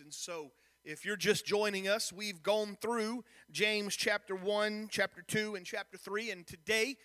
And 0.00 0.12
so, 0.12 0.50
if 0.84 1.04
you're 1.04 1.16
just 1.16 1.46
joining 1.46 1.88
us, 1.88 2.12
we've 2.12 2.42
gone 2.42 2.76
through 2.80 3.24
James 3.50 3.96
chapter 3.96 4.34
1, 4.34 4.88
chapter 4.90 5.22
2, 5.26 5.54
and 5.54 5.64
chapter 5.64 5.96
3. 5.96 6.30
And 6.30 6.46
today, 6.46 6.96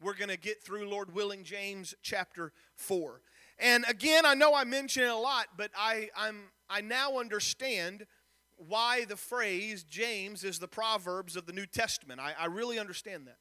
we're 0.00 0.14
going 0.14 0.30
to 0.30 0.38
get 0.38 0.62
through, 0.62 0.88
Lord 0.88 1.14
willing, 1.14 1.44
James 1.44 1.94
chapter 2.02 2.52
4. 2.76 3.20
And 3.58 3.84
again, 3.88 4.24
I 4.24 4.34
know 4.34 4.54
I 4.54 4.64
mention 4.64 5.02
it 5.02 5.10
a 5.10 5.16
lot, 5.16 5.46
but 5.56 5.70
I, 5.76 6.08
I'm, 6.16 6.44
I 6.70 6.80
now 6.80 7.18
understand 7.18 8.06
why 8.56 9.04
the 9.04 9.16
phrase 9.16 9.84
James 9.84 10.44
is 10.44 10.58
the 10.58 10.68
Proverbs 10.68 11.36
of 11.36 11.46
the 11.46 11.52
New 11.52 11.66
Testament. 11.66 12.20
I, 12.20 12.34
I 12.38 12.46
really 12.46 12.78
understand 12.78 13.26
that. 13.26 13.38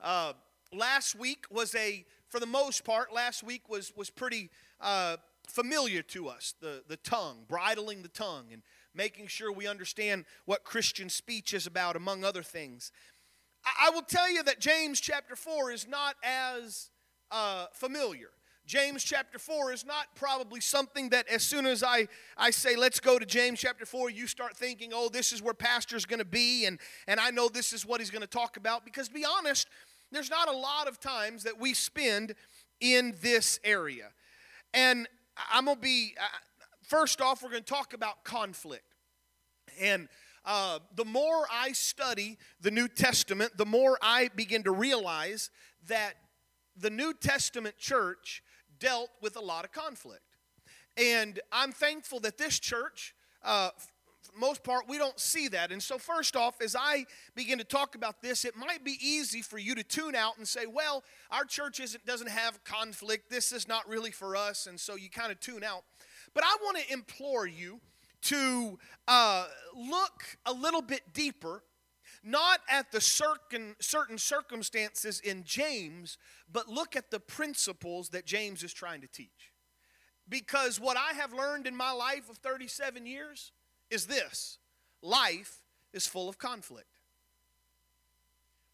Uh, 0.00 0.32
last 0.72 1.14
week 1.14 1.44
was 1.50 1.74
a, 1.74 2.04
for 2.28 2.40
the 2.40 2.46
most 2.46 2.84
part, 2.84 3.12
last 3.12 3.42
week 3.42 3.68
was, 3.68 3.92
was 3.96 4.10
pretty 4.10 4.50
uh, 4.80 5.16
familiar 5.48 6.02
to 6.02 6.28
us 6.28 6.54
the, 6.60 6.82
the 6.88 6.96
tongue, 6.96 7.44
bridling 7.48 8.02
the 8.02 8.08
tongue, 8.08 8.46
and 8.52 8.62
making 8.94 9.26
sure 9.26 9.52
we 9.52 9.66
understand 9.66 10.24
what 10.44 10.64
Christian 10.64 11.08
speech 11.08 11.54
is 11.54 11.66
about, 11.66 11.96
among 11.96 12.24
other 12.24 12.42
things. 12.42 12.92
I, 13.64 13.88
I 13.88 13.90
will 13.90 14.02
tell 14.02 14.30
you 14.30 14.42
that 14.44 14.60
James 14.60 15.00
chapter 15.00 15.36
4 15.36 15.72
is 15.72 15.86
not 15.86 16.16
as 16.22 16.90
uh, 17.30 17.66
familiar. 17.72 18.30
James 18.66 19.02
chapter 19.02 19.38
4 19.38 19.72
is 19.72 19.86
not 19.86 20.14
probably 20.14 20.60
something 20.60 21.08
that 21.08 21.26
as 21.28 21.42
soon 21.42 21.64
as 21.64 21.82
I, 21.82 22.06
I 22.36 22.50
say, 22.50 22.76
let's 22.76 23.00
go 23.00 23.18
to 23.18 23.24
James 23.24 23.58
chapter 23.60 23.86
4, 23.86 24.10
you 24.10 24.26
start 24.26 24.54
thinking, 24.58 24.90
oh, 24.92 25.08
this 25.08 25.32
is 25.32 25.40
where 25.40 25.54
pastor's 25.54 26.04
going 26.04 26.18
to 26.18 26.26
be, 26.26 26.66
and, 26.66 26.78
and 27.06 27.18
I 27.18 27.30
know 27.30 27.48
this 27.48 27.72
is 27.72 27.86
what 27.86 28.00
he's 28.00 28.10
going 28.10 28.20
to 28.20 28.28
talk 28.28 28.58
about. 28.58 28.84
Because 28.84 29.08
be 29.08 29.24
honest, 29.24 29.68
there's 30.12 30.28
not 30.28 30.48
a 30.48 30.56
lot 30.56 30.86
of 30.86 31.00
times 31.00 31.44
that 31.44 31.58
we 31.58 31.72
spend 31.72 32.34
in 32.78 33.14
this 33.22 33.58
area. 33.64 34.10
And 34.74 35.08
I'm 35.52 35.66
going 35.66 35.76
to 35.76 35.82
be, 35.82 36.14
first 36.82 37.20
off, 37.20 37.42
we're 37.42 37.50
going 37.50 37.62
to 37.62 37.68
talk 37.68 37.94
about 37.94 38.24
conflict. 38.24 38.94
And 39.80 40.08
uh, 40.44 40.78
the 40.94 41.04
more 41.04 41.46
I 41.52 41.72
study 41.72 42.38
the 42.60 42.70
New 42.70 42.88
Testament, 42.88 43.56
the 43.56 43.66
more 43.66 43.98
I 44.00 44.30
begin 44.34 44.62
to 44.64 44.70
realize 44.70 45.50
that 45.88 46.14
the 46.76 46.90
New 46.90 47.12
Testament 47.12 47.76
church 47.78 48.42
dealt 48.78 49.10
with 49.20 49.36
a 49.36 49.40
lot 49.40 49.64
of 49.64 49.72
conflict. 49.72 50.22
And 50.96 51.40
I'm 51.52 51.72
thankful 51.72 52.20
that 52.20 52.38
this 52.38 52.58
church, 52.58 53.14
uh, 53.44 53.70
most 54.36 54.62
part, 54.62 54.88
we 54.88 54.98
don't 54.98 55.18
see 55.18 55.48
that. 55.48 55.72
And 55.72 55.82
so, 55.82 55.98
first 55.98 56.36
off, 56.36 56.60
as 56.60 56.74
I 56.74 57.06
begin 57.34 57.58
to 57.58 57.64
talk 57.64 57.94
about 57.94 58.20
this, 58.22 58.44
it 58.44 58.56
might 58.56 58.84
be 58.84 58.98
easy 59.00 59.42
for 59.42 59.58
you 59.58 59.74
to 59.74 59.82
tune 59.82 60.14
out 60.14 60.38
and 60.38 60.46
say, 60.46 60.66
well, 60.66 61.04
our 61.30 61.44
church 61.44 61.80
isn't, 61.80 62.04
doesn't 62.04 62.30
have 62.30 62.62
conflict. 62.64 63.30
This 63.30 63.52
is 63.52 63.68
not 63.68 63.88
really 63.88 64.10
for 64.10 64.36
us. 64.36 64.66
And 64.66 64.78
so 64.78 64.96
you 64.96 65.10
kind 65.10 65.32
of 65.32 65.40
tune 65.40 65.64
out. 65.64 65.84
But 66.34 66.44
I 66.44 66.56
want 66.62 66.78
to 66.78 66.92
implore 66.92 67.46
you 67.46 67.80
to 68.22 68.78
uh, 69.06 69.46
look 69.74 70.38
a 70.44 70.52
little 70.52 70.82
bit 70.82 71.12
deeper, 71.12 71.62
not 72.22 72.60
at 72.68 72.90
the 72.92 73.00
certain, 73.00 73.76
certain 73.80 74.18
circumstances 74.18 75.20
in 75.20 75.44
James, 75.44 76.18
but 76.50 76.68
look 76.68 76.96
at 76.96 77.10
the 77.10 77.20
principles 77.20 78.08
that 78.10 78.26
James 78.26 78.62
is 78.62 78.72
trying 78.72 79.00
to 79.00 79.06
teach. 79.06 79.52
Because 80.28 80.78
what 80.78 80.96
I 80.96 81.14
have 81.14 81.32
learned 81.32 81.66
in 81.66 81.74
my 81.74 81.92
life 81.92 82.28
of 82.28 82.36
37 82.38 83.06
years 83.06 83.52
is 83.90 84.06
this 84.06 84.58
life 85.02 85.60
is 85.92 86.06
full 86.06 86.28
of 86.28 86.38
conflict. 86.38 86.86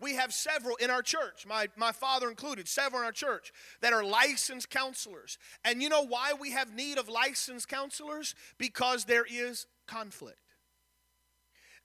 We 0.01 0.15
have 0.17 0.35
several 0.35 0.77
in 0.77 0.91
our 0.91 1.03
church, 1.03 1.47
my, 1.47 1.69
my 1.77 1.93
father 1.93 2.29
included, 2.29 2.69
several 2.69 3.01
in 3.01 3.07
our 3.07 3.13
church 3.13 3.53
that 3.81 3.93
are 3.93 4.05
licensed 4.05 4.69
counselors. 4.69 5.39
And 5.65 5.83
you 5.83 5.89
know 5.89 6.05
why 6.05 6.35
we 6.39 6.51
have 6.51 6.75
need 6.75 6.99
of 6.99 7.09
licensed 7.09 7.69
counselors? 7.69 8.35
Because 8.59 9.05
there 9.05 9.25
is 9.25 9.67
conflict. 9.87 10.41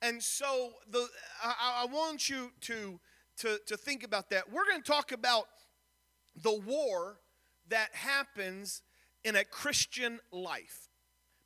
And 0.02 0.22
so 0.24 0.72
the, 0.90 1.08
I, 1.44 1.84
I 1.84 1.94
want 1.94 2.30
you 2.30 2.52
to, 2.62 3.00
to, 3.38 3.60
to 3.68 3.78
think 3.78 4.04
about 4.04 4.32
that. 4.32 4.52
We're 4.52 4.66
going 4.66 4.82
to 4.82 4.92
talk 4.92 5.12
about 5.12 5.46
the 6.36 6.58
war 6.60 7.20
that 7.70 7.90
happens 7.94 8.82
in 9.24 9.36
a 9.36 9.44
Christian 9.44 10.20
life. 10.32 10.89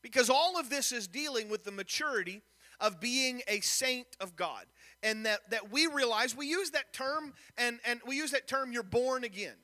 Because 0.03 0.29
all 0.29 0.59
of 0.59 0.69
this 0.69 0.91
is 0.91 1.07
dealing 1.07 1.49
with 1.49 1.63
the 1.63 1.71
maturity 1.71 2.41
of 2.79 2.99
being 2.99 3.41
a 3.47 3.61
saint 3.61 4.07
of 4.19 4.35
God. 4.35 4.65
And 5.01 5.25
that, 5.25 5.49
that 5.49 5.71
we 5.71 5.87
realize 5.87 6.35
we 6.35 6.47
use 6.47 6.71
that 6.71 6.93
term, 6.93 7.33
and, 7.57 7.79
and 7.85 8.01
we 8.05 8.17
use 8.17 8.31
that 8.31 8.47
term, 8.47 8.71
you're 8.71 8.83
born 8.83 9.23
again. 9.23 9.55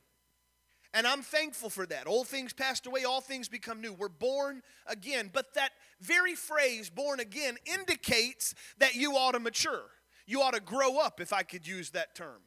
And 0.93 1.05
I'm 1.05 1.21
thankful 1.21 1.69
for 1.69 1.85
that. 1.85 2.07
Old 2.07 2.27
things 2.27 2.53
passed 2.53 2.87
away, 2.87 3.03
all 3.03 3.21
things 3.21 3.47
become 3.47 3.79
new. 3.81 3.93
We're 3.93 4.09
born 4.09 4.63
again. 4.87 5.29
But 5.31 5.53
that 5.53 5.71
very 6.01 6.33
phrase, 6.33 6.89
born 6.89 7.19
again, 7.19 7.57
indicates 7.65 8.55
that 8.79 8.95
you 8.95 9.13
ought 9.13 9.33
to 9.33 9.39
mature. 9.39 9.83
You 10.25 10.41
ought 10.41 10.53
to 10.53 10.61
grow 10.61 10.97
up, 10.97 11.19
if 11.19 11.33
I 11.33 11.43
could 11.43 11.67
use 11.67 11.91
that 11.91 12.15
term. 12.15 12.41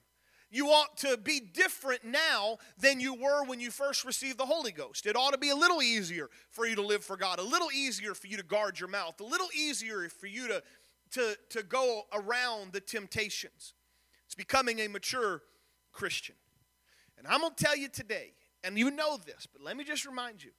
You 0.52 0.68
ought 0.68 0.98
to 0.98 1.16
be 1.16 1.40
different 1.40 2.04
now 2.04 2.58
than 2.78 3.00
you 3.00 3.14
were 3.14 3.42
when 3.44 3.58
you 3.58 3.70
first 3.70 4.04
received 4.04 4.36
the 4.36 4.44
Holy 4.44 4.70
Ghost. 4.70 5.06
It 5.06 5.16
ought 5.16 5.32
to 5.32 5.38
be 5.38 5.48
a 5.48 5.56
little 5.56 5.82
easier 5.82 6.28
for 6.50 6.66
you 6.66 6.76
to 6.76 6.82
live 6.82 7.02
for 7.02 7.16
God, 7.16 7.38
a 7.38 7.42
little 7.42 7.72
easier 7.72 8.12
for 8.12 8.26
you 8.26 8.36
to 8.36 8.42
guard 8.42 8.78
your 8.78 8.90
mouth, 8.90 9.18
a 9.18 9.24
little 9.24 9.48
easier 9.56 10.06
for 10.10 10.26
you 10.26 10.48
to, 10.48 10.62
to, 11.12 11.36
to 11.48 11.62
go 11.62 12.02
around 12.12 12.74
the 12.74 12.80
temptations. 12.80 13.72
It's 14.26 14.34
becoming 14.34 14.80
a 14.80 14.88
mature 14.88 15.40
Christian. 15.90 16.36
And 17.16 17.26
I'm 17.26 17.40
going 17.40 17.54
to 17.54 17.64
tell 17.64 17.76
you 17.76 17.88
today, 17.88 18.34
and 18.62 18.78
you 18.78 18.90
know 18.90 19.16
this, 19.16 19.48
but 19.50 19.62
let 19.62 19.74
me 19.74 19.84
just 19.84 20.04
remind 20.04 20.44
you 20.44 20.50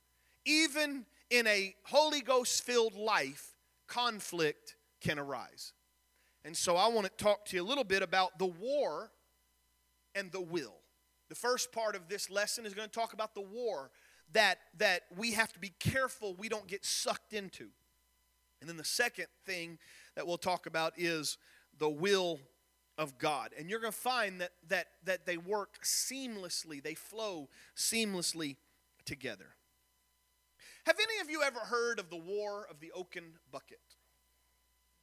even 0.46 1.06
in 1.30 1.46
a 1.46 1.76
Holy 1.84 2.22
Ghost 2.22 2.64
filled 2.64 2.96
life, 2.96 3.56
conflict 3.88 4.76
can 5.02 5.20
arise. 5.20 5.74
And 6.44 6.58
so 6.58 6.76
I 6.78 6.88
want 6.88 7.06
to 7.06 7.24
talk 7.24 7.46
to 7.46 7.56
you 7.56 7.62
a 7.62 7.66
little 7.66 7.84
bit 7.84 8.02
about 8.02 8.40
the 8.40 8.48
war 8.48 9.12
and 10.16 10.32
the 10.32 10.42
will. 10.42 10.76
The 11.30 11.36
first 11.36 11.72
part 11.72 11.96
of 11.96 12.08
this 12.08 12.30
lesson 12.30 12.66
is 12.66 12.74
going 12.74 12.88
to 12.88 12.94
talk 12.94 13.14
about 13.14 13.34
the 13.34 13.42
war 13.42 13.92
that, 14.34 14.60
that 14.78 15.04
we 15.18 15.32
have 15.34 15.52
to 15.54 15.60
be 15.60 15.74
careful 15.80 16.36
we 16.36 16.50
don't 16.50 16.68
get 16.68 16.86
sucked 16.86 17.34
into. 17.34 17.70
And 18.62 18.70
then 18.70 18.78
the 18.78 18.84
second 18.84 19.28
thing 19.46 19.78
that 20.16 20.26
we'll 20.26 20.38
talk 20.38 20.66
about 20.66 20.94
is 20.98 21.38
the 21.78 21.90
will 21.90 22.40
of 22.98 23.18
God. 23.18 23.52
And 23.58 23.70
you're 23.70 23.80
going 23.80 23.94
to 23.94 23.98
find 23.98 24.42
that, 24.42 24.52
that, 24.70 24.88
that 25.06 25.26
they 25.26 25.38
work 25.38 25.84
seamlessly, 25.84 26.82
they 26.82 26.94
flow 26.94 27.50
seamlessly 27.76 28.58
together. 29.06 29.56
Have 30.86 30.98
any 30.98 31.22
of 31.22 31.30
you 31.30 31.42
ever 31.42 31.60
heard 31.60 32.00
of 32.00 32.10
the 32.10 32.18
War 32.18 32.68
of 32.70 32.80
the 32.80 32.92
Oaken 32.94 33.24
Bucket? 33.52 33.80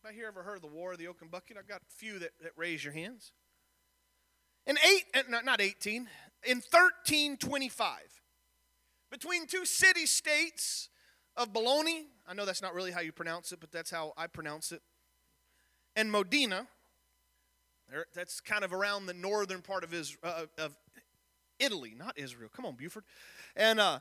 Anybody 0.02 0.20
here 0.20 0.28
ever 0.28 0.42
heard 0.42 0.56
of 0.56 0.62
the 0.62 0.68
War 0.68 0.92
of 0.92 0.98
the 0.98 1.08
Oaken 1.08 1.28
Bucket? 1.28 1.56
I've 1.58 1.68
got 1.68 1.80
a 1.80 1.94
few 1.96 2.18
that, 2.18 2.30
that 2.42 2.52
raise 2.56 2.84
your 2.84 2.92
hands. 2.92 3.32
In 4.66 4.76
eight, 4.78 5.04
uh, 5.14 5.40
not 5.42 5.60
18, 5.60 6.08
in 6.44 6.56
1325, 6.58 7.98
between 9.10 9.46
two 9.46 9.64
city 9.64 10.06
states 10.06 10.88
of 11.36 11.52
Bologna, 11.52 12.06
I 12.26 12.34
know 12.34 12.44
that's 12.44 12.62
not 12.62 12.74
really 12.74 12.92
how 12.92 13.00
you 13.00 13.12
pronounce 13.12 13.52
it, 13.52 13.60
but 13.60 13.72
that's 13.72 13.90
how 13.90 14.12
I 14.16 14.26
pronounce 14.26 14.72
it, 14.72 14.82
and 15.96 16.10
Modena, 16.10 16.66
that's 18.14 18.40
kind 18.40 18.64
of 18.64 18.72
around 18.72 19.06
the 19.06 19.14
northern 19.14 19.62
part 19.62 19.84
of, 19.84 19.92
Israel, 19.92 20.20
uh, 20.22 20.44
of 20.58 20.76
Italy, 21.58 21.94
not 21.96 22.18
Israel. 22.18 22.50
Come 22.54 22.64
on, 22.64 22.74
Buford. 22.74 23.04
And 23.56 23.80
uh, 23.80 23.98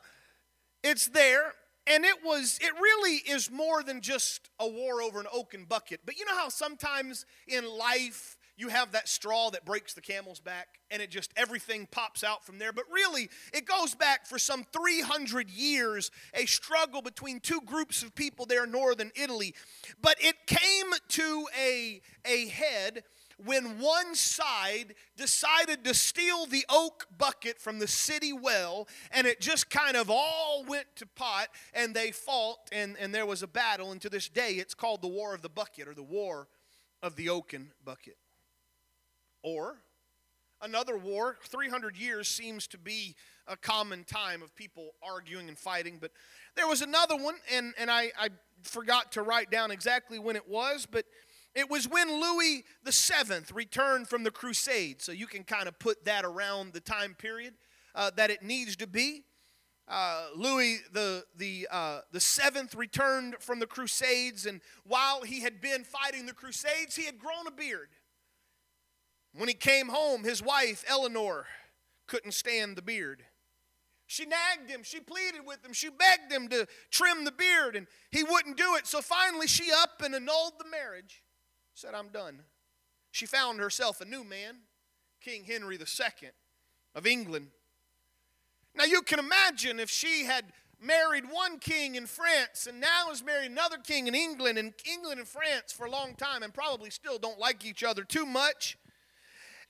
it's 0.83 1.07
there, 1.07 1.53
and 1.87 2.05
it 2.05 2.23
was, 2.23 2.59
it 2.61 2.73
really 2.79 3.17
is 3.17 3.49
more 3.49 3.83
than 3.83 4.01
just 4.01 4.49
a 4.59 4.67
war 4.67 5.01
over 5.01 5.19
an 5.19 5.27
oaken 5.33 5.65
bucket. 5.65 6.01
But 6.05 6.17
you 6.17 6.25
know 6.25 6.35
how 6.35 6.49
sometimes 6.49 7.25
in 7.47 7.67
life, 7.67 8.37
you 8.59 8.67
have 8.67 8.91
that 8.91 9.07
straw 9.07 9.49
that 9.51 9.65
breaks 9.65 9.93
the 9.93 10.01
camel's 10.01 10.39
back 10.39 10.79
and 10.91 11.01
it 11.01 11.09
just 11.09 11.31
everything 11.37 11.87
pops 11.91 12.23
out 12.23 12.45
from 12.45 12.59
there. 12.59 12.73
But 12.73 12.85
really 12.91 13.29
it 13.53 13.65
goes 13.65 13.95
back 13.95 14.25
for 14.27 14.37
some 14.37 14.65
300 14.73 15.49
years 15.49 16.11
a 16.33 16.45
struggle 16.45 17.01
between 17.01 17.39
two 17.39 17.61
groups 17.65 18.03
of 18.03 18.13
people 18.15 18.45
there 18.45 18.65
in 18.65 18.71
northern 18.71 19.11
italy. 19.15 19.53
But 20.01 20.17
it 20.19 20.35
came 20.45 20.91
to 21.09 21.47
a, 21.59 22.01
a 22.25 22.47
head 22.47 23.03
when 23.43 23.79
one 23.79 24.15
side 24.15 24.95
decided 25.15 25.83
to 25.85 25.93
steal 25.93 26.45
the 26.45 26.65
oak 26.69 27.07
bucket 27.17 27.59
from 27.59 27.79
the 27.79 27.87
city 27.87 28.33
well, 28.33 28.87
and 29.11 29.25
it 29.25 29.39
just 29.39 29.69
kind 29.69 29.95
of 29.95 30.09
all 30.09 30.65
went 30.67 30.87
to 30.97 31.05
pot, 31.05 31.47
and 31.73 31.95
they 31.95 32.11
fought, 32.11 32.57
and, 32.71 32.97
and 32.99 33.15
there 33.15 33.25
was 33.25 33.41
a 33.41 33.47
battle, 33.47 33.91
and 33.91 34.01
to 34.01 34.09
this 34.09 34.27
day 34.27 34.51
it's 34.53 34.73
called 34.73 35.01
the 35.01 35.07
War 35.07 35.33
of 35.33 35.41
the 35.41 35.49
Bucket 35.49 35.87
or 35.87 35.93
the 35.93 36.03
War 36.03 36.49
of 37.01 37.15
the 37.15 37.29
Oaken 37.29 37.71
Bucket. 37.85 38.17
Or 39.41 39.77
another 40.61 40.97
war, 40.97 41.37
300 41.45 41.97
years 41.97 42.27
seems 42.27 42.67
to 42.67 42.77
be 42.77 43.15
a 43.47 43.55
common 43.55 44.03
time 44.03 44.41
of 44.41 44.53
people 44.55 44.91
arguing 45.01 45.47
and 45.47 45.57
fighting, 45.57 45.97
but 45.99 46.11
there 46.55 46.67
was 46.67 46.81
another 46.81 47.15
one, 47.15 47.35
and, 47.51 47.73
and 47.79 47.89
I, 47.89 48.11
I 48.19 48.29
forgot 48.63 49.13
to 49.13 49.21
write 49.21 49.49
down 49.49 49.71
exactly 49.71 50.19
when 50.19 50.35
it 50.35 50.47
was, 50.47 50.85
but 50.85 51.05
it 51.55 51.69
was 51.69 51.87
when 51.87 52.21
Louis 52.21 52.63
VII 52.85 53.53
returned 53.53 54.07
from 54.07 54.23
the 54.23 54.31
crusade, 54.31 55.01
so 55.01 55.11
you 55.11 55.25
can 55.25 55.43
kind 55.43 55.67
of 55.67 55.79
put 55.79 56.05
that 56.05 56.25
around 56.25 56.73
the 56.73 56.79
time 56.81 57.15
period 57.17 57.53
uh, 57.95 58.11
that 58.17 58.29
it 58.29 58.43
needs 58.43 58.75
to 58.75 58.85
be. 58.87 59.23
uh, 59.89 60.27
Louis 60.35 60.81
the, 60.93 61.23
the, 61.35 61.67
uh, 61.71 62.01
the 62.11 62.19
seventh 62.19 62.75
returned 62.75 63.35
from 63.39 63.59
the 63.59 63.65
Crusades, 63.65 64.45
and 64.45 64.61
while 64.85 65.23
he 65.23 65.41
had 65.41 65.59
been 65.59 65.83
fighting 65.83 66.25
the 66.27 66.33
Crusades, 66.33 66.95
he 66.95 67.05
had 67.05 67.17
grown 67.17 67.47
a 67.47 67.51
beard. 67.51 67.89
When 69.35 69.47
he 69.47 69.53
came 69.53 69.89
home, 69.89 70.23
his 70.23 70.41
wife, 70.41 70.83
Eleanor, 70.87 71.45
couldn't 72.07 72.33
stand 72.33 72.75
the 72.75 72.81
beard. 72.81 73.23
She 74.07 74.25
nagged 74.25 74.69
him, 74.69 74.81
she 74.81 74.99
pleaded 74.99 75.45
with 75.45 75.63
him, 75.63 75.71
she 75.71 75.89
begged 75.89 76.31
him 76.31 76.47
to 76.49 76.67
trim 76.89 77.25
the 77.25 77.31
beard, 77.31 77.75
and 77.75 77.85
he 78.09 78.23
wouldn't 78.23 78.57
do 78.57 78.75
it. 78.75 78.87
So 78.87 79.01
finally, 79.01 79.45
she 79.45 79.71
up 79.71 80.01
and 80.03 80.15
annulled 80.15 80.53
the 80.57 80.67
marriage, 80.67 81.23
said, 81.75 81.93
I'm 81.93 82.09
done. 82.09 82.39
She 83.11 83.27
found 83.27 83.59
herself 83.59 84.01
a 84.01 84.05
new 84.05 84.23
man, 84.23 84.57
King 85.21 85.43
Henry 85.43 85.77
II 85.77 86.29
of 86.95 87.05
England. 87.05 87.49
Now, 88.75 88.85
you 88.85 89.03
can 89.03 89.19
imagine 89.19 89.79
if 89.79 89.91
she 89.91 90.25
had 90.25 90.45
married 90.81 91.25
one 91.29 91.59
king 91.59 91.95
in 91.95 92.07
France 92.07 92.65
and 92.67 92.79
now 92.79 93.09
has 93.09 93.23
married 93.23 93.51
another 93.51 93.77
king 93.77 94.07
in 94.07 94.15
England, 94.15 94.57
and 94.57 94.73
England 94.91 95.19
and 95.19 95.27
France 95.27 95.71
for 95.71 95.85
a 95.85 95.91
long 95.91 96.15
time 96.15 96.41
and 96.41 96.51
probably 96.51 96.89
still 96.89 97.19
don't 97.19 97.39
like 97.39 97.63
each 97.63 97.83
other 97.83 98.03
too 98.03 98.25
much. 98.25 98.77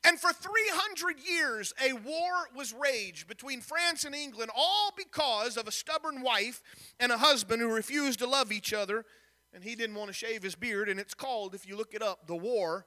And 0.06 0.18
for 0.18 0.32
300 0.32 1.20
years, 1.20 1.74
a 1.84 1.94
war 1.94 2.48
was 2.56 2.74
raged 2.74 3.28
between 3.28 3.60
France 3.60 4.06
and 4.06 4.16
England, 4.16 4.50
all 4.56 4.94
because 4.96 5.58
of 5.58 5.68
a 5.68 5.72
stubborn 5.72 6.22
wife 6.22 6.62
and 7.00 7.12
a 7.12 7.18
husband 7.18 7.62
who 7.62 7.74
refused 7.74 8.20
to 8.20 8.28
love 8.28 8.52
each 8.52 8.74
other, 8.74 9.06
and 9.54 9.64
he 9.64 9.76
didn't 9.76 9.96
want 9.96 10.08
to 10.08 10.14
shave 10.14 10.42
his 10.42 10.56
beard. 10.56 10.88
And 10.88 11.00
it's 11.00 11.14
called, 11.14 11.54
if 11.54 11.68
you 11.68 11.76
look 11.76 11.94
it 11.94 12.02
up, 12.02 12.28
the 12.28 12.36
War 12.36 12.86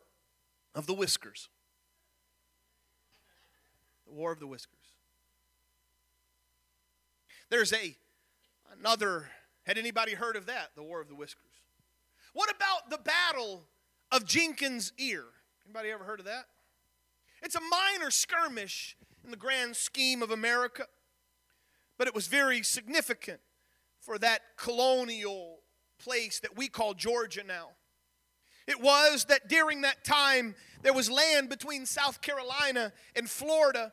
of 0.74 0.86
the 0.86 0.94
Whiskers. 0.94 1.48
The 4.06 4.14
War 4.14 4.32
of 4.32 4.40
the 4.40 4.46
Whiskers. 4.46 4.78
There's 7.50 7.72
a 7.74 7.96
another. 8.78 9.28
Had 9.64 9.76
anybody 9.76 10.14
heard 10.14 10.36
of 10.36 10.46
that? 10.46 10.70
The 10.74 10.82
War 10.82 11.00
of 11.00 11.08
the 11.08 11.14
Whiskers. 11.14 11.52
What 12.32 12.50
about 12.50 12.88
the 12.88 12.98
Battle 12.98 13.64
of 14.10 14.24
Jenkins' 14.24 14.92
Ear? 14.98 15.24
Anybody 15.66 15.90
ever 15.90 16.04
heard 16.04 16.18
of 16.18 16.26
that? 16.26 16.46
It's 17.42 17.56
a 17.56 17.60
minor 17.60 18.10
skirmish 18.10 18.96
in 19.24 19.30
the 19.30 19.36
grand 19.36 19.76
scheme 19.76 20.22
of 20.22 20.30
America, 20.30 20.86
but 21.98 22.06
it 22.06 22.14
was 22.14 22.26
very 22.28 22.62
significant 22.62 23.40
for 24.00 24.18
that 24.18 24.40
colonial 24.56 25.60
place 25.98 26.40
that 26.40 26.56
we 26.56 26.68
call 26.68 26.94
Georgia 26.94 27.42
now. 27.44 27.70
It 28.66 28.80
was 28.80 29.24
that 29.26 29.48
during 29.48 29.80
that 29.82 30.04
time 30.04 30.54
there 30.82 30.92
was 30.92 31.10
land 31.10 31.48
between 31.48 31.84
South 31.86 32.20
Carolina 32.20 32.92
and 33.16 33.28
Florida 33.28 33.92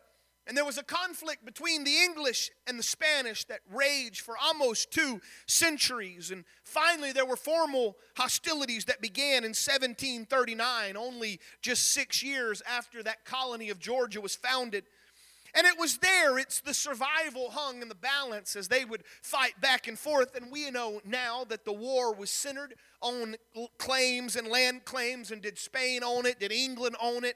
and 0.49 0.57
there 0.57 0.65
was 0.65 0.79
a 0.79 0.83
conflict 0.83 1.45
between 1.45 1.83
the 1.83 1.95
English 1.95 2.49
and 2.65 2.79
the 2.79 2.83
Spanish 2.83 3.45
that 3.45 3.59
raged 3.71 4.21
for 4.21 4.35
almost 4.35 4.89
two 4.89 5.21
centuries. 5.45 6.31
And 6.31 6.43
finally, 6.63 7.11
there 7.11 7.25
were 7.25 7.35
formal 7.35 7.97
hostilities 8.17 8.85
that 8.85 8.99
began 8.99 9.43
in 9.43 9.51
1739, 9.51 10.97
only 10.97 11.39
just 11.61 11.93
six 11.93 12.23
years 12.23 12.63
after 12.67 13.03
that 13.03 13.25
colony 13.25 13.69
of 13.69 13.77
Georgia 13.77 14.19
was 14.19 14.35
founded. 14.35 14.85
And 15.53 15.67
it 15.67 15.77
was 15.77 15.99
there, 15.99 16.39
it's 16.39 16.61
the 16.61 16.73
survival 16.73 17.51
hung 17.51 17.83
in 17.83 17.87
the 17.89 17.95
balance 17.95 18.55
as 18.55 18.67
they 18.67 18.85
would 18.85 19.03
fight 19.21 19.61
back 19.61 19.87
and 19.87 19.99
forth. 19.99 20.35
And 20.35 20.51
we 20.51 20.71
know 20.71 20.99
now 21.05 21.43
that 21.49 21.63
the 21.63 21.73
war 21.73 22.11
was 22.11 22.31
centered 22.31 22.73
on 23.01 23.35
claims 23.77 24.35
and 24.35 24.47
land 24.47 24.83
claims. 24.85 25.29
And 25.29 25.43
did 25.43 25.59
Spain 25.59 26.03
own 26.03 26.25
it? 26.25 26.39
Did 26.39 26.51
England 26.51 26.95
own 26.99 27.23
it? 27.23 27.35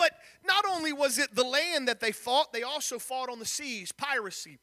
But 0.00 0.14
not 0.46 0.64
only 0.64 0.94
was 0.94 1.18
it 1.18 1.34
the 1.34 1.44
land 1.44 1.86
that 1.86 2.00
they 2.00 2.10
fought, 2.10 2.54
they 2.54 2.62
also 2.62 2.98
fought 2.98 3.28
on 3.28 3.38
the 3.38 3.44
seas. 3.44 3.92
Piracy 3.92 4.58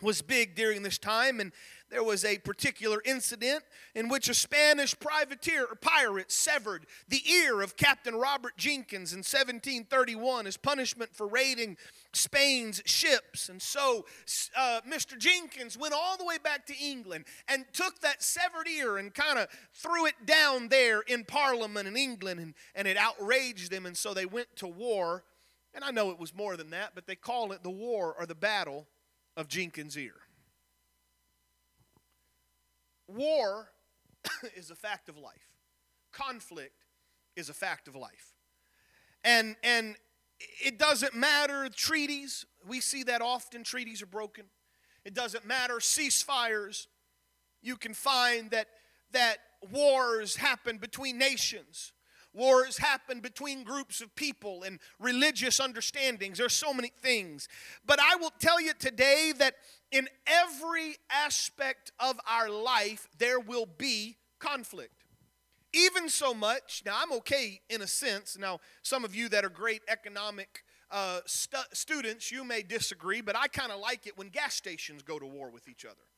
was 0.00 0.22
big 0.22 0.54
during 0.54 0.84
this 0.84 0.96
time, 0.96 1.40
and 1.40 1.52
there 1.90 2.04
was 2.04 2.24
a 2.24 2.38
particular 2.38 3.02
incident 3.04 3.64
in 3.94 4.08
which 4.08 4.28
a 4.28 4.34
Spanish 4.34 4.98
privateer 4.98 5.64
or 5.64 5.74
pirate 5.74 6.30
severed 6.30 6.86
the 7.08 7.20
ear 7.28 7.60
of 7.60 7.76
Captain 7.76 8.14
Robert 8.14 8.56
Jenkins 8.56 9.12
in 9.12 9.18
1731 9.18 10.46
as 10.46 10.56
punishment 10.56 11.14
for 11.14 11.26
raiding 11.26 11.76
Spain's 12.12 12.80
ships. 12.84 13.48
And 13.48 13.60
so 13.60 14.06
uh, 14.56 14.80
Mr. 14.88 15.18
Jenkins 15.18 15.76
went 15.76 15.92
all 15.92 16.16
the 16.16 16.24
way 16.24 16.38
back 16.42 16.64
to 16.66 16.74
England 16.76 17.24
and 17.48 17.64
took 17.72 18.00
that 18.00 18.22
severed 18.22 18.68
ear 18.68 18.96
and 18.98 19.12
kind 19.12 19.38
of 19.38 19.48
threw 19.74 20.06
it 20.06 20.14
down 20.24 20.68
there 20.68 21.00
in 21.00 21.24
Parliament 21.24 21.88
in 21.88 21.96
England, 21.96 22.40
and, 22.40 22.54
and 22.74 22.86
it 22.86 22.96
outraged 22.96 23.70
them. 23.70 23.86
And 23.86 23.96
so 23.96 24.14
they 24.14 24.26
went 24.26 24.54
to 24.56 24.68
war. 24.68 25.24
And 25.74 25.84
I 25.84 25.90
know 25.90 26.10
it 26.10 26.18
was 26.18 26.34
more 26.34 26.56
than 26.56 26.70
that, 26.70 26.92
but 26.94 27.06
they 27.06 27.16
call 27.16 27.52
it 27.52 27.62
the 27.62 27.70
war 27.70 28.14
or 28.18 28.26
the 28.26 28.34
battle 28.34 28.86
of 29.36 29.48
Jenkins' 29.48 29.96
ear. 29.96 30.19
War 33.10 33.70
is 34.56 34.70
a 34.70 34.74
fact 34.74 35.08
of 35.08 35.16
life. 35.16 35.56
Conflict 36.12 36.84
is 37.36 37.48
a 37.48 37.54
fact 37.54 37.88
of 37.88 37.94
life. 37.94 38.34
And 39.24 39.56
and 39.62 39.96
it 40.64 40.78
doesn't 40.78 41.14
matter 41.14 41.68
treaties. 41.68 42.46
We 42.66 42.80
see 42.80 43.02
that 43.04 43.20
often 43.20 43.64
treaties 43.64 44.02
are 44.02 44.06
broken. 44.06 44.46
It 45.04 45.14
doesn't 45.14 45.44
matter 45.44 45.74
ceasefires. 45.74 46.86
You 47.62 47.76
can 47.76 47.94
find 47.94 48.50
that 48.50 48.68
that 49.12 49.38
wars 49.70 50.36
happen 50.36 50.78
between 50.78 51.18
nations. 51.18 51.92
Wars 52.32 52.78
happen 52.78 53.20
between 53.20 53.64
groups 53.64 54.00
of 54.00 54.14
people 54.14 54.62
and 54.62 54.78
religious 54.98 55.60
understandings. 55.60 56.38
There's 56.38 56.52
so 56.52 56.72
many 56.72 56.92
things. 57.00 57.48
But 57.84 57.98
I 58.00 58.16
will 58.16 58.32
tell 58.38 58.60
you 58.60 58.72
today 58.78 59.32
that 59.38 59.54
in 59.90 60.08
every 60.26 60.96
aspect 61.10 61.92
of 61.98 62.20
our 62.28 62.48
life, 62.48 63.08
there 63.18 63.40
will 63.40 63.66
be 63.66 64.16
conflict. 64.38 65.04
Even 65.72 66.08
so 66.08 66.34
much, 66.34 66.82
now 66.84 66.98
I'm 67.00 67.12
okay 67.18 67.60
in 67.68 67.82
a 67.82 67.86
sense. 67.86 68.36
Now, 68.38 68.58
some 68.82 69.04
of 69.04 69.14
you 69.14 69.28
that 69.28 69.44
are 69.44 69.50
great 69.50 69.82
economic 69.88 70.64
uh, 70.90 71.20
stu- 71.26 71.58
students, 71.72 72.32
you 72.32 72.42
may 72.42 72.62
disagree, 72.62 73.20
but 73.20 73.36
I 73.36 73.46
kind 73.46 73.70
of 73.70 73.78
like 73.78 74.06
it 74.06 74.18
when 74.18 74.28
gas 74.28 74.54
stations 74.54 75.02
go 75.02 75.18
to 75.18 75.26
war 75.26 75.50
with 75.50 75.68
each 75.68 75.84
other 75.84 76.09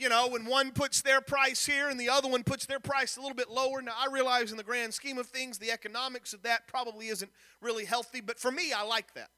you 0.00 0.08
know, 0.08 0.28
when 0.28 0.46
one 0.46 0.72
puts 0.72 1.02
their 1.02 1.20
price 1.20 1.66
here 1.66 1.90
and 1.90 2.00
the 2.00 2.08
other 2.08 2.26
one 2.26 2.42
puts 2.42 2.64
their 2.64 2.80
price 2.80 3.18
a 3.18 3.20
little 3.20 3.36
bit 3.36 3.50
lower. 3.50 3.82
Now, 3.82 3.92
I 3.98 4.10
realize 4.10 4.50
in 4.50 4.56
the 4.56 4.62
grand 4.64 4.94
scheme 4.94 5.18
of 5.18 5.26
things, 5.26 5.58
the 5.58 5.70
economics 5.70 6.32
of 6.32 6.42
that 6.42 6.66
probably 6.66 7.08
isn't 7.08 7.30
really 7.60 7.84
healthy, 7.84 8.22
but 8.22 8.38
for 8.38 8.50
me, 8.50 8.72
I 8.72 8.82
like 8.82 9.12
that. 9.14 9.28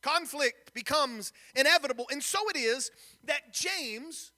Conflict 0.00 0.74
becomes 0.74 1.32
inevitable. 1.56 2.06
And 2.12 2.22
so 2.22 2.38
it 2.50 2.56
is 2.56 2.92
that 3.24 3.52
James, 3.52 4.30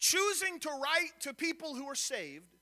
choosing 0.00 0.58
to 0.60 0.70
write 0.70 1.20
to 1.20 1.32
people 1.32 1.76
who 1.76 1.86
are 1.86 1.94
saved, 1.94 2.56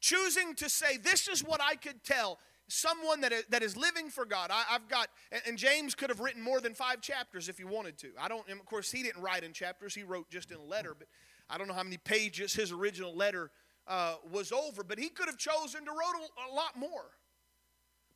choosing 0.00 0.54
to 0.54 0.70
say, 0.70 0.96
This 0.96 1.28
is 1.28 1.44
what 1.44 1.60
I 1.62 1.74
could 1.74 2.04
tell 2.04 2.38
someone 2.68 3.20
that 3.20 3.32
is, 3.32 3.44
that 3.50 3.62
is 3.62 3.76
living 3.76 4.10
for 4.10 4.24
God. 4.24 4.50
I, 4.50 4.62
have 4.68 4.88
got, 4.88 5.08
and 5.46 5.56
James 5.56 5.94
could 5.94 6.10
have 6.10 6.20
written 6.20 6.42
more 6.42 6.60
than 6.60 6.74
five 6.74 7.00
chapters 7.00 7.48
if 7.48 7.58
he 7.58 7.64
wanted 7.64 7.98
to. 7.98 8.08
I 8.20 8.28
don't, 8.28 8.48
of 8.50 8.64
course, 8.66 8.90
he 8.90 9.02
didn't 9.02 9.22
write 9.22 9.44
in 9.44 9.52
chapters, 9.52 9.94
he 9.94 10.02
wrote 10.02 10.30
just 10.30 10.50
in 10.50 10.58
a 10.58 10.62
letter, 10.62 10.94
but 10.98 11.08
I 11.48 11.58
don't 11.58 11.68
know 11.68 11.74
how 11.74 11.82
many 11.82 11.98
pages 11.98 12.54
his 12.54 12.72
original 12.72 13.14
letter 13.14 13.50
uh, 13.86 14.16
was 14.30 14.52
over, 14.52 14.82
but 14.82 14.98
he 14.98 15.08
could 15.08 15.26
have 15.26 15.38
chosen 15.38 15.84
to 15.84 15.90
write 15.90 16.12
a, 16.16 16.50
a 16.50 16.54
lot 16.54 16.76
more. 16.76 17.04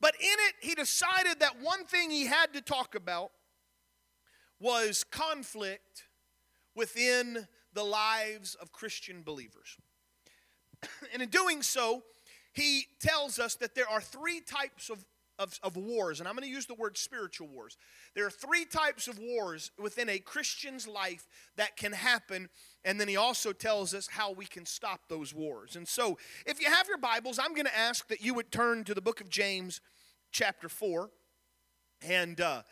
But 0.00 0.14
in 0.18 0.26
it, 0.26 0.54
he 0.60 0.74
decided 0.74 1.40
that 1.40 1.60
one 1.60 1.84
thing 1.84 2.10
he 2.10 2.26
had 2.26 2.54
to 2.54 2.60
talk 2.60 2.94
about 2.94 3.30
was 4.58 5.04
conflict 5.04 6.04
within 6.74 7.46
the 7.72 7.84
lives 7.84 8.54
of 8.56 8.72
Christian 8.72 9.22
believers. 9.22 9.76
and 11.12 11.22
in 11.22 11.28
doing 11.28 11.62
so, 11.62 12.02
he 12.52 12.86
tells 13.00 13.38
us 13.38 13.54
that 13.56 13.74
there 13.74 13.88
are 13.88 14.00
three 14.00 14.40
types 14.40 14.90
of, 14.90 15.04
of, 15.38 15.58
of 15.62 15.76
wars, 15.76 16.20
and 16.20 16.28
I'm 16.28 16.34
going 16.34 16.48
to 16.48 16.54
use 16.54 16.66
the 16.66 16.74
word 16.74 16.98
spiritual 16.98 17.48
wars. 17.48 17.76
There 18.14 18.26
are 18.26 18.30
three 18.30 18.64
types 18.64 19.08
of 19.08 19.18
wars 19.18 19.70
within 19.78 20.08
a 20.08 20.18
Christian's 20.18 20.88
life 20.88 21.26
that 21.56 21.76
can 21.76 21.92
happen, 21.92 22.48
and 22.84 23.00
then 23.00 23.08
he 23.08 23.16
also 23.16 23.52
tells 23.52 23.94
us 23.94 24.08
how 24.08 24.32
we 24.32 24.46
can 24.46 24.66
stop 24.66 25.02
those 25.08 25.32
wars. 25.32 25.76
And 25.76 25.86
so, 25.86 26.18
if 26.46 26.60
you 26.60 26.70
have 26.70 26.88
your 26.88 26.98
Bibles, 26.98 27.38
I'm 27.38 27.54
going 27.54 27.66
to 27.66 27.78
ask 27.78 28.08
that 28.08 28.20
you 28.20 28.34
would 28.34 28.50
turn 28.50 28.84
to 28.84 28.94
the 28.94 29.02
book 29.02 29.20
of 29.20 29.28
James, 29.30 29.80
chapter 30.32 30.68
4. 30.68 31.10
And 32.02 32.40
uh, 32.40 32.62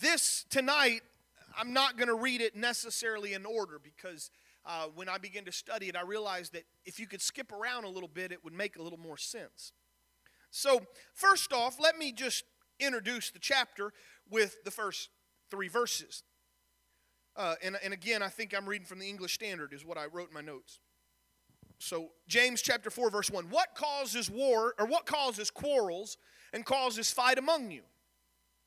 this 0.00 0.44
tonight, 0.50 1.02
I'm 1.56 1.72
not 1.72 1.96
going 1.96 2.08
to 2.08 2.14
read 2.14 2.40
it 2.40 2.54
necessarily 2.54 3.32
in 3.32 3.46
order 3.46 3.80
because 3.82 4.30
uh, 4.66 4.86
when 4.94 5.08
I 5.08 5.18
began 5.18 5.44
to 5.44 5.52
study 5.52 5.88
it, 5.88 5.96
I 5.96 6.02
realized 6.02 6.52
that 6.54 6.64
if 6.84 6.98
you 6.98 7.06
could 7.06 7.22
skip 7.22 7.52
around 7.52 7.84
a 7.84 7.88
little 7.88 8.08
bit, 8.08 8.32
it 8.32 8.42
would 8.44 8.52
make 8.52 8.76
a 8.76 8.82
little 8.82 8.98
more 8.98 9.16
sense. 9.16 9.72
So, 10.50 10.80
first 11.14 11.52
off, 11.52 11.76
let 11.78 11.96
me 11.96 12.12
just 12.12 12.44
introduce 12.80 13.30
the 13.30 13.38
chapter 13.38 13.92
with 14.28 14.64
the 14.64 14.70
first 14.70 15.10
three 15.50 15.68
verses. 15.68 16.24
Uh, 17.36 17.54
and, 17.62 17.76
and 17.84 17.92
again, 17.92 18.22
I 18.22 18.28
think 18.28 18.54
I'm 18.56 18.66
reading 18.66 18.86
from 18.86 18.98
the 18.98 19.08
English 19.08 19.34
Standard, 19.34 19.72
is 19.72 19.84
what 19.84 19.98
I 19.98 20.06
wrote 20.06 20.28
in 20.28 20.34
my 20.34 20.40
notes. 20.40 20.80
So, 21.78 22.10
James 22.26 22.62
chapter 22.62 22.90
4, 22.90 23.10
verse 23.10 23.30
1. 23.30 23.50
What 23.50 23.74
causes 23.74 24.30
war, 24.30 24.74
or 24.78 24.86
what 24.86 25.06
causes 25.06 25.50
quarrels 25.50 26.16
and 26.52 26.64
causes 26.64 27.10
fight 27.10 27.38
among 27.38 27.70
you? 27.70 27.82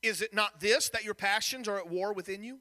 Is 0.02 0.22
it 0.22 0.34
not 0.34 0.62
this, 0.62 0.90
that 0.90 1.04
your 1.04 1.16
passions 1.16 1.68
are 1.68 1.78
at 1.78 1.90
war 1.90 2.14
within 2.14 2.44
you? 2.44 2.60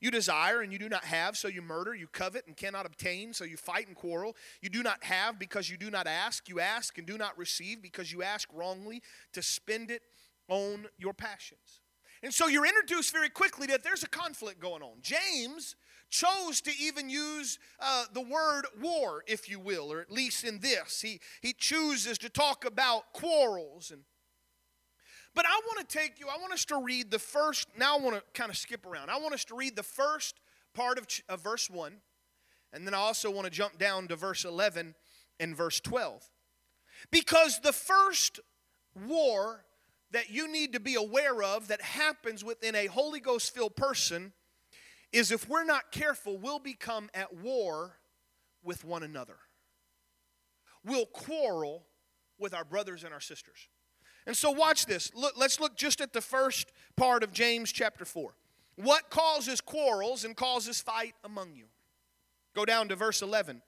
You 0.00 0.10
desire 0.10 0.62
and 0.62 0.72
you 0.72 0.78
do 0.78 0.88
not 0.88 1.04
have, 1.04 1.36
so 1.36 1.48
you 1.48 1.62
murder. 1.62 1.94
You 1.94 2.06
covet 2.06 2.46
and 2.46 2.56
cannot 2.56 2.86
obtain, 2.86 3.32
so 3.32 3.44
you 3.44 3.56
fight 3.56 3.86
and 3.86 3.96
quarrel. 3.96 4.34
You 4.62 4.70
do 4.70 4.82
not 4.82 5.04
have 5.04 5.38
because 5.38 5.68
you 5.68 5.76
do 5.76 5.90
not 5.90 6.06
ask. 6.06 6.48
You 6.48 6.60
ask 6.60 6.96
and 6.98 7.06
do 7.06 7.18
not 7.18 7.36
receive 7.36 7.82
because 7.82 8.10
you 8.10 8.22
ask 8.22 8.48
wrongly 8.52 9.02
to 9.32 9.42
spend 9.42 9.90
it 9.90 10.02
on 10.48 10.86
your 10.98 11.12
passions. 11.12 11.80
And 12.22 12.34
so 12.34 12.48
you're 12.48 12.66
introduced 12.66 13.12
very 13.12 13.30
quickly 13.30 13.66
that 13.68 13.82
there's 13.82 14.02
a 14.02 14.08
conflict 14.08 14.60
going 14.60 14.82
on. 14.82 14.98
James 15.00 15.74
chose 16.10 16.60
to 16.62 16.72
even 16.78 17.08
use 17.08 17.58
uh, 17.78 18.04
the 18.12 18.20
word 18.20 18.66
war, 18.80 19.22
if 19.26 19.48
you 19.48 19.58
will, 19.58 19.92
or 19.92 20.00
at 20.00 20.10
least 20.10 20.44
in 20.44 20.58
this. 20.58 21.00
He, 21.00 21.20
he 21.40 21.52
chooses 21.52 22.18
to 22.18 22.28
talk 22.28 22.64
about 22.64 23.12
quarrels 23.12 23.90
and 23.90 24.02
but 25.34 25.46
I 25.46 25.60
want 25.66 25.88
to 25.88 25.98
take 25.98 26.18
you, 26.18 26.26
I 26.28 26.38
want 26.40 26.52
us 26.52 26.64
to 26.66 26.82
read 26.82 27.10
the 27.10 27.18
first, 27.18 27.68
now 27.78 27.96
I 27.96 28.00
want 28.00 28.16
to 28.16 28.22
kind 28.34 28.50
of 28.50 28.56
skip 28.56 28.84
around. 28.84 29.10
I 29.10 29.18
want 29.18 29.34
us 29.34 29.44
to 29.46 29.54
read 29.54 29.76
the 29.76 29.82
first 29.82 30.40
part 30.74 30.98
of, 30.98 31.06
of 31.28 31.40
verse 31.42 31.70
1, 31.70 31.94
and 32.72 32.86
then 32.86 32.94
I 32.94 32.98
also 32.98 33.30
want 33.30 33.44
to 33.44 33.50
jump 33.50 33.78
down 33.78 34.08
to 34.08 34.16
verse 34.16 34.44
11 34.44 34.94
and 35.38 35.56
verse 35.56 35.80
12. 35.80 36.28
Because 37.10 37.60
the 37.60 37.72
first 37.72 38.40
war 39.08 39.64
that 40.10 40.30
you 40.30 40.50
need 40.50 40.72
to 40.72 40.80
be 40.80 40.96
aware 40.96 41.42
of 41.42 41.68
that 41.68 41.80
happens 41.80 42.44
within 42.44 42.74
a 42.74 42.86
Holy 42.86 43.20
Ghost 43.20 43.54
filled 43.54 43.76
person 43.76 44.32
is 45.12 45.30
if 45.30 45.48
we're 45.48 45.64
not 45.64 45.92
careful, 45.92 46.38
we'll 46.38 46.58
become 46.58 47.08
at 47.14 47.34
war 47.36 47.96
with 48.62 48.84
one 48.84 49.02
another. 49.02 49.36
We'll 50.84 51.06
quarrel 51.06 51.86
with 52.38 52.54
our 52.54 52.64
brothers 52.64 53.04
and 53.04 53.12
our 53.12 53.20
sisters. 53.20 53.68
And 54.26 54.36
so 54.36 54.50
watch 54.50 54.86
this. 54.86 55.10
Look, 55.14 55.34
let's 55.36 55.60
look 55.60 55.76
just 55.76 56.00
at 56.00 56.12
the 56.12 56.20
first 56.20 56.72
part 56.96 57.22
of 57.22 57.32
James 57.32 57.72
chapter 57.72 58.04
4. 58.04 58.34
What 58.76 59.10
causes 59.10 59.60
quarrels 59.60 60.24
and 60.24 60.36
causes 60.36 60.80
fight 60.80 61.14
among 61.24 61.54
you? 61.54 61.66
Go 62.54 62.64
down 62.64 62.88
to 62.88 62.96
verse 62.96 63.22
11. 63.22 63.62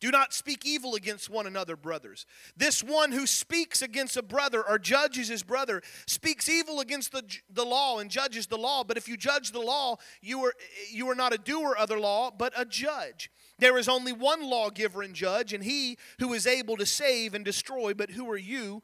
Do 0.00 0.10
not 0.10 0.32
speak 0.32 0.64
evil 0.64 0.94
against 0.94 1.28
one 1.28 1.46
another, 1.46 1.76
brothers. 1.76 2.24
This 2.56 2.82
one 2.82 3.12
who 3.12 3.26
speaks 3.26 3.82
against 3.82 4.16
a 4.16 4.22
brother 4.22 4.66
or 4.66 4.78
judges 4.78 5.28
his 5.28 5.42
brother 5.42 5.82
speaks 6.06 6.48
evil 6.48 6.80
against 6.80 7.12
the, 7.12 7.22
the 7.52 7.66
law 7.66 7.98
and 7.98 8.10
judges 8.10 8.46
the 8.46 8.56
law. 8.56 8.82
But 8.82 8.96
if 8.96 9.08
you 9.08 9.18
judge 9.18 9.52
the 9.52 9.60
law, 9.60 9.96
you 10.22 10.42
are, 10.46 10.54
you 10.90 11.10
are 11.10 11.14
not 11.14 11.34
a 11.34 11.38
doer 11.38 11.76
of 11.78 11.90
the 11.90 11.98
law, 11.98 12.30
but 12.30 12.54
a 12.56 12.64
judge. 12.64 13.30
There 13.58 13.76
is 13.76 13.90
only 13.90 14.14
one 14.14 14.48
lawgiver 14.48 15.02
and 15.02 15.14
judge, 15.14 15.52
and 15.52 15.62
he 15.62 15.98
who 16.18 16.32
is 16.32 16.46
able 16.46 16.78
to 16.78 16.86
save 16.86 17.34
and 17.34 17.44
destroy. 17.44 17.92
But 17.92 18.12
who 18.12 18.28
are 18.30 18.38
you? 18.38 18.82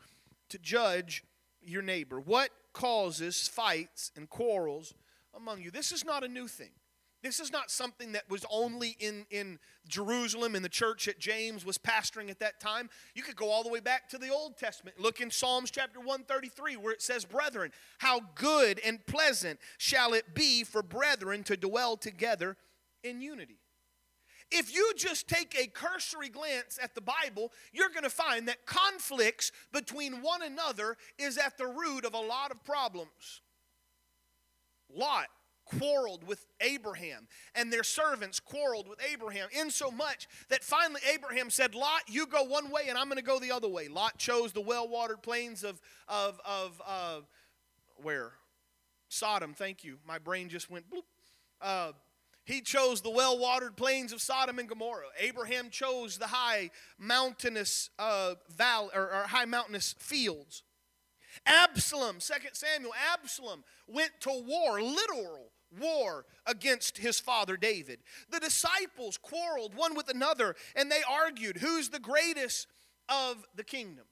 To 0.50 0.58
judge 0.58 1.24
your 1.62 1.82
neighbor. 1.82 2.20
What 2.20 2.50
causes 2.72 3.48
fights 3.48 4.12
and 4.16 4.28
quarrels 4.28 4.94
among 5.34 5.62
you? 5.62 5.70
This 5.70 5.92
is 5.92 6.04
not 6.04 6.24
a 6.24 6.28
new 6.28 6.48
thing. 6.48 6.70
This 7.22 7.40
is 7.40 7.50
not 7.50 7.70
something 7.70 8.12
that 8.12 8.30
was 8.30 8.44
only 8.50 8.96
in, 9.00 9.26
in 9.30 9.58
Jerusalem 9.88 10.54
in 10.54 10.62
the 10.62 10.68
church 10.68 11.06
that 11.06 11.18
James 11.18 11.64
was 11.64 11.76
pastoring 11.76 12.30
at 12.30 12.38
that 12.38 12.60
time. 12.60 12.88
You 13.14 13.22
could 13.24 13.34
go 13.34 13.50
all 13.50 13.64
the 13.64 13.68
way 13.68 13.80
back 13.80 14.08
to 14.10 14.18
the 14.18 14.28
Old 14.28 14.56
Testament. 14.56 15.00
Look 15.00 15.20
in 15.20 15.30
Psalms 15.30 15.72
chapter 15.72 15.98
133 15.98 16.76
where 16.76 16.92
it 16.92 17.02
says, 17.02 17.24
Brethren, 17.24 17.72
how 17.98 18.20
good 18.36 18.78
and 18.84 19.04
pleasant 19.06 19.58
shall 19.76 20.12
it 20.12 20.34
be 20.34 20.62
for 20.62 20.82
brethren 20.82 21.42
to 21.44 21.56
dwell 21.56 21.96
together 21.96 22.56
in 23.02 23.20
unity. 23.20 23.58
If 24.50 24.74
you 24.74 24.92
just 24.96 25.28
take 25.28 25.56
a 25.58 25.66
cursory 25.66 26.28
glance 26.28 26.78
at 26.80 26.94
the 26.94 27.00
Bible, 27.00 27.52
you're 27.72 27.88
going 27.88 28.04
to 28.04 28.10
find 28.10 28.46
that 28.48 28.64
conflicts 28.64 29.50
between 29.72 30.22
one 30.22 30.42
another 30.42 30.96
is 31.18 31.36
at 31.36 31.58
the 31.58 31.66
root 31.66 32.04
of 32.04 32.14
a 32.14 32.20
lot 32.20 32.50
of 32.50 32.64
problems. 32.64 33.40
Lot 34.94 35.26
quarreled 35.66 36.24
with 36.24 36.46
Abraham, 36.60 37.26
and 37.54 37.72
their 37.72 37.82
servants 37.82 38.38
quarreled 38.38 38.88
with 38.88 39.00
Abraham, 39.12 39.48
insomuch 39.52 40.28
that 40.48 40.62
finally 40.62 41.00
Abraham 41.12 41.50
said, 41.50 41.74
Lot, 41.74 42.02
you 42.08 42.26
go 42.26 42.44
one 42.44 42.70
way, 42.70 42.82
and 42.88 42.96
I'm 42.96 43.06
going 43.06 43.18
to 43.18 43.24
go 43.24 43.40
the 43.40 43.50
other 43.50 43.68
way. 43.68 43.88
Lot 43.88 44.16
chose 44.16 44.52
the 44.52 44.60
well 44.60 44.88
watered 44.88 45.22
plains 45.22 45.64
of, 45.64 45.80
of, 46.08 46.40
of 46.44 46.80
uh, 46.86 47.20
where? 47.96 48.32
Sodom, 49.08 49.54
thank 49.54 49.84
you. 49.84 49.98
My 50.06 50.18
brain 50.18 50.48
just 50.48 50.70
went 50.70 50.88
bloop. 50.90 51.02
Uh, 51.60 51.92
he 52.46 52.60
chose 52.60 53.02
the 53.02 53.10
well 53.10 53.38
watered 53.38 53.76
plains 53.76 54.12
of 54.12 54.22
Sodom 54.22 54.58
and 54.58 54.68
Gomorrah. 54.68 55.08
Abraham 55.18 55.68
chose 55.68 56.16
the 56.16 56.28
high 56.28 56.70
mountainous 56.98 57.90
uh, 57.98 58.34
valley 58.56 58.90
or, 58.94 59.12
or 59.12 59.24
high 59.26 59.44
mountainous 59.44 59.94
fields. 59.98 60.62
Absalom, 61.44 62.18
2 62.20 62.34
Samuel, 62.52 62.92
Absalom 63.12 63.64
went 63.86 64.12
to 64.20 64.30
war, 64.30 64.80
literal 64.80 65.50
war 65.78 66.24
against 66.46 66.98
his 66.98 67.18
father 67.18 67.56
David. 67.56 67.98
The 68.30 68.40
disciples 68.40 69.18
quarreled 69.18 69.74
one 69.74 69.94
with 69.94 70.08
another 70.08 70.54
and 70.76 70.90
they 70.90 71.02
argued 71.08 71.58
who's 71.58 71.88
the 71.88 71.98
greatest 71.98 72.68
of 73.08 73.44
the 73.54 73.64
kingdom 73.64 74.04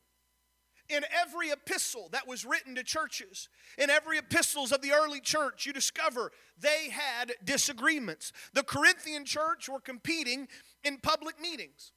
in 0.88 1.02
every 1.22 1.50
epistle 1.50 2.08
that 2.12 2.28
was 2.28 2.44
written 2.44 2.74
to 2.74 2.82
churches, 2.82 3.48
in 3.78 3.90
every 3.90 4.18
epistles 4.18 4.72
of 4.72 4.82
the 4.82 4.92
early 4.92 5.20
church, 5.20 5.66
you 5.66 5.72
discover 5.72 6.30
they 6.58 6.90
had 6.90 7.32
disagreements. 7.44 8.32
The 8.52 8.62
Corinthian 8.62 9.24
church 9.24 9.68
were 9.68 9.80
competing 9.80 10.48
in 10.82 10.98
public 10.98 11.40
meetings. 11.40 11.92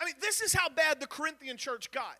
I 0.00 0.06
mean, 0.06 0.14
this 0.20 0.40
is 0.40 0.52
how 0.52 0.68
bad 0.68 1.00
the 1.00 1.06
Corinthian 1.06 1.56
church 1.56 1.90
got. 1.90 2.16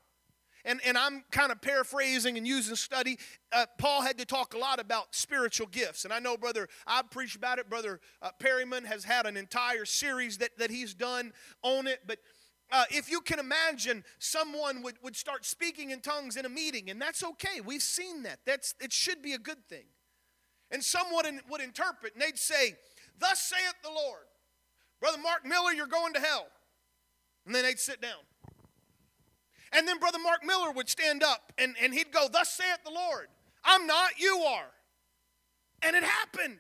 And, 0.67 0.81
and 0.87 0.97
I'm 0.97 1.25
kind 1.31 1.53
of 1.53 1.61
paraphrasing 1.61 2.39
and 2.39 2.47
using 2.47 2.75
study. 2.75 3.19
Uh, 3.53 3.67
Paul 3.77 4.01
had 4.01 4.17
to 4.19 4.25
talk 4.25 4.55
a 4.55 4.59
lot 4.59 4.81
about 4.81 5.15
spiritual 5.15 5.67
gifts. 5.67 6.05
And 6.05 6.13
I 6.13 6.21
know, 6.21 6.39
brother, 6.39 6.69
I've 6.87 7.11
preached 7.11 7.37
about 7.37 7.59
it. 7.59 7.69
Brother 7.69 8.01
uh, 8.23 8.31
Perryman 8.39 8.85
has 8.85 9.05
had 9.05 9.27
an 9.27 9.37
entire 9.37 9.85
series 9.85 10.39
that, 10.39 10.57
that 10.59 10.71
he's 10.71 10.95
done 10.95 11.33
on 11.63 11.87
it. 11.87 12.01
But 12.07 12.21
uh, 12.73 12.85
if 12.91 13.11
you 13.11 13.21
can 13.21 13.39
imagine 13.39 14.05
someone 14.19 14.83
would, 14.83 14.97
would 15.03 15.17
start 15.17 15.45
speaking 15.45 15.91
in 15.91 16.01
tongues 16.01 16.37
in 16.37 16.45
a 16.45 16.49
meeting 16.49 16.91
and 16.91 17.01
that's 17.01 17.23
okay. 17.23 17.61
We've 17.65 17.83
seen 17.83 18.23
that. 18.25 18.41
That's 18.47 18.75
it 18.81 18.93
should 18.93 19.23
be 19.23 19.33
a 19.33 19.39
good 19.39 19.65
thing. 19.69 19.85
And 20.71 20.83
someone 20.83 21.25
would, 21.25 21.35
would 21.51 21.61
interpret 21.61 22.15
and 22.15 22.23
they'd 22.23 22.39
say 22.39 22.75
thus 23.19 23.41
saith 23.41 23.75
the 23.83 23.91
lord. 23.91 24.25
Brother 25.01 25.19
mark 25.19 25.45
miller 25.45 25.73
you're 25.73 25.87
going 25.87 26.15
to 26.15 26.21
hell. 26.21 26.47
And 27.47 27.55
then 27.55 27.65
they'd 27.65 27.79
sit 27.79 28.01
down. 28.01 28.23
And 29.73 29.87
then 29.87 29.99
brother 29.99 30.19
mark 30.23 30.45
miller 30.45 30.71
would 30.73 30.89
stand 30.89 31.23
up 31.23 31.53
and, 31.59 31.77
and 31.83 31.93
he'd 31.93 32.13
go 32.13 32.29
thus 32.33 32.49
saith 32.51 32.79
the 32.85 32.91
lord. 32.91 33.29
I'm 33.65 33.87
not 33.87 34.19
you 34.19 34.39
are. 34.39 34.71
And 35.83 35.95
it 35.95 36.05
happened 36.05 36.59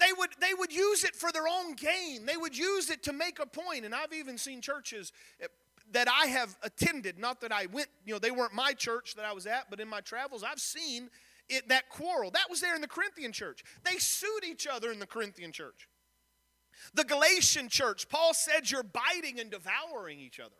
they 0.00 0.12
would, 0.16 0.30
they 0.40 0.54
would 0.58 0.72
use 0.72 1.04
it 1.04 1.14
for 1.14 1.30
their 1.30 1.46
own 1.46 1.74
gain. 1.74 2.26
They 2.26 2.36
would 2.36 2.56
use 2.56 2.90
it 2.90 3.02
to 3.04 3.12
make 3.12 3.38
a 3.38 3.46
point. 3.46 3.84
And 3.84 3.94
I've 3.94 4.12
even 4.12 4.38
seen 4.38 4.60
churches 4.60 5.12
eh, 5.40 5.46
that 5.92 6.08
I 6.08 6.26
have 6.26 6.56
attended, 6.62 7.18
not 7.18 7.40
that 7.42 7.52
I 7.52 7.66
went, 7.66 7.88
you 8.04 8.14
know, 8.14 8.18
they 8.18 8.30
weren't 8.30 8.54
my 8.54 8.72
church 8.72 9.14
that 9.16 9.24
I 9.24 9.32
was 9.32 9.46
at, 9.46 9.68
but 9.70 9.80
in 9.80 9.88
my 9.88 10.00
travels, 10.00 10.42
I've 10.42 10.60
seen 10.60 11.10
it, 11.48 11.68
that 11.68 11.88
quarrel. 11.88 12.30
That 12.30 12.48
was 12.48 12.60
there 12.60 12.74
in 12.74 12.80
the 12.80 12.88
Corinthian 12.88 13.32
church. 13.32 13.62
They 13.84 13.98
sued 13.98 14.44
each 14.44 14.66
other 14.66 14.90
in 14.90 14.98
the 14.98 15.06
Corinthian 15.06 15.52
church. 15.52 15.88
The 16.94 17.04
Galatian 17.04 17.68
church, 17.68 18.08
Paul 18.08 18.32
said, 18.32 18.70
you're 18.70 18.82
biting 18.82 19.38
and 19.38 19.50
devouring 19.50 20.18
each 20.18 20.40
other. 20.40 20.54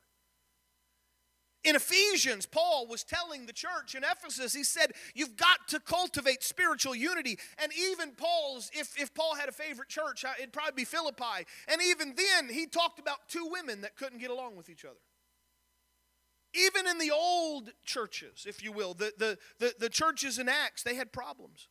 In 1.62 1.76
Ephesians, 1.76 2.46
Paul 2.46 2.86
was 2.86 3.04
telling 3.04 3.44
the 3.44 3.52
church 3.52 3.94
in 3.94 4.02
Ephesus, 4.02 4.54
he 4.54 4.64
said, 4.64 4.92
You've 5.14 5.36
got 5.36 5.68
to 5.68 5.80
cultivate 5.80 6.42
spiritual 6.42 6.94
unity. 6.94 7.38
And 7.62 7.70
even 7.78 8.12
Paul's, 8.12 8.70
if, 8.72 8.98
if 8.98 9.12
Paul 9.12 9.34
had 9.34 9.50
a 9.50 9.52
favorite 9.52 9.90
church, 9.90 10.24
it'd 10.38 10.54
probably 10.54 10.72
be 10.74 10.84
Philippi. 10.84 11.44
And 11.68 11.82
even 11.82 12.14
then, 12.16 12.48
he 12.48 12.66
talked 12.66 12.98
about 12.98 13.28
two 13.28 13.46
women 13.50 13.82
that 13.82 13.96
couldn't 13.96 14.20
get 14.20 14.30
along 14.30 14.56
with 14.56 14.70
each 14.70 14.86
other. 14.86 15.00
Even 16.54 16.86
in 16.86 16.98
the 16.98 17.10
old 17.10 17.70
churches, 17.84 18.46
if 18.48 18.64
you 18.64 18.72
will, 18.72 18.94
the, 18.94 19.12
the, 19.18 19.38
the, 19.58 19.74
the 19.78 19.88
churches 19.90 20.38
in 20.38 20.48
Acts, 20.48 20.82
they 20.82 20.94
had 20.94 21.12
problems. 21.12 21.68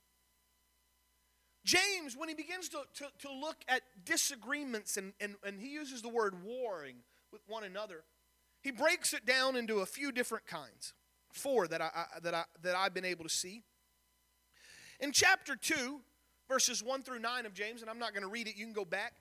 James, 1.66 2.16
when 2.16 2.30
he 2.30 2.36
begins 2.36 2.70
to, 2.70 2.82
to, 2.94 3.06
to 3.20 3.34
look 3.34 3.58
at 3.68 3.82
disagreements 4.06 4.98
and, 4.98 5.14
and, 5.20 5.36
and 5.44 5.60
he 5.60 5.70
uses 5.70 6.02
the 6.02 6.10
word 6.10 6.36
warring 6.44 6.98
with 7.32 7.42
one 7.48 7.64
another, 7.64 8.04
he 8.62 8.72
breaks 8.72 9.14
it 9.14 9.26
down 9.26 9.56
into 9.56 9.80
a 9.80 9.86
few 9.86 10.12
different 10.12 10.46
kinds, 10.46 10.94
four 11.32 11.68
that, 11.68 11.82
I, 11.82 11.90
I, 11.96 12.20
that, 12.22 12.34
I, 12.34 12.44
that 12.62 12.76
I've 12.76 12.94
been 12.94 13.06
able 13.06 13.24
to 13.24 13.30
see. 13.30 13.64
In 15.00 15.12
chapter 15.12 15.56
2, 15.56 16.02
verses 16.48 16.84
1 16.84 17.04
through 17.04 17.20
9 17.20 17.46
of 17.46 17.54
James, 17.54 17.82
and 17.82 17.90
I'm 17.90 18.00
not 18.00 18.14
going 18.14 18.24
to 18.24 18.30
read 18.30 18.48
it, 18.48 18.56
you 18.58 18.66
can 18.66 18.74
go 18.74 18.86
back, 18.86 19.14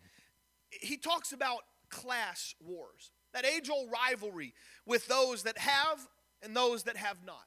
he 0.71 0.97
talks 0.97 1.33
about 1.33 1.61
class 1.88 2.54
wars, 2.61 3.12
that 3.33 3.45
age 3.45 3.71
old 3.71 3.88
rivalry 3.92 4.54
with 4.87 5.07
those 5.07 5.45
that 5.45 5.59
have 5.59 6.09
and 6.42 6.57
those 6.57 6.85
that 6.85 6.97
have 6.97 7.18
not. 7.25 7.47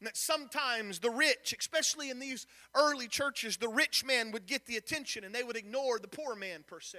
And 0.00 0.06
that 0.06 0.16
sometimes 0.16 0.98
the 0.98 1.10
rich, 1.10 1.54
especially 1.58 2.10
in 2.10 2.18
these 2.18 2.46
early 2.74 3.06
churches, 3.06 3.58
the 3.58 3.68
rich 3.68 4.04
man 4.04 4.32
would 4.32 4.46
get 4.46 4.66
the 4.66 4.76
attention 4.76 5.24
and 5.24 5.34
they 5.34 5.42
would 5.42 5.56
ignore 5.56 5.98
the 5.98 6.08
poor 6.08 6.34
man 6.34 6.64
per 6.66 6.80
se. 6.80 6.98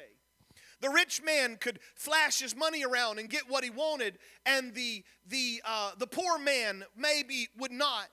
The 0.81 0.89
rich 0.89 1.21
man 1.23 1.57
could 1.57 1.79
flash 1.95 2.39
his 2.39 2.55
money 2.55 2.83
around 2.83 3.19
and 3.19 3.29
get 3.29 3.43
what 3.47 3.63
he 3.63 3.69
wanted, 3.69 4.17
and 4.45 4.73
the, 4.73 5.03
the, 5.27 5.61
uh, 5.65 5.91
the 5.97 6.07
poor 6.07 6.39
man 6.39 6.83
maybe 6.95 7.47
would 7.57 7.71
not. 7.71 8.07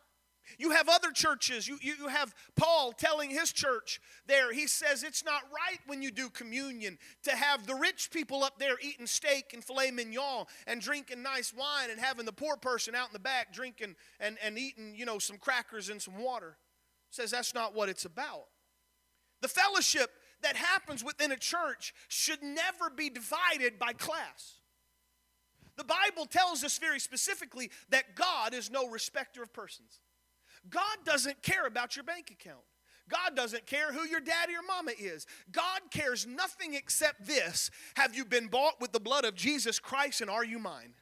You 0.57 0.71
have 0.71 0.89
other 0.89 1.11
churches. 1.11 1.69
You, 1.69 1.79
you 1.81 2.09
have 2.09 2.35
Paul 2.57 2.93
telling 2.93 3.31
his 3.31 3.53
church 3.53 4.01
there, 4.27 4.53
he 4.53 4.67
says 4.67 5.03
it's 5.03 5.25
not 5.25 5.43
right 5.45 5.79
when 5.87 6.01
you 6.01 6.11
do 6.11 6.31
communion 6.31 6.99
to 7.25 7.33
have 7.33 7.67
the 7.67 7.75
rich 7.75 8.11
people 8.11 8.43
up 8.43 8.59
there 8.59 8.77
eating 8.81 9.07
steak 9.07 9.53
and 9.53 9.63
filet 9.63 9.91
mignon 9.91 10.45
and 10.67 10.81
drinking 10.81 11.23
nice 11.23 11.53
wine 11.53 11.91
and 11.91 12.01
having 12.01 12.25
the 12.25 12.33
poor 12.33 12.57
person 12.57 12.95
out 12.95 13.09
in 13.09 13.13
the 13.13 13.19
back 13.19 13.53
drinking 13.53 13.97
and, 14.21 14.39
and 14.43 14.59
eating, 14.59 14.95
you 14.97 15.05
know, 15.05 15.19
some 15.19 15.37
crackers 15.37 15.91
and 15.91 16.01
some 16.01 16.19
water. 16.19 16.57
Says 17.11 17.31
that's 17.31 17.55
not 17.55 17.75
what 17.75 17.89
it's 17.89 18.05
about. 18.05 18.47
The 19.41 19.49
fellowship 19.49 20.11
that 20.43 20.57
happens 20.57 21.05
within 21.05 21.33
a 21.33 21.37
church 21.37 21.95
should 22.09 22.43
never 22.43 22.91
be 22.95 23.11
divided 23.11 23.79
by 23.79 23.93
class. 23.93 24.55
The 25.77 25.85
Bible 25.85 26.27
tells 26.27 26.65
us 26.65 26.79
very 26.79 26.99
specifically 26.99 27.71
that 27.91 28.17
God 28.17 28.53
is 28.53 28.71
no 28.71 28.89
respecter 28.89 29.43
of 29.43 29.53
persons. 29.53 30.01
God 30.69 30.99
doesn't 31.05 31.43
care 31.43 31.67
about 31.67 31.97
your 31.97 32.05
bank 32.05 32.31
account. 32.33 32.65
God 33.09 33.35
doesn't 33.35 33.67
care 33.67 33.93
who 33.93 34.07
your 34.07 34.21
daddy 34.21 34.55
or 34.55 34.63
mama 34.67 34.93
is. 34.99 35.27
God 35.51 35.81
cares 35.91 36.27
nothing 36.27 36.75
except 36.75 37.27
this 37.27 37.71
Have 37.97 38.15
you 38.15 38.25
been 38.25 38.49
bought 38.49 38.81
with 38.81 38.93
the 38.93 39.01
blood 39.01 39.25
of 39.25 39.35
Jesus 39.35 39.79
Christ 39.79 40.21
and 40.21 40.29
are 40.29 40.45
you 40.45 40.59
mine? 40.59 40.95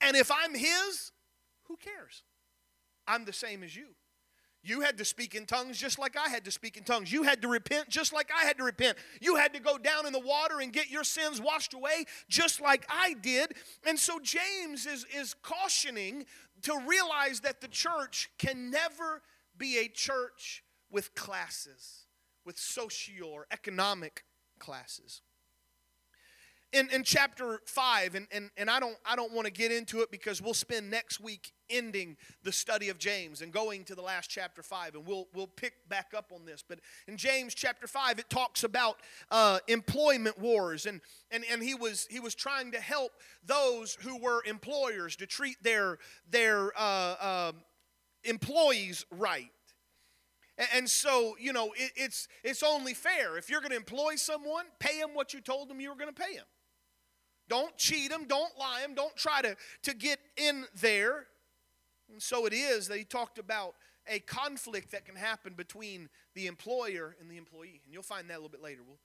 And 0.00 0.16
if 0.16 0.30
I'm 0.30 0.54
His, 0.54 1.12
who 1.64 1.76
cares? 1.76 2.22
I'm 3.06 3.24
the 3.24 3.32
same 3.32 3.62
as 3.62 3.74
you. 3.74 3.86
You 4.64 4.80
had 4.80 4.96
to 4.98 5.04
speak 5.04 5.34
in 5.34 5.44
tongues 5.44 5.78
just 5.78 5.98
like 5.98 6.16
I 6.16 6.30
had 6.30 6.44
to 6.46 6.50
speak 6.50 6.78
in 6.78 6.84
tongues. 6.84 7.12
You 7.12 7.22
had 7.22 7.42
to 7.42 7.48
repent 7.48 7.90
just 7.90 8.14
like 8.14 8.30
I 8.34 8.46
had 8.46 8.56
to 8.56 8.64
repent. 8.64 8.96
You 9.20 9.36
had 9.36 9.52
to 9.52 9.60
go 9.60 9.76
down 9.76 10.06
in 10.06 10.12
the 10.12 10.18
water 10.18 10.60
and 10.60 10.72
get 10.72 10.90
your 10.90 11.04
sins 11.04 11.40
washed 11.40 11.74
away 11.74 12.06
just 12.30 12.62
like 12.62 12.86
I 12.88 13.14
did. 13.20 13.52
And 13.86 13.98
so 13.98 14.18
James 14.20 14.86
is, 14.86 15.04
is 15.14 15.34
cautioning 15.42 16.24
to 16.62 16.82
realize 16.86 17.40
that 17.40 17.60
the 17.60 17.68
church 17.68 18.30
can 18.38 18.70
never 18.70 19.20
be 19.58 19.78
a 19.78 19.88
church 19.88 20.64
with 20.90 21.14
classes, 21.14 22.06
with 22.46 22.58
social 22.58 23.28
or 23.28 23.46
economic 23.52 24.24
classes 24.58 25.20
in, 26.74 26.90
in 26.90 27.04
chapter 27.04 27.60
5 27.66 28.16
and, 28.16 28.26
and, 28.32 28.50
and 28.56 28.68
i 28.68 28.80
don't 28.80 28.96
i 29.06 29.14
don't 29.14 29.32
want 29.32 29.46
to 29.46 29.52
get 29.52 29.70
into 29.70 30.00
it 30.00 30.10
because 30.10 30.42
we'll 30.42 30.52
spend 30.52 30.90
next 30.90 31.20
week 31.20 31.52
ending 31.70 32.16
the 32.42 32.52
study 32.52 32.88
of 32.88 32.98
james 32.98 33.40
and 33.40 33.52
going 33.52 33.84
to 33.84 33.94
the 33.94 34.02
last 34.02 34.28
chapter 34.28 34.62
5 34.62 34.96
and 34.96 35.06
we'll 35.06 35.28
we'll 35.34 35.46
pick 35.46 35.88
back 35.88 36.12
up 36.16 36.32
on 36.34 36.44
this 36.44 36.62
but 36.68 36.80
in 37.06 37.16
james 37.16 37.54
chapter 37.54 37.86
5 37.86 38.18
it 38.18 38.28
talks 38.28 38.64
about 38.64 38.96
uh, 39.30 39.58
employment 39.68 40.38
wars 40.38 40.84
and, 40.84 41.00
and 41.30 41.44
and 41.50 41.62
he 41.62 41.74
was 41.74 42.06
he 42.10 42.20
was 42.20 42.34
trying 42.34 42.72
to 42.72 42.80
help 42.80 43.12
those 43.46 43.96
who 44.00 44.18
were 44.18 44.42
employers 44.44 45.16
to 45.16 45.26
treat 45.26 45.56
their 45.62 45.98
their 46.28 46.72
uh, 46.76 47.14
uh, 47.20 47.52
employees 48.24 49.06
right 49.10 49.50
and 50.72 50.88
so, 50.88 51.34
you 51.36 51.52
know, 51.52 51.72
it, 51.76 51.90
it's, 51.96 52.28
it's 52.44 52.62
only 52.62 52.94
fair. 52.94 53.36
If 53.36 53.50
you're 53.50 53.60
going 53.60 53.72
to 53.72 53.76
employ 53.76 54.14
someone, 54.14 54.66
pay 54.78 55.00
them 55.00 55.10
what 55.12 55.34
you 55.34 55.40
told 55.40 55.68
them 55.68 55.80
you 55.80 55.88
were 55.88 55.96
going 55.96 56.14
to 56.14 56.22
pay 56.22 56.36
them. 56.36 56.44
Don't 57.48 57.76
cheat 57.76 58.10
them, 58.10 58.26
don't 58.26 58.56
lie 58.58 58.80
them, 58.82 58.94
don't 58.94 59.14
try 59.16 59.42
to, 59.42 59.56
to 59.82 59.94
get 59.94 60.18
in 60.36 60.64
there. 60.80 61.26
And 62.10 62.22
so 62.22 62.46
it 62.46 62.52
is 62.52 62.88
that 62.88 62.98
he 62.98 63.04
talked 63.04 63.38
about 63.38 63.74
a 64.06 64.18
conflict 64.20 64.92
that 64.92 65.04
can 65.04 65.16
happen 65.16 65.54
between 65.54 66.08
the 66.34 66.46
employer 66.46 67.16
and 67.20 67.30
the 67.30 67.36
employee. 67.36 67.80
And 67.84 67.92
you'll 67.92 68.02
find 68.02 68.28
that 68.30 68.34
a 68.34 68.36
little 68.36 68.50
bit 68.50 68.62
later. 68.62 68.80
We'll, 68.86 68.98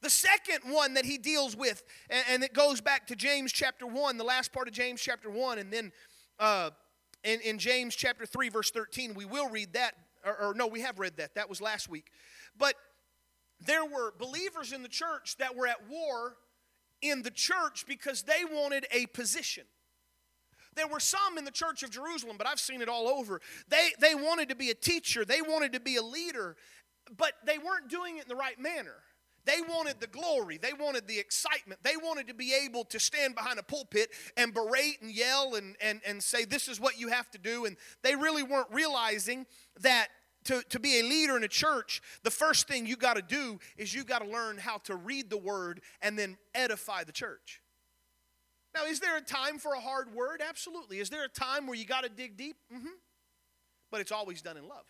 the 0.00 0.10
second 0.10 0.60
one 0.64 0.94
that 0.94 1.04
he 1.04 1.18
deals 1.18 1.56
with, 1.56 1.82
and, 2.08 2.24
and, 2.30 2.44
it 2.44 2.52
goes 2.52 2.80
back 2.80 3.06
to 3.08 3.16
James 3.16 3.52
chapter 3.52 3.86
1, 3.86 4.16
the 4.16 4.24
last 4.24 4.52
part 4.52 4.68
of 4.68 4.74
James 4.74 5.00
chapter 5.00 5.28
1, 5.28 5.58
and 5.58 5.72
then 5.72 5.92
uh, 6.38 6.70
in, 7.24 7.40
in 7.40 7.58
James 7.58 7.96
chapter 7.96 8.24
3, 8.24 8.48
verse 8.48 8.70
13, 8.70 9.14
we 9.14 9.24
will 9.24 9.48
read 9.48 9.72
that. 9.72 9.94
Or, 10.24 10.50
or 10.50 10.54
no, 10.54 10.66
we 10.66 10.80
have 10.82 10.98
read 10.98 11.16
that. 11.16 11.34
That 11.34 11.48
was 11.48 11.60
last 11.60 11.88
week. 11.88 12.06
But 12.56 12.74
there 13.60 13.84
were 13.84 14.14
believers 14.18 14.72
in 14.72 14.82
the 14.82 14.88
church 14.88 15.36
that 15.38 15.56
were 15.56 15.66
at 15.66 15.88
war 15.88 16.36
in 17.02 17.22
the 17.22 17.30
church 17.30 17.84
because 17.86 18.22
they 18.22 18.44
wanted 18.50 18.86
a 18.92 19.06
position. 19.06 19.64
There 20.74 20.86
were 20.86 21.00
some 21.00 21.38
in 21.38 21.44
the 21.44 21.50
church 21.50 21.82
of 21.82 21.90
Jerusalem, 21.90 22.36
but 22.38 22.46
I've 22.46 22.60
seen 22.60 22.80
it 22.80 22.88
all 22.88 23.08
over. 23.08 23.40
They, 23.68 23.90
they 24.00 24.14
wanted 24.14 24.48
to 24.50 24.54
be 24.54 24.70
a 24.70 24.74
teacher, 24.74 25.24
they 25.24 25.42
wanted 25.42 25.72
to 25.72 25.80
be 25.80 25.96
a 25.96 26.02
leader, 26.02 26.56
but 27.16 27.32
they 27.44 27.58
weren't 27.58 27.88
doing 27.88 28.18
it 28.18 28.22
in 28.22 28.28
the 28.28 28.36
right 28.36 28.58
manner. 28.60 29.02
They 29.44 29.62
wanted 29.66 29.98
the 29.98 30.06
glory. 30.06 30.58
They 30.58 30.74
wanted 30.74 31.08
the 31.08 31.18
excitement. 31.18 31.80
They 31.82 31.96
wanted 31.96 32.26
to 32.26 32.34
be 32.34 32.52
able 32.66 32.84
to 32.84 33.00
stand 33.00 33.34
behind 33.34 33.58
a 33.58 33.62
pulpit 33.62 34.10
and 34.36 34.52
berate 34.52 35.00
and 35.00 35.10
yell 35.10 35.54
and, 35.54 35.74
and, 35.80 36.02
and 36.06 36.22
say, 36.22 36.44
This 36.44 36.68
is 36.68 36.78
what 36.78 37.00
you 37.00 37.08
have 37.08 37.30
to 37.30 37.38
do. 37.38 37.64
And 37.64 37.78
they 38.02 38.14
really 38.14 38.42
weren't 38.42 38.70
realizing 38.70 39.46
that 39.80 40.08
to, 40.48 40.62
to 40.70 40.80
be 40.80 40.98
a 41.00 41.02
leader 41.02 41.36
in 41.36 41.44
a 41.44 41.48
church, 41.48 42.00
the 42.22 42.30
first 42.30 42.66
thing 42.66 42.86
you 42.86 42.96
got 42.96 43.16
to 43.16 43.22
do 43.22 43.58
is 43.76 43.94
you 43.94 44.02
got 44.02 44.22
to 44.22 44.28
learn 44.28 44.56
how 44.56 44.78
to 44.78 44.96
read 44.96 45.28
the 45.28 45.36
word 45.36 45.82
and 46.00 46.18
then 46.18 46.38
edify 46.54 47.04
the 47.04 47.12
church. 47.12 47.60
Now, 48.74 48.86
is 48.86 48.98
there 48.98 49.18
a 49.18 49.20
time 49.20 49.58
for 49.58 49.74
a 49.74 49.80
hard 49.80 50.14
word? 50.14 50.42
Absolutely. 50.46 51.00
Is 51.00 51.10
there 51.10 51.22
a 51.22 51.28
time 51.28 51.66
where 51.66 51.76
you 51.76 51.84
got 51.84 52.04
to 52.04 52.08
dig 52.08 52.38
deep? 52.38 52.56
Mm-hmm. 52.74 52.86
But 53.90 54.00
it's 54.00 54.12
always 54.12 54.40
done 54.40 54.56
in 54.56 54.66
love. 54.66 54.86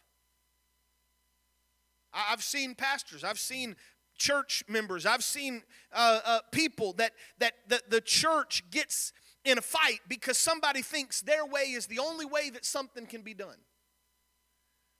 I've 2.12 2.42
seen 2.42 2.76
pastors, 2.76 3.24
I've 3.24 3.38
seen 3.38 3.74
church 4.16 4.62
members, 4.68 5.06
I've 5.06 5.24
seen 5.24 5.62
uh, 5.92 6.20
uh, 6.24 6.38
people 6.52 6.92
that, 6.94 7.12
that, 7.38 7.54
that 7.68 7.90
the 7.90 8.00
church 8.00 8.62
gets 8.70 9.12
in 9.44 9.58
a 9.58 9.62
fight 9.62 10.00
because 10.08 10.38
somebody 10.38 10.82
thinks 10.82 11.20
their 11.20 11.44
way 11.44 11.62
is 11.62 11.86
the 11.86 11.98
only 11.98 12.24
way 12.24 12.48
that 12.50 12.64
something 12.64 13.06
can 13.06 13.22
be 13.22 13.34
done 13.34 13.56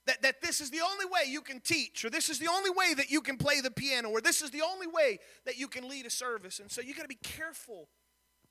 that, 0.08 0.22
that 0.22 0.40
this 0.40 0.60
is 0.60 0.70
the 0.70 0.80
only 0.80 1.04
way 1.04 1.30
you 1.30 1.42
can 1.42 1.60
teach, 1.60 2.04
or 2.04 2.10
this 2.10 2.30
is 2.30 2.38
the 2.38 2.48
only 2.48 2.70
way 2.70 2.94
that 2.94 3.10
you 3.10 3.20
can 3.20 3.36
play 3.36 3.60
the 3.60 3.70
piano, 3.70 4.08
or 4.08 4.22
this 4.22 4.40
is 4.40 4.50
the 4.50 4.62
only 4.62 4.86
way 4.86 5.18
that 5.44 5.58
you 5.58 5.68
can 5.68 5.86
lead 5.86 6.06
a 6.06 6.10
service. 6.10 6.60
And 6.60 6.70
so 6.70 6.80
you 6.80 6.94
got 6.94 7.02
to 7.02 7.08
be 7.08 7.18
careful 7.22 7.88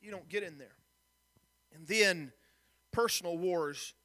you 0.02 0.12
don't 0.12 0.30
get 0.30 0.44
in 0.44 0.60
there. 0.60 0.76
And 1.74 1.88
then 1.88 2.32
personal 2.92 3.38
wars, 3.38 3.96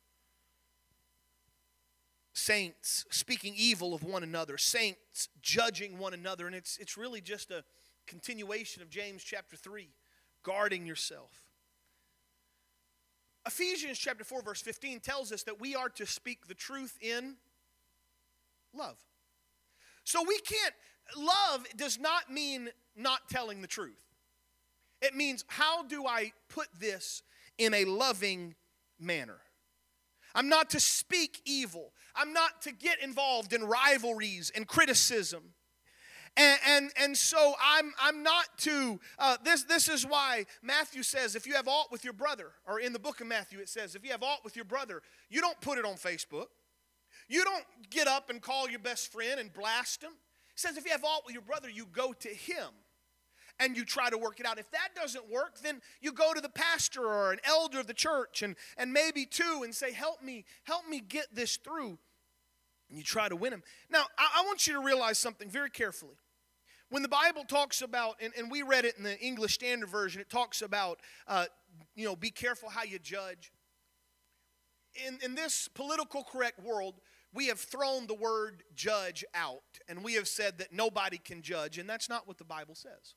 saints 2.33 3.05
speaking 3.11 3.53
evil 3.55 3.95
of 3.95 4.03
one 4.03 4.23
another, 4.23 4.57
saints 4.57 5.29
judging 5.43 5.99
one 5.99 6.15
another. 6.15 6.47
And 6.47 6.57
it's, 6.57 6.79
it's 6.79 6.97
really 6.97 7.21
just 7.21 7.51
a 7.51 7.65
continuation 8.07 8.83
of 8.83 8.89
James 8.89 9.23
chapter 9.23 9.57
3, 9.57 9.91
guarding 10.43 10.87
yourself. 10.87 11.42
Ephesians 13.47 13.99
chapter 13.99 14.25
4 14.25 14.43
verse 14.43 14.63
15 14.63 15.01
tells 15.01 15.33
us 15.33 15.43
that 15.45 15.61
we 15.61 15.75
are 15.75 15.89
to 15.91 16.07
speak 16.07 16.47
the 16.47 16.55
truth 16.55 16.97
in 17.01 17.37
love. 18.75 18.97
So 20.05 20.23
we 20.27 20.39
can't 20.39 20.75
love 21.17 21.67
does 21.77 21.99
not 21.99 22.31
mean 22.31 22.69
not 22.97 23.29
telling 23.29 23.61
the 23.61 23.69
truth. 23.69 24.03
It 25.01 25.15
means 25.15 25.45
how 25.49 25.83
do 25.83 26.07
I 26.07 26.33
put 26.49 26.69
this 26.79 27.23
in 27.59 27.75
a 27.75 27.85
loving 27.85 28.55
manner? 28.99 29.39
I'm 30.35 30.49
not 30.49 30.71
to 30.71 30.81
speak 30.81 31.43
evil. 31.45 31.93
I'm 32.15 32.33
not 32.33 32.63
to 32.63 32.73
get 32.73 33.03
involved 33.03 33.53
in 33.53 33.65
rivalries 33.65 34.51
and 34.55 34.67
criticism. 34.67 35.55
And, 36.37 36.59
and, 36.67 36.91
and 36.99 37.17
so 37.17 37.55
I'm, 37.63 37.93
I'm 38.01 38.23
not 38.23 38.47
to, 38.59 38.99
uh, 39.19 39.37
this, 39.45 39.65
this 39.65 39.89
is 39.89 40.07
why 40.07 40.47
Matthew 40.63 41.03
says 41.03 41.37
if 41.37 41.47
you 41.47 41.55
have 41.55 41.69
aught 41.69 41.93
with 41.93 42.05
your 42.05 42.15
brother, 42.15 42.53
or 42.67 42.81
in 42.81 42.95
the 42.95 42.99
book 42.99 43.21
of 43.21 43.27
Matthew 43.27 43.59
it 43.59 43.69
says, 43.69 43.95
if 43.95 44.05
you 44.05 44.13
have 44.13 44.23
aught 44.23 44.43
with 44.43 44.57
your 44.57 44.65
brother, 44.65 45.03
you 45.29 45.43
don't 45.43 45.61
put 45.61 45.79
it 45.79 45.85
on 45.85 45.95
Facebook. 45.95 46.47
You 47.29 47.45
don't 47.45 47.65
get 47.91 48.09
up 48.09 48.31
and 48.31 48.41
call 48.41 48.69
your 48.69 48.79
best 48.79 49.13
friend 49.13 49.41
and 49.41 49.53
blast 49.53 50.03
him. 50.03 50.13
It 50.55 50.61
says 50.61 50.79
if 50.79 50.87
you 50.87 50.93
have 50.93 51.05
aught 51.05 51.23
with 51.27 51.35
your 51.35 51.43
brother, 51.43 51.69
you 51.69 51.87
go 51.93 52.15
to 52.15 52.29
him 52.29 52.69
and 53.61 53.77
you 53.77 53.85
try 53.85 54.09
to 54.09 54.19
work 54.19 54.41
it 54.41 54.47
out. 54.47 54.59
If 54.59 54.71
that 54.71 54.89
doesn't 54.95 55.31
work, 55.31 55.59
then 55.63 55.83
you 56.01 56.13
go 56.13 56.33
to 56.33 56.41
the 56.41 56.49
pastor 56.49 57.05
or 57.05 57.33
an 57.33 57.41
elder 57.45 57.81
of 57.81 57.87
the 57.87 57.95
church 57.95 58.43
and, 58.43 58.57
and 58.79 58.93
maybe 58.93 59.27
two 59.27 59.63
and 59.65 59.75
say, 59.75 59.93
help 59.93 60.23
me, 60.23 60.45
help 60.65 60.89
me 60.89 61.01
get 61.01 61.27
this 61.35 61.57
through. 61.59 61.99
And 62.93 62.99
you 62.99 63.05
try 63.05 63.27
to 63.27 63.37
win 63.37 63.53
them. 63.53 63.63
Now, 63.89 64.05
I, 64.19 64.43
I 64.43 64.45
want 64.45 64.67
you 64.67 64.75
to 64.75 64.81
realize 64.81 65.19
something 65.19 65.49
very 65.49 65.71
carefully. 65.71 66.17
When 66.91 67.01
the 67.01 67.09
Bible 67.09 67.45
talks 67.45 67.81
about, 67.81 68.17
and, 68.21 68.35
and 68.37 68.51
we 68.51 68.61
read 68.61 68.85
it 68.85 68.99
in 68.99 69.03
the 69.03 69.19
English 69.19 69.55
Standard 69.55 69.89
Version, 69.89 70.21
it 70.21 70.29
talks 70.29 70.61
about, 70.61 71.01
uh, 71.27 71.47
you 71.95 72.05
know, 72.05 72.15
be 72.15 72.31
careful 72.31 72.69
how 72.69 72.83
you 72.83 72.99
judge. 72.99 73.51
In, 75.09 75.19
in 75.25 75.35
this 75.35 75.69
political 75.69 76.23
correct 76.23 76.63
world, 76.63 77.01
we 77.33 77.47
have 77.47 77.59
thrown 77.59 78.07
the 78.09 78.15
word 78.15 78.63
judge 78.75 79.25
out, 79.33 79.63
and 79.89 80.05
we 80.05 80.13
have 80.17 80.29
said 80.29 80.59
that 80.59 80.71
nobody 80.71 81.17
can 81.17 81.41
judge, 81.41 81.79
and 81.79 81.89
that's 81.89 82.11
not 82.11 82.29
what 82.29 82.37
the 82.37 82.45
Bible 82.45 82.75
says. 82.75 83.15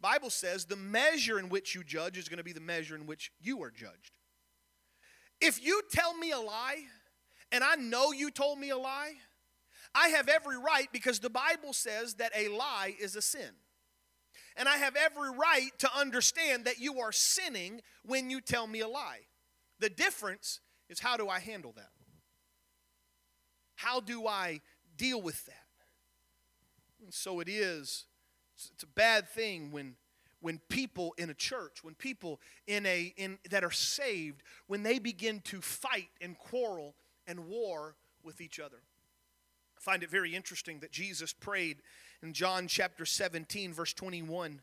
Bible 0.00 0.30
says 0.30 0.64
the 0.64 0.74
measure 0.74 1.38
in 1.38 1.48
which 1.48 1.72
you 1.76 1.84
judge 1.84 2.18
is 2.18 2.28
going 2.28 2.38
to 2.38 2.44
be 2.44 2.52
the 2.52 2.58
measure 2.58 2.96
in 2.96 3.06
which 3.06 3.30
you 3.40 3.62
are 3.62 3.70
judged. 3.70 4.18
If 5.40 5.64
you 5.64 5.82
tell 5.88 6.16
me 6.16 6.32
a 6.32 6.40
lie, 6.40 6.86
and 7.52 7.62
I 7.62 7.76
know 7.76 8.12
you 8.12 8.30
told 8.30 8.58
me 8.58 8.70
a 8.70 8.76
lie, 8.76 9.14
I 9.94 10.08
have 10.08 10.28
every 10.28 10.58
right 10.58 10.88
because 10.92 11.20
the 11.20 11.30
Bible 11.30 11.72
says 11.72 12.14
that 12.14 12.32
a 12.36 12.48
lie 12.48 12.94
is 13.00 13.16
a 13.16 13.22
sin. 13.22 13.50
And 14.56 14.68
I 14.68 14.76
have 14.76 14.96
every 14.96 15.30
right 15.30 15.70
to 15.78 15.90
understand 15.96 16.64
that 16.64 16.78
you 16.78 17.00
are 17.00 17.12
sinning 17.12 17.80
when 18.04 18.30
you 18.30 18.40
tell 18.40 18.66
me 18.66 18.80
a 18.80 18.88
lie. 18.88 19.20
The 19.80 19.90
difference 19.90 20.60
is 20.88 21.00
how 21.00 21.16
do 21.16 21.28
I 21.28 21.40
handle 21.40 21.72
that? 21.76 21.90
How 23.74 24.00
do 24.00 24.26
I 24.26 24.60
deal 24.96 25.20
with 25.20 25.44
that? 25.46 25.54
And 27.02 27.12
so 27.12 27.40
it 27.40 27.48
is, 27.48 28.06
it's 28.56 28.82
a 28.82 28.86
bad 28.86 29.28
thing 29.28 29.70
when 29.70 29.96
when 30.40 30.60
people 30.68 31.14
in 31.18 31.30
a 31.30 31.34
church, 31.34 31.82
when 31.82 31.94
people 31.94 32.40
in 32.66 32.86
a 32.86 33.12
in 33.16 33.38
that 33.50 33.64
are 33.64 33.70
saved, 33.70 34.42
when 34.66 34.82
they 34.82 34.98
begin 34.98 35.40
to 35.40 35.60
fight 35.60 36.10
and 36.20 36.38
quarrel 36.38 36.94
and 37.26 37.46
war 37.46 37.96
with 38.22 38.40
each 38.40 38.58
other. 38.60 38.78
I 39.76 39.80
find 39.80 40.02
it 40.02 40.10
very 40.10 40.34
interesting 40.34 40.80
that 40.80 40.92
Jesus 40.92 41.32
prayed 41.32 41.78
in 42.22 42.32
John 42.32 42.66
chapter 42.66 43.04
17 43.04 43.72
verse 43.72 43.92
21. 43.92 44.60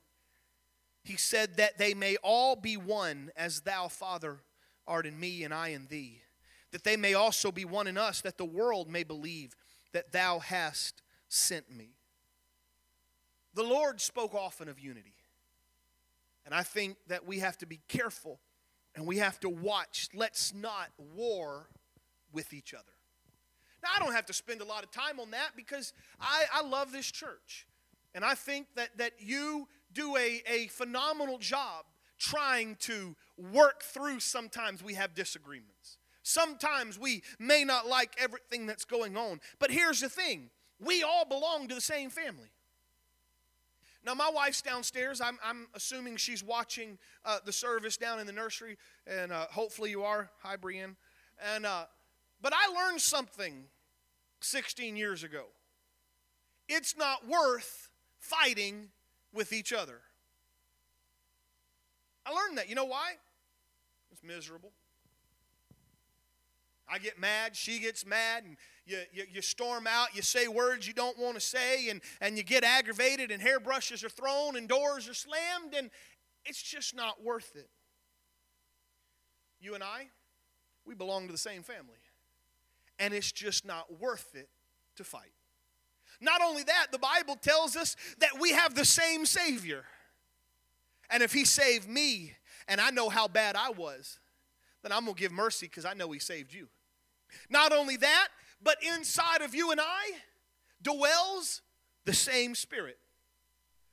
He 1.03 1.17
said 1.17 1.57
that 1.57 1.77
they 1.77 1.93
may 1.93 2.15
all 2.23 2.55
be 2.55 2.77
one 2.77 3.31
as 3.35 3.61
thou 3.61 3.87
father 3.87 4.39
art 4.87 5.05
in 5.05 5.19
me 5.19 5.43
and 5.43 5.53
I 5.53 5.69
in 5.69 5.87
thee 5.87 6.23
that 6.73 6.83
they 6.83 6.97
may 6.97 7.13
also 7.13 7.51
be 7.51 7.65
one 7.65 7.85
in 7.85 7.99
us 7.99 8.19
that 8.21 8.39
the 8.39 8.43
world 8.43 8.89
may 8.89 9.03
believe 9.03 9.55
that 9.93 10.11
thou 10.11 10.39
hast 10.39 11.03
sent 11.29 11.71
me. 11.71 11.91
The 13.53 13.63
Lord 13.63 14.01
spoke 14.01 14.33
often 14.33 14.67
of 14.67 14.79
unity. 14.79 15.13
And 16.45 16.53
I 16.53 16.63
think 16.63 16.97
that 17.07 17.27
we 17.27 17.39
have 17.39 17.59
to 17.59 17.67
be 17.67 17.79
careful 17.87 18.39
and 18.95 19.05
we 19.05 19.19
have 19.19 19.39
to 19.41 19.49
watch. 19.49 20.09
Let's 20.15 20.51
not 20.51 20.89
war 21.15 21.69
with 22.33 22.53
each 22.53 22.73
other. 22.73 22.83
Now, 23.83 23.89
I 23.95 23.99
don't 23.99 24.13
have 24.13 24.25
to 24.27 24.33
spend 24.33 24.61
a 24.61 24.65
lot 24.65 24.83
of 24.83 24.91
time 24.91 25.19
on 25.19 25.31
that 25.31 25.51
because 25.55 25.93
I, 26.19 26.43
I 26.53 26.65
love 26.65 26.91
this 26.91 27.11
church. 27.11 27.67
And 28.15 28.23
I 28.23 28.33
think 28.33 28.67
that, 28.75 28.97
that 28.97 29.13
you 29.19 29.67
do 29.93 30.15
a, 30.15 30.41
a 30.47 30.67
phenomenal 30.67 31.37
job 31.37 31.85
trying 32.17 32.77
to 32.79 33.15
work 33.51 33.83
through 33.83 34.19
sometimes 34.19 34.83
we 34.83 34.93
have 34.93 35.13
disagreements. 35.13 35.97
Sometimes 36.23 36.97
we 36.97 37.23
may 37.37 37.65
not 37.65 37.85
like 37.85 38.15
everything 38.17 38.65
that's 38.65 38.85
going 38.85 39.17
on. 39.17 39.41
But 39.59 39.71
here's 39.71 39.99
the 39.99 40.09
thing 40.09 40.49
we 40.79 41.03
all 41.03 41.25
belong 41.25 41.67
to 41.67 41.75
the 41.75 41.81
same 41.81 42.09
family. 42.09 42.49
Now, 44.05 44.13
my 44.13 44.29
wife's 44.33 44.61
downstairs. 44.61 45.21
I'm, 45.21 45.37
I'm 45.43 45.67
assuming 45.73 46.17
she's 46.17 46.43
watching 46.43 46.97
uh, 47.25 47.39
the 47.45 47.53
service 47.53 47.95
down 47.95 48.19
in 48.19 48.27
the 48.27 48.33
nursery, 48.33 48.77
and 49.07 49.31
uh, 49.31 49.45
hopefully 49.49 49.91
you 49.91 50.03
are. 50.03 50.29
Hi, 50.41 50.57
Brienne. 50.57 50.97
And, 51.53 51.65
uh, 51.65 51.85
but 52.43 52.53
I 52.53 52.67
learned 52.67 53.01
something 53.01 53.63
16 54.41 54.95
years 54.97 55.23
ago. 55.23 55.45
It's 56.67 56.95
not 56.95 57.27
worth 57.27 57.89
fighting 58.19 58.89
with 59.33 59.53
each 59.53 59.73
other. 59.73 60.01
I 62.25 62.31
learned 62.31 62.57
that. 62.57 62.69
You 62.69 62.75
know 62.75 62.85
why? 62.85 63.13
It's 64.11 64.21
miserable. 64.21 64.71
I 66.87 66.99
get 66.99 67.17
mad, 67.17 67.55
she 67.55 67.79
gets 67.79 68.05
mad, 68.05 68.43
and 68.43 68.57
you, 68.85 68.99
you, 69.13 69.23
you, 69.31 69.41
storm 69.41 69.87
out, 69.87 70.13
you 70.13 70.21
say 70.21 70.49
words 70.49 70.85
you 70.85 70.93
don't 70.93 71.17
want 71.17 71.35
to 71.35 71.39
say, 71.39 71.89
and, 71.89 72.01
and 72.19 72.37
you 72.37 72.43
get 72.43 72.65
aggravated, 72.65 73.31
and 73.31 73.41
hairbrushes 73.41 74.03
are 74.03 74.09
thrown, 74.09 74.57
and 74.57 74.67
doors 74.67 75.07
are 75.07 75.13
slammed, 75.13 75.73
and 75.75 75.89
it's 76.45 76.61
just 76.61 76.93
not 76.93 77.23
worth 77.23 77.55
it. 77.55 77.69
You 79.61 79.75
and 79.75 79.83
I, 79.83 80.09
we 80.85 80.93
belong 80.93 81.27
to 81.27 81.31
the 81.31 81.37
same 81.37 81.63
family, 81.63 81.95
and 83.03 83.13
it's 83.13 83.33
just 83.33 83.65
not 83.65 83.99
worth 83.99 84.33
it 84.33 84.47
to 84.95 85.03
fight. 85.03 85.33
Not 86.21 86.41
only 86.41 86.63
that, 86.63 86.87
the 86.93 86.97
Bible 86.97 87.35
tells 87.35 87.75
us 87.75 87.97
that 88.19 88.39
we 88.39 88.51
have 88.51 88.75
the 88.75 88.85
same 88.85 89.25
Savior. 89.25 89.83
And 91.09 91.21
if 91.21 91.33
He 91.33 91.43
saved 91.43 91.89
me, 91.89 92.31
and 92.65 92.79
I 92.79 92.91
know 92.91 93.09
how 93.09 93.27
bad 93.27 93.57
I 93.57 93.71
was, 93.71 94.19
then 94.83 94.93
I'm 94.93 95.03
going 95.03 95.15
to 95.15 95.19
give 95.19 95.33
mercy 95.33 95.65
because 95.65 95.83
I 95.83 95.93
know 95.95 96.11
He 96.11 96.19
saved 96.19 96.53
you. 96.53 96.69
Not 97.49 97.73
only 97.73 97.97
that, 97.97 98.29
but 98.61 98.77
inside 98.81 99.41
of 99.41 99.53
you 99.53 99.71
and 99.71 99.81
I 99.81 100.11
dwells 100.81 101.61
the 102.05 102.13
same 102.13 102.55
Spirit. 102.55 102.97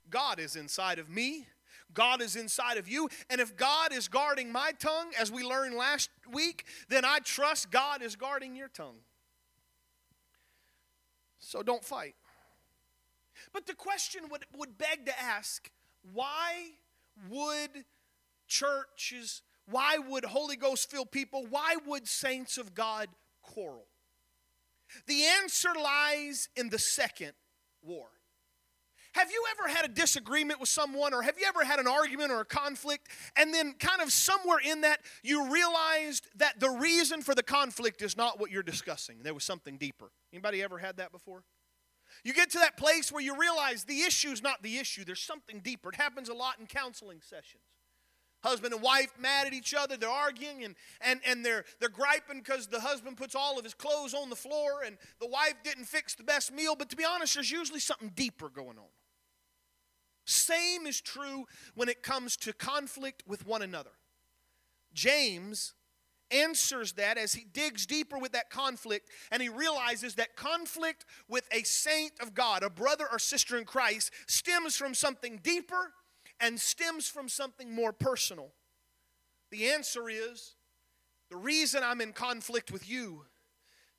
God 0.09 0.38
is 0.38 0.55
inside 0.55 1.01
of 1.01 1.11
me. 1.11 1.46
God 1.94 2.20
is 2.22 2.37
inside 2.37 2.76
of 2.76 2.88
you. 2.88 3.09
And 3.29 3.40
if 3.40 3.57
God 3.57 3.92
is 3.92 4.09
guarding 4.09 4.53
my 4.53 4.72
tongue, 4.79 5.12
as 5.18 5.31
we 5.31 5.42
learned 5.42 5.74
last 5.74 6.11
week, 6.33 6.64
then 6.88 7.05
I 7.05 7.18
trust 7.18 7.70
God 7.70 8.03
is 8.03 8.16
guarding 8.16 8.57
your 8.57 8.68
tongue. 8.68 8.98
So 11.38 11.62
don't 11.62 11.85
fight. 11.85 12.14
But 13.53 13.66
the 13.66 13.74
question 13.74 14.22
would, 14.31 14.44
would 14.57 14.79
beg 14.79 15.07
to 15.07 15.20
ask 15.20 15.70
why 16.12 16.72
would 17.29 17.85
churches 18.46 19.42
why 19.70 19.98
would 19.98 20.24
Holy 20.24 20.57
Ghost 20.57 20.90
filled 20.90 21.11
people, 21.11 21.46
why 21.48 21.76
would 21.87 22.09
saints 22.09 22.59
of 22.59 22.74
God 22.74 23.09
quarrel? 23.42 23.87
The 25.07 25.24
answer 25.42 25.70
lies 25.81 26.48
in 26.57 26.68
the 26.68 26.79
second 26.79 27.33
war. 27.83 28.09
Have 29.12 29.31
you 29.31 29.44
ever 29.51 29.68
had 29.68 29.85
a 29.85 29.88
disagreement 29.88 30.61
with 30.61 30.68
someone, 30.68 31.12
or 31.12 31.23
have 31.23 31.38
you 31.38 31.46
ever 31.46 31.64
had 31.64 31.81
an 31.81 31.88
argument 31.88 32.31
or 32.31 32.40
a 32.40 32.44
conflict, 32.44 33.09
and 33.37 33.53
then 33.53 33.75
kind 33.75 34.01
of 34.01 34.12
somewhere 34.12 34.59
in 34.64 34.83
that 34.83 35.01
you 35.23 35.53
realized 35.53 36.27
that 36.37 36.61
the 36.61 36.70
reason 36.70 37.23
for 37.23 37.35
the 37.35 37.42
conflict 37.42 38.03
is 38.03 38.16
not 38.16 38.38
what 38.38 38.51
you're 38.51 38.62
discussing? 38.62 39.16
There 39.23 39.35
was 39.35 39.44
something 39.44 39.79
deeper. 39.79 40.12
Anybody 40.33 40.62
ever 40.62 40.79
had 40.79 40.99
that 40.99 41.11
before? 41.11 41.42
You 42.25 42.33
get 42.33 42.51
to 42.51 42.59
that 42.59 42.77
place 42.77 43.11
where 43.11 43.23
you 43.23 43.37
realize 43.37 43.85
the 43.85 44.03
issue 44.03 44.31
is 44.31 44.42
not 44.42 44.62
the 44.62 44.79
issue, 44.79 45.05
there's 45.05 45.23
something 45.23 45.61
deeper. 45.61 45.90
It 45.90 45.96
happens 45.96 46.29
a 46.29 46.35
lot 46.35 46.59
in 46.61 46.66
counseling 46.66 47.20
sessions 47.20 47.62
husband 48.42 48.72
and 48.72 48.83
wife 48.83 49.12
mad 49.18 49.46
at 49.46 49.53
each 49.53 49.74
other 49.74 49.96
they're 49.96 50.09
arguing 50.09 50.64
and, 50.64 50.74
and, 51.00 51.20
and 51.26 51.44
they're, 51.44 51.64
they're 51.79 51.88
griping 51.88 52.38
because 52.38 52.66
the 52.66 52.81
husband 52.81 53.16
puts 53.16 53.35
all 53.35 53.59
of 53.59 53.64
his 53.64 53.74
clothes 53.74 54.14
on 54.14 54.31
the 54.31 54.37
floor 54.37 54.83
and 54.85 54.96
the 55.20 55.26
wife 55.26 55.55
didn't 55.62 55.85
fix 55.85 56.14
the 56.14 56.22
best 56.22 56.53
meal. 56.53 56.74
But 56.76 56.90
to 56.90 56.96
be 56.96 57.05
honest 57.05 57.35
there's 57.35 57.50
usually 57.50 57.81
something 57.81 58.12
deeper 58.14 58.48
going 58.48 58.79
on. 58.79 58.90
Same 60.24 60.87
is 60.87 61.00
true 61.00 61.46
when 61.74 61.88
it 61.88 62.03
comes 62.03 62.37
to 62.38 62.53
conflict 62.53 63.24
with 63.26 63.46
one 63.46 63.62
another. 63.62 63.90
James 64.92 65.74
answers 66.31 66.92
that 66.92 67.18
as 67.18 67.33
he 67.33 67.44
digs 67.53 67.87
deeper 67.87 68.18
with 68.18 68.33
that 68.33 68.50
conflict 68.50 69.11
and 69.33 69.42
he 69.42 69.48
realizes 69.48 70.14
that 70.14 70.37
conflict 70.37 71.05
with 71.29 71.44
a 71.50 71.62
saint 71.64 72.12
of 72.20 72.35
god 72.35 72.62
a 72.62 72.70
brother 72.70 73.05
or 73.11 73.18
sister 73.18 73.59
in 73.59 73.64
christ 73.64 74.12
stems 74.29 74.76
from 74.76 74.94
something 74.94 75.40
deeper 75.42 75.92
and 76.40 76.61
stems 76.61 77.09
from 77.09 77.29
something 77.29 77.74
more 77.74 77.92
personal? 77.92 78.53
The 79.50 79.68
answer 79.68 80.09
is 80.09 80.55
the 81.29 81.37
reason 81.37 81.83
I'm 81.85 82.00
in 82.00 82.12
conflict 82.12 82.70
with 82.72 82.88
you 82.88 83.24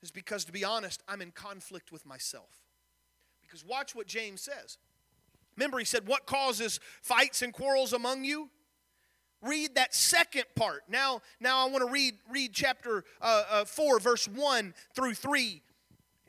is 0.02 0.10
because, 0.10 0.44
to 0.46 0.52
be 0.52 0.64
honest, 0.64 1.02
I'm 1.08 1.22
in 1.22 1.30
conflict 1.30 1.92
with 1.92 2.04
myself. 2.04 2.62
Because 3.42 3.64
watch 3.64 3.94
what 3.94 4.06
James 4.06 4.40
says. 4.40 4.78
Remember, 5.56 5.78
he 5.78 5.84
said, 5.84 6.06
What 6.06 6.26
causes 6.26 6.80
fights 7.02 7.42
and 7.42 7.52
quarrels 7.52 7.92
among 7.92 8.24
you? 8.24 8.50
Read 9.42 9.74
that 9.74 9.94
second 9.94 10.44
part. 10.54 10.82
Now, 10.88 11.20
now 11.40 11.66
I 11.66 11.70
want 11.70 11.84
to 11.84 11.90
read, 11.90 12.14
read 12.30 12.52
chapter 12.52 13.04
uh, 13.20 13.44
uh, 13.50 13.64
4, 13.64 13.98
verse 13.98 14.28
1 14.28 14.72
through 14.94 15.14
3. 15.14 15.62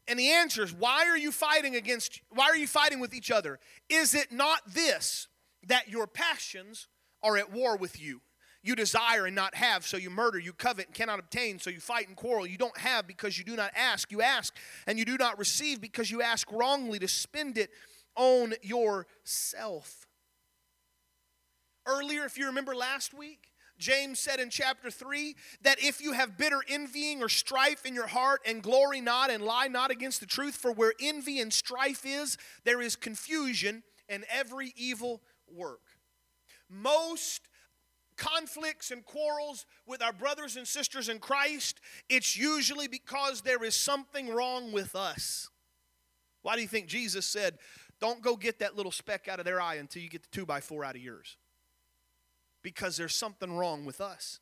And 0.08 0.20
the 0.20 0.32
answer 0.32 0.64
is, 0.64 0.74
why 0.74 1.08
are 1.08 1.18
you 1.18 1.32
fighting 1.32 1.76
against, 1.76 2.22
why 2.30 2.46
are 2.46 2.58
you 2.58 2.68
fighting 2.68 3.00
with 3.00 3.14
each 3.14 3.32
other? 3.32 3.60
Is 3.88 4.16
it 4.16 4.32
not 4.32 4.62
this? 4.68 5.28
That 5.68 5.90
your 5.90 6.08
passions 6.08 6.88
are 7.22 7.38
at 7.38 7.52
war 7.52 7.78
with 7.78 8.02
you. 8.02 8.22
You 8.62 8.76
desire 8.76 9.26
and 9.26 9.36
not 9.36 9.56
have, 9.56 9.86
so 9.86 9.98
you 9.98 10.10
murder. 10.10 10.40
You 10.40 10.54
covet 10.54 10.86
and 10.88 10.96
cannot 10.96 11.20
obtain, 11.20 11.60
so 11.60 11.70
you 11.70 11.82
fight 11.82 12.08
and 12.08 12.16
quarrel. 12.16 12.48
You 12.48 12.58
don't 12.58 12.78
have 12.78 13.08
because 13.08 13.38
you 13.38 13.44
do 13.44 13.58
not 13.58 13.72
ask. 13.76 14.10
You 14.10 14.22
ask 14.22 14.56
and 14.88 14.98
you 14.98 15.04
do 15.04 15.18
not 15.18 15.38
receive 15.38 15.82
because 15.82 16.10
you 16.10 16.22
ask 16.22 16.50
wrongly 16.52 16.98
to 17.00 17.08
spend 17.08 17.58
it 17.58 17.72
on 18.16 18.54
yourself. 18.62 20.08
Earlier, 21.86 22.24
if 22.24 22.38
you 22.38 22.46
remember 22.46 22.74
last 22.74 23.14
week, 23.14 23.50
James 23.78 24.20
said 24.20 24.40
in 24.40 24.50
chapter 24.50 24.90
3 24.90 25.36
that 25.64 25.84
if 25.84 26.02
you 26.02 26.14
have 26.14 26.38
bitter 26.38 26.62
envying 26.70 27.22
or 27.22 27.28
strife 27.28 27.86
in 27.86 27.94
your 27.94 28.08
heart 28.08 28.40
and 28.46 28.64
glory 28.64 29.02
not 29.02 29.30
and 29.30 29.44
lie 29.44 29.68
not 29.68 29.92
against 29.92 30.22
the 30.22 30.26
truth, 30.26 30.56
for 30.56 30.72
where 30.72 30.94
envy 31.02 31.42
and 31.42 31.52
strife 31.52 32.06
is, 32.06 32.38
there 32.64 32.82
is 32.82 32.96
confusion 32.96 33.84
and 34.08 34.24
every 34.30 34.74
evil 34.78 35.22
work. 35.54 35.82
Most 36.70 37.48
conflicts 38.18 38.92
and 38.92 39.04
quarrels 39.06 39.66
with 39.86 40.02
our 40.02 40.14
brothers 40.14 40.56
and 40.56 40.68
sisters 40.68 41.10
in 41.10 41.20
Christ, 41.20 41.80
it's 42.10 42.38
usually 42.38 42.88
because 42.88 43.42
there 43.42 43.64
is 43.64 43.76
something 43.76 44.30
wrong 44.30 44.72
with 44.72 44.96
us. 44.96 45.50
Why 46.42 46.56
do 46.56 46.62
you 46.62 46.68
think 46.68 46.88
Jesus 46.88 47.26
said, 47.26 47.58
Don't 48.00 48.22
go 48.22 48.36
get 48.36 48.60
that 48.60 48.76
little 48.76 48.92
speck 48.92 49.28
out 49.28 49.40
of 49.40 49.46
their 49.46 49.62
eye 49.62 49.76
until 49.76 50.02
you 50.02 50.10
get 50.10 50.24
the 50.24 50.30
two 50.32 50.46
by 50.46 50.62
four 50.62 50.84
out 50.84 50.96
of 50.96 51.02
yours? 51.02 51.38
Because 52.62 52.98
there's 52.98 53.16
something 53.16 53.56
wrong 53.56 53.86
with 53.86 54.02
us. 54.02 54.40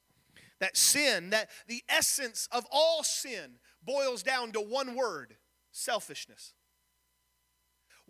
That 0.60 0.78
sin, 0.78 1.32
that 1.32 1.50
the 1.68 1.84
essence 1.90 2.48
of 2.52 2.66
all 2.72 3.04
sin 3.04 3.54
boils 3.84 4.22
down 4.22 4.52
to 4.52 4.62
one 4.62 4.96
word 4.96 5.38
selfishness. 5.72 6.54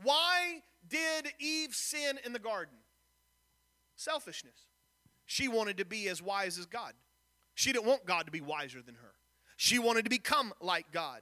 Why 0.01 0.63
did 0.87 1.27
Eve 1.39 1.73
sin 1.73 2.19
in 2.25 2.33
the 2.33 2.39
garden? 2.39 2.77
Selfishness. 4.01 4.65
She 5.27 5.47
wanted 5.47 5.77
to 5.77 5.85
be 5.85 6.09
as 6.09 6.23
wise 6.23 6.57
as 6.57 6.65
God. 6.65 6.93
She 7.53 7.71
didn't 7.71 7.85
want 7.85 8.03
God 8.05 8.25
to 8.25 8.31
be 8.31 8.41
wiser 8.41 8.81
than 8.81 8.95
her. 8.95 9.13
She 9.57 9.77
wanted 9.77 10.05
to 10.05 10.09
become 10.09 10.53
like 10.59 10.91
God. 10.91 11.21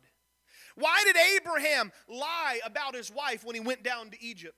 Why 0.76 1.04
did 1.04 1.18
Abraham 1.36 1.92
lie 2.08 2.62
about 2.64 2.96
his 2.96 3.12
wife 3.12 3.44
when 3.44 3.54
he 3.54 3.60
went 3.60 3.84
down 3.84 4.12
to 4.12 4.24
Egypt? 4.24 4.56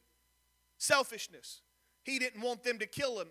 Selfishness. 0.78 1.62
He 2.04 2.20
didn't 2.20 2.44
want 2.44 2.64
them 2.64 2.78
to 2.78 2.86
kill 2.86 3.20
him 3.20 3.30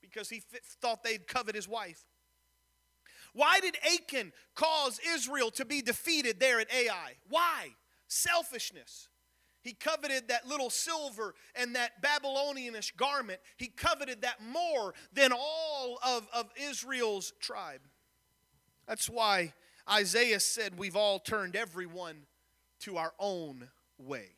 because 0.00 0.30
he 0.30 0.40
thought 0.80 1.04
they'd 1.04 1.26
covet 1.26 1.54
his 1.54 1.68
wife. 1.68 2.02
Why 3.34 3.60
did 3.60 3.76
Achan 3.84 4.32
cause 4.54 4.98
Israel 5.06 5.50
to 5.52 5.66
be 5.66 5.82
defeated 5.82 6.40
there 6.40 6.60
at 6.60 6.72
Ai? 6.72 7.16
Why? 7.28 7.74
Selfishness. 8.08 9.09
He 9.62 9.72
coveted 9.72 10.28
that 10.28 10.46
little 10.46 10.70
silver 10.70 11.34
and 11.54 11.76
that 11.76 12.02
Babylonianish 12.02 12.96
garment. 12.96 13.40
He 13.56 13.68
coveted 13.68 14.22
that 14.22 14.42
more 14.42 14.94
than 15.12 15.32
all 15.32 15.98
of, 16.04 16.26
of 16.32 16.50
Israel's 16.56 17.32
tribe. 17.40 17.80
That's 18.86 19.08
why 19.08 19.52
Isaiah 19.88 20.40
said, 20.40 20.78
We've 20.78 20.96
all 20.96 21.18
turned 21.18 21.56
everyone 21.56 22.22
to 22.80 22.96
our 22.96 23.12
own 23.18 23.68
way. 23.98 24.36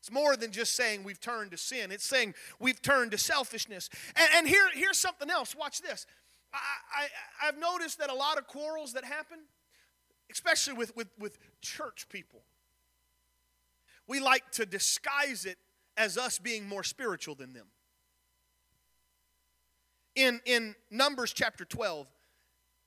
It's 0.00 0.12
more 0.12 0.36
than 0.36 0.52
just 0.52 0.76
saying 0.76 1.02
we've 1.02 1.20
turned 1.20 1.50
to 1.50 1.56
sin, 1.56 1.90
it's 1.90 2.06
saying 2.06 2.34
we've 2.60 2.80
turned 2.80 3.10
to 3.12 3.18
selfishness. 3.18 3.88
And, 4.16 4.28
and 4.36 4.48
here, 4.48 4.68
here's 4.72 4.98
something 4.98 5.30
else. 5.30 5.54
Watch 5.56 5.80
this. 5.80 6.06
I, 6.52 7.08
I, 7.42 7.46
have 7.46 7.58
noticed 7.58 7.98
that 7.98 8.08
a 8.08 8.14
lot 8.14 8.38
of 8.38 8.46
quarrels 8.46 8.94
that 8.94 9.04
happen, 9.04 9.38
especially 10.30 10.74
with, 10.74 10.96
with, 10.96 11.08
with 11.18 11.38
church 11.60 12.06
people, 12.08 12.40
we 14.08 14.20
like 14.20 14.50
to 14.52 14.66
disguise 14.66 15.44
it 15.44 15.58
as 15.96 16.16
us 16.16 16.38
being 16.38 16.66
more 16.66 16.82
spiritual 16.82 17.34
than 17.34 17.52
them. 17.52 17.66
In, 20.16 20.40
in 20.46 20.74
Numbers 20.90 21.32
chapter 21.32 21.64
12, 21.64 22.08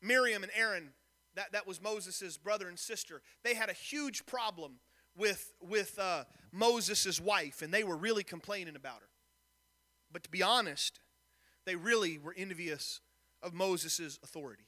Miriam 0.01 0.43
and 0.43 0.51
Aaron, 0.55 0.89
that, 1.35 1.53
that 1.53 1.67
was 1.67 1.81
Moses' 1.81 2.37
brother 2.37 2.67
and 2.67 2.77
sister, 2.77 3.21
they 3.43 3.53
had 3.53 3.69
a 3.69 3.73
huge 3.73 4.25
problem 4.25 4.79
with, 5.15 5.53
with 5.61 5.97
uh, 5.99 6.23
Moses' 6.51 7.21
wife, 7.21 7.61
and 7.61 7.73
they 7.73 7.83
were 7.83 7.95
really 7.95 8.23
complaining 8.23 8.75
about 8.75 8.99
her. 9.01 9.09
But 10.11 10.23
to 10.23 10.29
be 10.29 10.41
honest, 10.41 10.99
they 11.65 11.75
really 11.75 12.17
were 12.17 12.33
envious 12.35 12.99
of 13.41 13.53
Moses' 13.53 14.19
authority. 14.23 14.65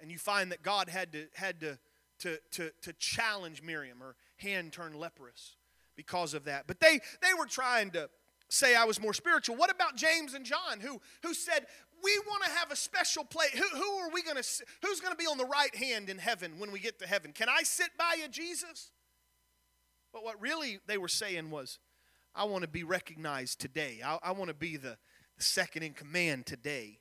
And 0.00 0.10
you 0.10 0.18
find 0.18 0.50
that 0.52 0.62
God 0.62 0.88
had 0.88 1.12
to, 1.12 1.26
had 1.34 1.60
to, 1.60 1.78
to, 2.20 2.38
to, 2.52 2.72
to 2.82 2.92
challenge 2.94 3.62
Miriam. 3.62 3.98
Her 4.00 4.16
hand 4.40 4.72
turned 4.72 4.96
leprous 4.96 5.56
because 5.96 6.34
of 6.34 6.44
that. 6.44 6.66
But 6.66 6.80
they, 6.80 7.00
they 7.22 7.34
were 7.38 7.46
trying 7.46 7.90
to 7.92 8.08
say 8.48 8.74
I 8.74 8.84
was 8.84 9.00
more 9.00 9.14
spiritual. 9.14 9.56
What 9.56 9.70
about 9.70 9.96
James 9.96 10.34
and 10.34 10.44
John 10.44 10.80
who, 10.80 11.00
who 11.22 11.34
said, 11.34 11.66
we 12.02 12.18
want 12.26 12.44
to 12.44 12.50
have 12.50 12.70
a 12.70 12.76
special 12.76 13.24
place. 13.24 13.50
Who, 13.50 13.76
who 13.76 13.98
are 13.98 14.10
we 14.10 14.22
going 14.22 14.36
to, 14.36 14.48
who's 14.82 15.00
going 15.00 15.12
to 15.12 15.18
be 15.18 15.26
on 15.26 15.38
the 15.38 15.44
right 15.44 15.74
hand 15.74 16.08
in 16.08 16.18
heaven 16.18 16.58
when 16.58 16.72
we 16.72 16.80
get 16.80 16.98
to 17.00 17.06
heaven? 17.06 17.32
Can 17.32 17.48
I 17.48 17.62
sit 17.62 17.90
by 17.98 18.16
you, 18.20 18.28
Jesus? 18.28 18.90
But 20.12 20.24
what 20.24 20.40
really 20.40 20.80
they 20.86 20.98
were 20.98 21.08
saying 21.08 21.50
was, 21.50 21.78
I 22.34 22.44
want 22.44 22.62
to 22.62 22.68
be 22.68 22.84
recognized 22.84 23.60
today. 23.60 24.00
I, 24.04 24.18
I 24.22 24.32
want 24.32 24.48
to 24.48 24.54
be 24.54 24.76
the, 24.76 24.96
the 25.36 25.44
second 25.44 25.82
in 25.82 25.92
command 25.92 26.46
today. 26.46 26.98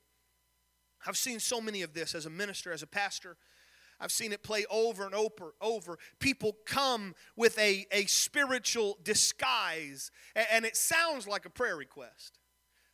I've 1.08 1.18
seen 1.18 1.40
so 1.40 1.62
many 1.62 1.82
of 1.82 1.94
this 1.94 2.14
as 2.14 2.26
a 2.26 2.30
minister, 2.30 2.74
as 2.74 2.84
a 2.84 2.88
pastor. 2.88 3.38
I've 4.00 4.12
seen 4.12 4.32
it 4.32 4.44
play 4.44 4.66
over 4.70 5.06
and 5.06 5.14
over, 5.14 5.54
over. 5.60 5.98
People 6.20 6.56
come 6.66 7.16
with 7.36 7.58
a, 7.58 7.86
a 7.92 8.06
spiritual 8.06 8.98
disguise, 9.04 10.12
and, 10.36 10.66
it 10.66 10.78
sounds 10.78 11.28
like 11.28 11.46
a 11.46 11.50
prayer 11.50 11.76
request. 11.76 12.40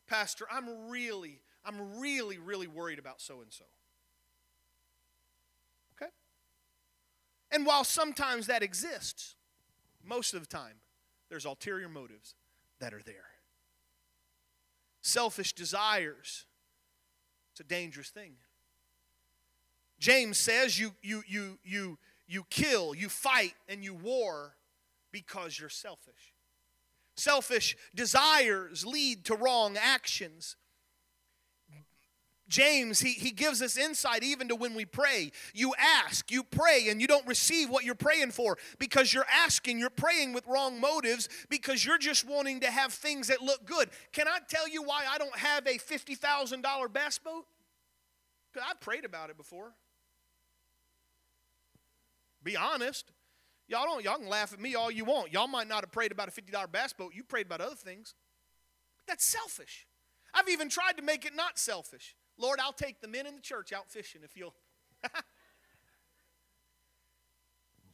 Pastor, 0.08 0.46
I'm 0.52 0.90
really, 0.90 1.42
I'm 1.64 2.00
really, 2.00 2.38
really 2.38 2.68
worried 2.68 3.00
about 3.00 3.22
so 3.22 3.42
and 3.42 3.52
so. 3.52 3.66
Okay? 5.96 6.12
And 7.52 7.66
while 7.66 7.84
sometimes 7.84 8.48
that 8.48 8.64
exists, 8.64 9.36
most 10.04 10.34
of 10.34 10.42
the 10.42 10.48
time, 10.48 10.76
there's 11.30 11.46
ulterior 11.46 11.90
motives 11.90 12.36
that 12.80 12.94
are 12.94 13.02
there. 13.04 13.26
Selfish 15.02 15.54
desires 15.54 16.46
it's 17.56 17.62
a 17.62 17.64
dangerous 17.64 18.10
thing. 18.10 18.34
James 20.06 20.38
says 20.38 20.78
you, 20.78 20.94
you, 21.02 21.24
you, 21.28 21.58
you, 21.64 21.98
you 22.28 22.46
kill, 22.52 22.94
you 22.94 23.10
fight, 23.10 23.56
and 23.68 23.84
you 23.84 23.96
war 23.96 24.54
because 25.12 25.60
you're 25.60 25.68
selfish. 25.68 26.32
Selfish 27.18 27.76
desires 27.96 28.86
lead 28.86 29.26
to 29.26 29.36
wrong 29.36 29.78
actions. 29.82 30.58
James, 32.48 33.00
he, 33.00 33.14
he 33.14 33.32
gives 33.32 33.64
us 33.64 33.78
insight 33.78 34.22
even 34.22 34.48
to 34.50 34.56
when 34.56 34.76
we 34.76 34.86
pray. 34.86 35.32
You 35.56 35.74
ask, 35.80 36.30
you 36.30 36.44
pray, 36.44 36.90
and 36.90 37.02
you 37.02 37.08
don't 37.08 37.26
receive 37.26 37.72
what 37.72 37.84
you're 37.84 37.96
praying 37.96 38.30
for 38.30 38.60
because 38.78 39.12
you're 39.12 39.26
asking, 39.28 39.80
you're 39.80 39.90
praying 39.90 40.34
with 40.34 40.46
wrong 40.46 40.80
motives 40.80 41.30
because 41.50 41.84
you're 41.84 41.98
just 41.98 42.30
wanting 42.30 42.60
to 42.60 42.70
have 42.70 42.94
things 42.94 43.30
that 43.30 43.42
look 43.42 43.66
good. 43.66 43.90
Can 44.14 44.28
I 44.28 44.38
tell 44.48 44.70
you 44.70 44.84
why 44.84 45.06
I 45.10 45.18
don't 45.18 45.36
have 45.36 45.66
a 45.66 45.80
$50,000 45.80 46.94
bass 46.94 47.18
boat? 47.18 47.48
Because 48.54 48.68
I've 48.70 48.80
prayed 48.80 49.04
about 49.04 49.32
it 49.32 49.38
before. 49.38 49.74
Be 52.46 52.56
honest. 52.56 53.12
Y'all 53.68 53.84
don't 53.84 54.06
y'all 54.06 54.20
can 54.20 54.30
laugh 54.30 54.54
at 54.54 54.62
me 54.62 54.76
all 54.76 54.92
you 54.92 55.04
want. 55.04 55.34
Y'all 55.34 55.48
might 55.48 55.68
not 55.68 55.84
have 55.84 55.92
prayed 55.92 56.14
about 56.14 56.30
a 56.30 56.32
$50 56.32 56.72
bass 56.72 56.94
boat. 56.94 57.14
You 57.14 57.24
prayed 57.24 57.48
about 57.48 57.60
other 57.60 57.76
things. 57.76 58.14
But 58.98 59.08
that's 59.08 59.26
selfish. 59.26 59.88
I've 60.34 60.48
even 60.48 60.70
tried 60.70 60.98
to 60.98 61.04
make 61.04 61.26
it 61.26 61.36
not 61.36 61.58
selfish. 61.58 62.16
Lord, 62.38 62.60
I'll 62.62 62.74
take 62.74 63.02
the 63.02 63.08
men 63.08 63.26
in 63.26 63.36
the 63.36 63.42
church 63.42 63.74
out 63.74 63.90
fishing 63.90 64.22
if 64.24 64.38
you'll. 64.38 64.54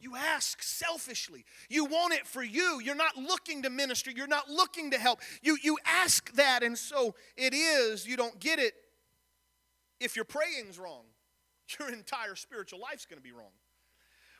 you 0.00 0.16
ask 0.16 0.62
selfishly. 0.62 1.46
You 1.70 1.86
want 1.86 2.12
it 2.12 2.26
for 2.26 2.42
you. 2.42 2.80
You're 2.84 2.94
not 2.94 3.16
looking 3.16 3.62
to 3.62 3.70
minister. 3.70 4.10
You're 4.10 4.26
not 4.26 4.50
looking 4.50 4.90
to 4.90 4.98
help. 4.98 5.20
You, 5.40 5.56
you 5.62 5.78
ask 5.86 6.30
that, 6.34 6.62
and 6.62 6.76
so 6.76 7.14
it 7.36 7.54
is. 7.54 8.06
You 8.06 8.16
don't 8.18 8.38
get 8.38 8.58
it. 8.58 8.74
If 10.00 10.16
your 10.16 10.24
praying's 10.26 10.78
wrong, 10.78 11.04
your 11.78 11.88
entire 11.88 12.34
spiritual 12.34 12.80
life's 12.80 13.06
going 13.06 13.18
to 13.18 13.22
be 13.22 13.32
wrong. 13.32 13.52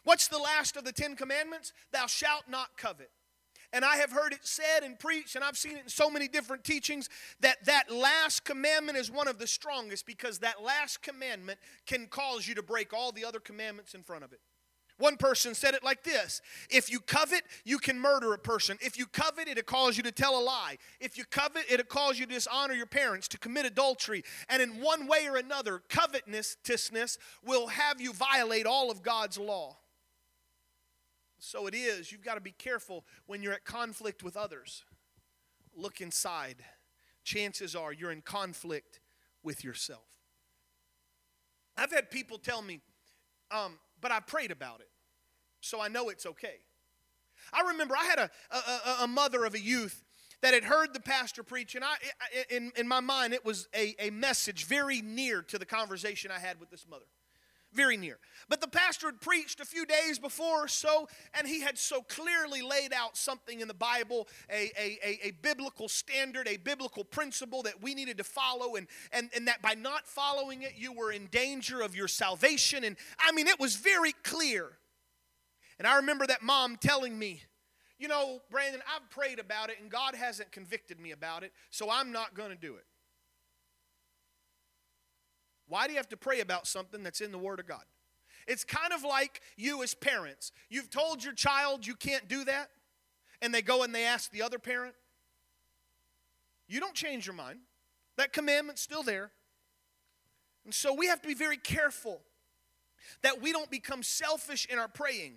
What's 0.05 0.29
the 0.29 0.39
last 0.39 0.77
of 0.77 0.85
the 0.85 0.93
Ten 0.93 1.17
Commandments? 1.17 1.73
Thou 1.93 2.07
shalt 2.07 2.45
not 2.49 2.77
covet. 2.77 3.11
And 3.73 3.85
I 3.85 3.97
have 3.97 4.13
heard 4.13 4.33
it 4.33 4.41
said 4.43 4.83
and 4.83 4.99
preached, 4.99 5.35
and 5.35 5.43
I've 5.43 5.57
seen 5.57 5.77
it 5.79 5.85
in 5.85 5.89
so 5.89 6.11
many 6.11 6.29
different 6.29 6.63
teachings, 6.63 7.09
that 7.41 7.65
that 7.65 7.91
last 7.91 8.45
commandment 8.45 8.99
is 8.99 9.11
one 9.11 9.29
of 9.29 9.39
the 9.39 9.47
strongest 9.47 10.05
because 10.05 10.41
that 10.41 10.63
last 10.63 11.01
commandment 11.01 11.59
can 11.87 12.07
cause 12.07 12.47
you 12.47 12.55
to 12.57 12.63
break 12.63 12.93
all 12.93 13.13
the 13.13 13.25
other 13.25 13.41
commandments 13.41 13.95
in 13.95 14.03
front 14.03 14.25
of 14.25 14.33
it. 14.33 14.41
One 14.99 15.17
person 15.17 15.55
said 15.55 15.75
it 15.75 15.83
like 15.83 16.05
this 16.05 16.43
If 16.71 16.91
you 16.91 17.01
covet, 17.01 17.43
you 17.65 17.79
can 17.79 17.99
murder 17.99 18.35
a 18.35 18.39
person. 18.39 18.77
If 18.81 18.99
you 18.99 19.07
covet, 19.07 19.49
it'll 19.49 19.63
cause 19.63 19.97
you 19.97 20.03
to 20.03 20.13
tell 20.13 20.39
a 20.39 20.45
lie. 20.45 20.77
If 21.01 21.17
you 21.17 21.25
covet, 21.25 21.65
it'll 21.71 21.87
cause 21.87 22.19
you 22.19 22.27
to 22.27 22.35
dishonor 22.35 22.75
your 22.75 22.87
parents, 22.87 23.27
to 23.29 23.39
commit 23.39 23.65
adultery. 23.65 24.23
And 24.51 24.61
in 24.61 24.83
one 24.83 25.07
way 25.07 25.27
or 25.27 25.37
another, 25.37 25.83
covetousness 25.89 27.19
will 27.45 27.69
have 27.69 28.01
you 28.01 28.13
violate 28.13 28.67
all 28.67 28.91
of 28.91 29.03
God's 29.03 29.39
law. 29.39 29.79
So 31.45 31.67
it 31.67 31.75
is. 31.75 32.13
You've 32.13 32.23
got 32.23 32.37
to 32.37 32.41
be 32.41 32.53
careful 32.53 33.05
when 33.27 33.43
you're 33.43 33.53
at 33.53 33.65
conflict 33.65 34.23
with 34.23 34.37
others. 34.37 34.85
Look 35.75 36.01
inside. 36.01 36.59
Chances 37.25 37.75
are 37.75 37.93
you're 37.93 38.13
in 38.13 38.23
conflict 38.23 39.01
with 39.43 39.65
yourself. 39.65 40.07
I've 41.77 41.91
had 41.91 42.13
people 42.13 42.39
tell 42.39 42.63
me, 42.63 42.81
um, 43.51 43.81
but 44.01 44.13
I 44.13 44.21
prayed 44.21 44.53
about 44.53 44.81
it, 44.81 44.89
so 45.61 45.81
I 45.81 45.89
know 45.89 46.11
it's 46.11 46.27
okay. 46.27 46.61
I 47.53 47.63
remember 47.63 47.97
I 47.97 48.05
had 48.05 48.21
a, 48.21 48.31
a, 48.53 48.97
a 49.03 49.09
mother 49.09 49.45
of 49.45 49.55
a 49.55 49.61
youth 49.61 50.05
that 50.43 50.55
had 50.55 50.63
heard 50.63 50.95
the 50.95 51.01
pastor 51.01 51.43
preach, 51.43 51.75
and 51.75 51.85
I, 51.85 51.97
in, 52.51 52.71
in 52.77 52.87
my 52.87 53.01
mind, 53.01 53.35
it 53.35 53.45
was 53.45 53.67
a, 53.75 53.97
a 53.99 54.11
message 54.11 54.67
very 54.67 55.03
near 55.03 55.43
to 55.43 55.59
the 55.59 55.67
conversation 55.67 56.31
I 56.31 56.39
had 56.39 56.61
with 56.61 56.71
this 56.71 56.87
mother 56.89 57.07
very 57.73 57.97
near. 57.97 58.19
But 58.49 58.61
the 58.61 58.69
pastor 58.69 59.07
had 59.07 59.21
preached 59.21 59.61
a 59.61 59.65
few 59.65 59.87
days 59.87 60.19
before 60.19 60.65
or 60.65 60.69
so, 60.69 61.09
and 61.35 61.47
he 61.47 61.61
had 61.61 61.79
so 61.79 62.03
clearly 62.03 62.63
laid 62.63 62.93
out 62.93 63.17
something 63.17 63.61
in 63.61 63.69
the 63.69 63.75
Bible, 63.75 64.29
a, 64.51 64.71
a, 64.79 64.99
a, 65.05 65.27
a, 65.29 65.31
biblical 65.43 65.89
standard, 65.89 66.49
a 66.49 66.57
biblical 66.57 67.05
principle 67.05 67.63
that 67.63 67.83
we 67.83 67.95
needed 67.95 68.19
to 68.19 68.25
follow, 68.25 68.77
and, 68.77 68.87
and, 69.13 69.31
and 69.35 69.49
that 69.49 69.63
by 69.63 69.75
not 69.75 70.07
following 70.07 70.63
it, 70.63 70.75
you 70.77 70.93
were 70.93 71.13
in 71.13 71.27
danger 71.27 71.81
of 71.81 71.97
your 71.97 72.09
salvation. 72.09 72.85
And 72.85 72.97
I 73.19 73.33
mean, 73.33 73.47
it 73.47 73.59
was 73.59 73.77
very 73.77 74.13
clear. 74.23 74.71
And 75.79 75.87
I 75.87 75.97
remember 75.97 76.27
that 76.27 76.43
mom 76.43 76.77
telling 76.77 77.19
me, 77.19 77.43
you 77.99 78.09
know, 78.09 78.41
Brandon, 78.51 78.83
I've 78.95 79.09
prayed 79.11 79.39
about 79.39 79.71
it, 79.71 79.77
and 79.81 79.91
God 79.91 80.15
hasn't 80.15 80.51
convicted 80.51 80.99
me 81.01 81.13
about 81.13 81.45
it, 81.45 81.53
so 81.71 81.89
I'm 81.91 82.11
not 82.13 82.35
going 82.35 82.51
to 82.51 82.57
do 82.57 82.75
it. 82.75 82.85
Why 85.73 85.87
do 85.87 85.95
you 85.95 85.99
have 85.99 86.11
to 86.11 86.19
pray 86.19 86.41
about 86.41 86.67
something 86.67 87.03
that's 87.03 87.23
in 87.23 87.33
the 87.33 87.39
Word 87.39 87.59
of 87.59 87.67
God? 87.67 87.85
It's 88.47 88.63
kind 88.63 88.93
of 88.93 89.05
like 89.05 89.41
you 89.57 89.83
as 89.83 89.95
parents. 89.95 90.53
You've 90.69 90.91
told 90.91 91.25
your 91.25 91.33
child 91.33 91.87
you 91.87 91.95
can't 91.95 92.29
do 92.29 92.45
that, 92.45 92.69
and 93.41 93.55
they 93.55 93.63
go 93.63 93.83
and 93.83 93.95
they 93.95 94.05
ask 94.05 94.31
the 94.31 94.43
other 94.43 94.59
parent. 94.59 94.95
You 96.69 96.79
don't 96.79 96.93
change 96.93 97.27
your 97.27 97.35
mind. 97.35 97.61
That 98.19 98.35
commandment's 98.35 98.83
still 98.83 99.03
there. 99.03 99.31
And 100.67 100.75
so 100.75 100.93
we 100.93 101.07
have 101.07 101.23
to 101.23 101.29
be 101.29 101.33
very 101.33 101.57
careful 101.57 102.21
that 103.23 103.41
we 103.41 103.51
don't 103.51 103.71
become 103.71 104.03
selfish 104.03 104.67
in 104.71 104.79
our 104.79 104.89
praying 104.89 105.37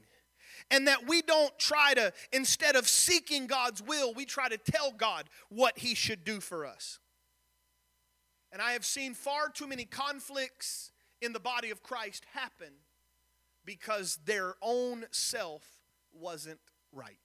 and 0.70 0.86
that 0.90 1.08
we 1.08 1.22
don't 1.22 1.58
try 1.58 1.94
to, 1.94 2.12
instead 2.34 2.76
of 2.76 2.90
seeking 2.90 3.48
God's 3.48 3.82
will, 3.82 4.14
we 4.14 4.26
try 4.26 4.50
to 4.50 4.58
tell 4.58 4.92
God 4.92 5.30
what 5.48 5.80
He 5.80 5.96
should 5.96 6.26
do 6.26 6.42
for 6.42 6.66
us. 6.66 7.00
And 8.52 8.62
I 8.62 8.72
have 8.72 8.86
seen 8.86 9.14
far 9.14 9.50
too 9.50 9.68
many 9.68 9.86
conflicts 9.86 10.92
in 11.22 11.34
the 11.34 11.40
body 11.40 11.72
of 11.72 11.84
Christ 11.84 12.26
happen 12.34 12.74
because 13.66 14.20
their 14.26 14.56
own 14.62 15.06
self 15.12 15.64
wasn't 16.14 16.60
right. 16.92 17.18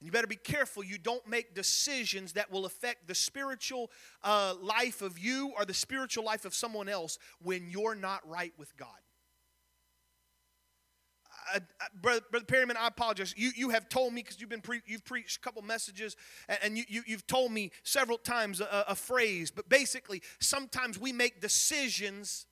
And 0.00 0.06
you 0.06 0.12
better 0.12 0.26
be 0.26 0.36
careful 0.36 0.84
you 0.84 0.98
don't 0.98 1.26
make 1.26 1.54
decisions 1.54 2.34
that 2.34 2.50
will 2.50 2.66
affect 2.66 3.08
the 3.08 3.14
spiritual 3.14 3.90
uh, 4.22 4.54
life 4.60 5.02
of 5.02 5.18
you 5.18 5.52
or 5.56 5.64
the 5.64 5.74
spiritual 5.74 6.24
life 6.24 6.44
of 6.44 6.54
someone 6.54 6.88
else 6.88 7.18
when 7.42 7.68
you're 7.70 7.94
not 7.94 8.26
right 8.28 8.52
with 8.58 8.76
God. 8.76 8.88
Uh, 11.54 11.60
Brother, 12.00 12.20
Brother 12.30 12.46
Perryman, 12.46 12.76
I 12.76 12.88
apologize. 12.88 13.34
You, 13.36 13.50
you 13.54 13.70
have 13.70 13.88
told 13.88 14.12
me 14.12 14.22
because 14.22 14.40
you've 14.40 14.50
been 14.50 14.60
pre- 14.60 14.82
you've 14.86 15.04
preached 15.04 15.36
a 15.36 15.40
couple 15.40 15.62
messages, 15.62 16.16
and, 16.48 16.58
and 16.62 16.78
you, 16.78 16.84
you 16.88 17.14
have 17.14 17.26
told 17.26 17.52
me 17.52 17.70
several 17.82 18.18
times 18.18 18.60
a, 18.60 18.84
a 18.88 18.94
phrase. 18.94 19.50
But 19.50 19.68
basically, 19.68 20.22
sometimes 20.40 20.98
we 20.98 21.12
make 21.12 21.40
decisions, 21.40 22.46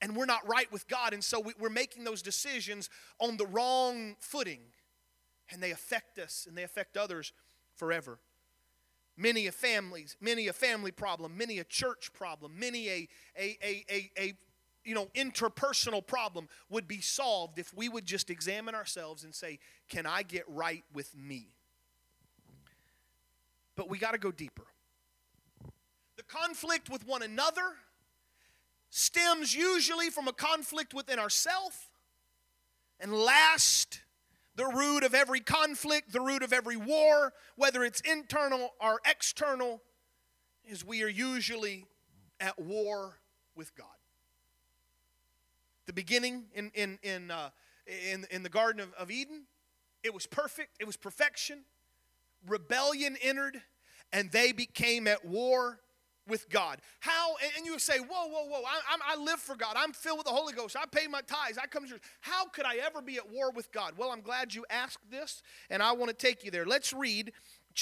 and 0.00 0.16
we're 0.16 0.26
not 0.26 0.46
right 0.48 0.70
with 0.72 0.88
God, 0.88 1.12
and 1.12 1.22
so 1.22 1.40
we, 1.40 1.52
we're 1.58 1.68
making 1.70 2.04
those 2.04 2.22
decisions 2.22 2.88
on 3.18 3.36
the 3.36 3.46
wrong 3.46 4.16
footing, 4.18 4.60
and 5.50 5.62
they 5.62 5.70
affect 5.70 6.18
us 6.18 6.46
and 6.48 6.56
they 6.56 6.62
affect 6.62 6.96
others 6.96 7.32
forever. 7.74 8.18
Many 9.16 9.46
a 9.46 9.52
families, 9.52 10.16
many 10.20 10.48
a 10.48 10.52
family 10.54 10.90
problem, 10.90 11.36
many 11.36 11.58
a 11.58 11.64
church 11.64 12.12
problem, 12.14 12.58
many 12.58 12.88
a 12.88 13.08
a 13.38 13.58
a 13.62 13.84
a, 13.90 14.10
a 14.18 14.32
you 14.84 14.94
know, 14.94 15.08
interpersonal 15.14 16.04
problem 16.04 16.48
would 16.68 16.88
be 16.88 17.00
solved 17.00 17.58
if 17.58 17.72
we 17.74 17.88
would 17.88 18.04
just 18.04 18.30
examine 18.30 18.74
ourselves 18.74 19.24
and 19.24 19.34
say, 19.34 19.58
Can 19.88 20.06
I 20.06 20.22
get 20.22 20.44
right 20.48 20.84
with 20.92 21.16
me? 21.16 21.48
But 23.76 23.88
we 23.88 23.98
got 23.98 24.12
to 24.12 24.18
go 24.18 24.32
deeper. 24.32 24.66
The 26.16 26.22
conflict 26.24 26.90
with 26.90 27.06
one 27.06 27.22
another 27.22 27.76
stems 28.90 29.54
usually 29.54 30.10
from 30.10 30.28
a 30.28 30.32
conflict 30.32 30.92
within 30.92 31.18
ourselves. 31.18 31.76
And 33.00 33.12
last, 33.12 34.02
the 34.54 34.66
root 34.66 35.02
of 35.04 35.14
every 35.14 35.40
conflict, 35.40 36.12
the 36.12 36.20
root 36.20 36.42
of 36.42 36.52
every 36.52 36.76
war, 36.76 37.32
whether 37.56 37.82
it's 37.82 38.00
internal 38.02 38.74
or 38.80 39.00
external, 39.06 39.80
is 40.64 40.84
we 40.84 41.02
are 41.02 41.08
usually 41.08 41.86
at 42.38 42.58
war 42.60 43.18
with 43.56 43.74
God 43.74 43.86
the 45.86 45.92
beginning 45.92 46.44
in, 46.54 46.70
in, 46.74 46.98
in, 47.02 47.30
uh, 47.30 47.50
in, 47.86 48.26
in 48.30 48.42
the 48.42 48.48
Garden 48.48 48.80
of, 48.80 48.92
of 48.94 49.10
Eden, 49.10 49.42
it 50.02 50.12
was 50.12 50.26
perfect, 50.26 50.76
it 50.80 50.86
was 50.86 50.96
perfection. 50.96 51.60
Rebellion 52.46 53.16
entered, 53.22 53.60
and 54.12 54.30
they 54.32 54.52
became 54.52 55.06
at 55.06 55.24
war 55.24 55.80
with 56.28 56.48
God. 56.48 56.80
How, 57.00 57.34
and 57.56 57.66
you 57.66 57.78
say, 57.78 57.98
whoa, 57.98 58.28
whoa, 58.28 58.46
whoa, 58.46 58.62
I, 58.64 59.14
I, 59.14 59.20
live 59.20 59.40
for 59.40 59.56
God. 59.56 59.74
I'm 59.76 59.92
filled 59.92 60.18
with 60.18 60.26
the 60.26 60.32
Holy 60.32 60.52
Ghost. 60.52 60.76
I 60.76 60.84
pay 60.86 61.06
my 61.08 61.20
tithes. 61.22 61.58
I 61.58 61.66
come 61.66 61.84
to 61.84 61.90
church. 61.90 62.02
How 62.20 62.46
could 62.46 62.64
I 62.64 62.76
ever 62.76 63.02
be 63.02 63.16
at 63.16 63.30
war 63.30 63.50
with 63.50 63.72
God? 63.72 63.94
Well, 63.96 64.10
I'm 64.10 64.20
glad 64.20 64.54
you 64.54 64.64
asked 64.70 65.10
this, 65.10 65.42
and 65.68 65.82
I 65.82 65.92
want 65.92 66.10
to 66.10 66.16
take 66.16 66.44
you 66.44 66.50
there. 66.50 66.64
Let's 66.64 66.92
read 66.92 67.32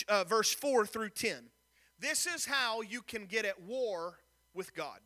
uh, 0.09 0.25
verse 0.25 0.53
4 0.53 0.87
through 0.87 1.11
10. 1.11 1.51
This 1.99 2.27
is 2.27 2.47
how 2.47 2.81
you 2.81 3.03
can 3.03 3.27
get 3.27 3.45
at 3.45 3.61
war 3.63 4.19
with 4.55 4.75
God. 4.75 5.01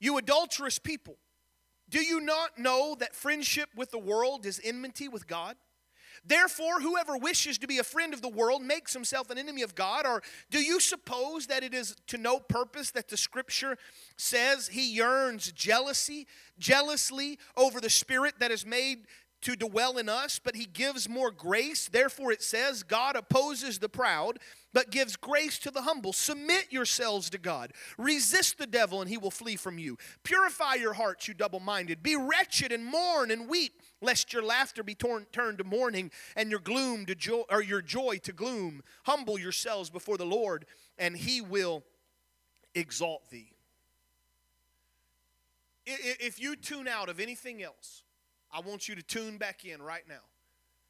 You 0.00 0.18
adulterous 0.18 0.78
people, 0.78 1.16
do 1.88 2.00
you 2.00 2.20
not 2.20 2.58
know 2.58 2.96
that 2.98 3.14
friendship 3.14 3.68
with 3.76 3.90
the 3.90 3.98
world 3.98 4.46
is 4.46 4.60
enmity 4.64 5.08
with 5.08 5.26
God? 5.26 5.56
Therefore, 6.24 6.80
whoever 6.80 7.16
wishes 7.16 7.56
to 7.58 7.66
be 7.66 7.78
a 7.78 7.84
friend 7.84 8.12
of 8.12 8.20
the 8.20 8.28
world 8.28 8.62
makes 8.62 8.92
himself 8.92 9.30
an 9.30 9.38
enemy 9.38 9.62
of 9.62 9.74
God. 9.74 10.06
Or 10.06 10.22
do 10.50 10.60
you 10.60 10.78
suppose 10.80 11.46
that 11.46 11.62
it 11.62 11.72
is 11.72 11.96
to 12.08 12.18
no 12.18 12.38
purpose 12.38 12.90
that 12.90 13.08
the 13.08 13.16
scripture 13.16 13.78
says 14.16 14.68
he 14.68 14.92
yearns 14.92 15.50
jealousy, 15.52 16.26
jealously 16.58 17.38
over 17.56 17.80
the 17.80 17.90
spirit 17.90 18.34
that 18.38 18.50
is 18.50 18.66
made 18.66 19.06
to 19.42 19.56
dwell 19.56 19.96
in 19.96 20.08
us, 20.08 20.38
but 20.42 20.54
he 20.54 20.66
gives 20.66 21.08
more 21.08 21.30
grace. 21.30 21.88
Therefore, 21.88 22.30
it 22.32 22.42
says, 22.42 22.82
God 22.82 23.16
opposes 23.16 23.78
the 23.78 23.88
proud, 23.88 24.38
but 24.72 24.90
gives 24.90 25.16
grace 25.16 25.58
to 25.60 25.70
the 25.70 25.82
humble. 25.82 26.12
Submit 26.12 26.66
yourselves 26.70 27.30
to 27.30 27.38
God. 27.38 27.72
Resist 27.96 28.58
the 28.58 28.66
devil, 28.66 29.00
and 29.00 29.08
he 29.08 29.18
will 29.18 29.30
flee 29.30 29.56
from 29.56 29.78
you. 29.78 29.96
Purify 30.24 30.74
your 30.74 30.92
hearts, 30.92 31.26
you 31.26 31.34
double 31.34 31.60
minded. 31.60 32.02
Be 32.02 32.16
wretched 32.16 32.70
and 32.70 32.84
mourn 32.84 33.30
and 33.30 33.48
weep, 33.48 33.80
lest 34.02 34.32
your 34.32 34.42
laughter 34.42 34.82
be 34.82 34.94
torn, 34.94 35.26
turned 35.32 35.58
to 35.58 35.64
mourning 35.64 36.10
and 36.36 36.50
your 36.50 36.60
gloom 36.60 37.06
to 37.06 37.14
joy, 37.14 37.42
or 37.50 37.62
your 37.62 37.82
joy 37.82 38.18
to 38.24 38.32
gloom. 38.32 38.82
Humble 39.04 39.38
yourselves 39.38 39.90
before 39.90 40.18
the 40.18 40.26
Lord, 40.26 40.66
and 40.98 41.16
he 41.16 41.40
will 41.40 41.82
exalt 42.74 43.30
thee. 43.30 43.52
If 45.86 46.40
you 46.40 46.54
tune 46.56 46.86
out 46.86 47.08
of 47.08 47.18
anything 47.18 47.62
else, 47.62 48.04
I 48.52 48.60
want 48.60 48.88
you 48.88 48.94
to 48.94 49.02
tune 49.02 49.38
back 49.38 49.64
in 49.64 49.82
right 49.82 50.02
now. 50.08 50.22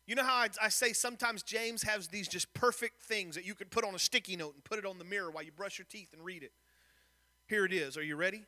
You 0.07 0.15
know 0.17 0.25
how 0.25 0.37
I, 0.37 0.49
I, 0.61 0.69
say 0.71 0.93
sometimes 0.93 1.43
James 1.43 1.83
has 1.83 2.09
these 2.09 2.27
just 2.27 2.53
perfect 2.53 3.03
things 3.03 3.37
that 3.37 3.45
you 3.45 3.55
could 3.55 3.71
put 3.71 3.85
on 3.85 3.95
a 3.95 3.99
sticky 3.99 4.35
note 4.35 4.55
and 4.55 4.65
put 4.65 4.79
it 4.79 4.85
on 4.85 4.99
the 4.99 5.05
mirror 5.05 5.31
while 5.31 5.45
you 5.45 5.53
brush 5.53 5.79
your 5.79 5.87
teeth 5.89 6.13
and 6.13 6.25
read 6.25 6.43
it. 6.43 6.53
Here 7.47 7.65
it 7.65 7.73
is. 7.73 7.97
Are 7.97 8.03
you 8.03 8.17
ready? 8.17 8.45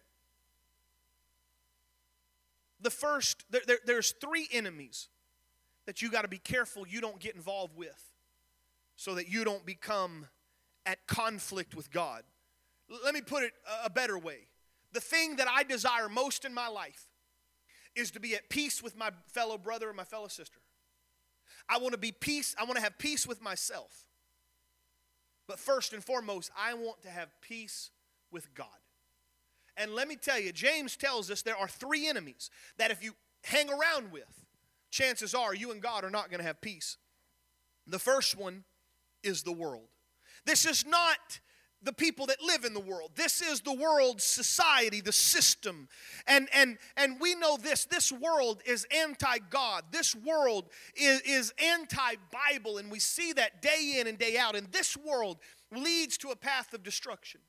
The 2.81 2.91
first, 2.91 3.45
there, 3.51 3.61
there, 3.67 3.79
there's 3.87 4.13
three 4.13 4.49
enemies 4.51 5.09
that 5.87 6.03
you 6.03 6.11
got 6.11 6.23
to 6.23 6.29
be 6.29 6.39
careful 6.39 6.87
you 6.87 7.01
don't 7.01 7.21
get 7.21 7.37
involved 7.37 7.77
with 7.77 8.13
so 8.97 9.15
that 9.15 9.29
you 9.29 9.45
don't 9.45 9.65
become 9.65 10.27
at 10.85 11.07
conflict 11.07 11.77
with 11.77 11.91
God. 11.91 12.25
Let 13.05 13.15
me 13.15 13.21
put 13.21 13.45
it 13.45 13.53
a 13.85 13.91
better 13.91 14.19
way. 14.19 14.49
The 14.93 15.01
thing 15.01 15.37
that 15.37 15.49
I 15.49 15.63
desire 15.63 16.09
most 16.09 16.45
in 16.45 16.53
my 16.53 16.69
life 16.69 17.07
is 17.95 18.11
to 18.13 18.21
be 18.21 18.35
at 18.35 18.49
peace 18.49 18.83
with 18.83 18.97
my 18.97 19.11
fellow 19.29 19.59
brother 19.59 19.89
and 19.89 19.97
my 19.97 20.05
fellow 20.05 20.29
sister. 20.29 20.61
I 21.69 21.79
want 21.79 21.93
to 21.93 21.99
be 21.99 22.13
peace, 22.13 22.55
I 22.59 22.65
want 22.65 22.77
to 22.77 22.83
have 22.83 22.99
peace 22.99 23.27
with 23.27 23.43
myself. 23.43 24.07
But 25.47 25.59
first 25.59 25.93
and 25.93 26.03
foremost, 26.03 26.51
I 26.57 26.75
want 26.75 27.03
to 27.03 27.11
have 27.11 27.29
peace 27.41 27.91
with 28.31 28.55
God. 28.55 28.67
And 29.77 29.95
let 29.95 30.09
me 30.09 30.17
tell 30.17 30.39
you, 30.39 30.53
James 30.53 30.97
tells 30.97 31.31
us 31.31 31.43
there 31.43 31.57
are 31.57 31.69
three 31.69 32.09
enemies 32.09 32.51
that 32.79 32.91
if 32.91 33.03
you 33.03 33.13
hang 33.45 33.69
around 33.71 34.13
with, 34.13 34.47
chances 34.91 35.35
are 35.35 35.55
you 35.55 35.71
and 35.73 35.81
God 35.81 36.05
are 36.05 36.11
not 36.11 36.31
going 36.31 36.41
to 36.41 36.47
have 36.47 36.61
peace. 36.61 36.99
The 37.87 37.99
first 37.99 38.37
one 38.37 38.65
is 39.23 39.43
the 39.43 39.53
world. 39.53 39.89
This 40.45 40.67
is 40.67 40.85
not 40.87 41.41
the 41.85 41.93
people 41.93 42.27
that 42.27 42.43
live 42.43 42.65
in 42.65 42.75
the 42.75 42.81
world. 42.81 43.11
This 43.15 43.43
is 43.43 43.61
the 43.61 43.73
world's 43.73 44.25
society, 44.25 45.01
the 45.01 45.13
system. 45.13 45.89
And 46.27 46.49
and 46.55 46.79
and 46.97 47.21
we 47.21 47.35
know 47.35 47.57
this. 47.57 47.85
This 47.85 48.13
world 48.13 48.63
is 48.65 48.87
anti-God. 48.97 49.85
This 49.91 50.15
world 50.15 50.71
is, 50.95 51.21
is 51.23 51.53
anti-Bible, 51.63 52.79
and 52.79 52.91
we 52.91 52.99
see 52.99 53.33
that 53.33 53.63
day 53.63 53.97
in 53.99 54.07
and 54.07 54.19
day 54.19 54.37
out. 54.37 54.57
And 54.57 54.71
this 54.73 54.97
world 54.97 55.39
leads 55.71 56.17
to 56.19 56.29
a 56.29 56.37
path 56.37 56.73
of 56.73 56.83
destruction. 56.83 57.41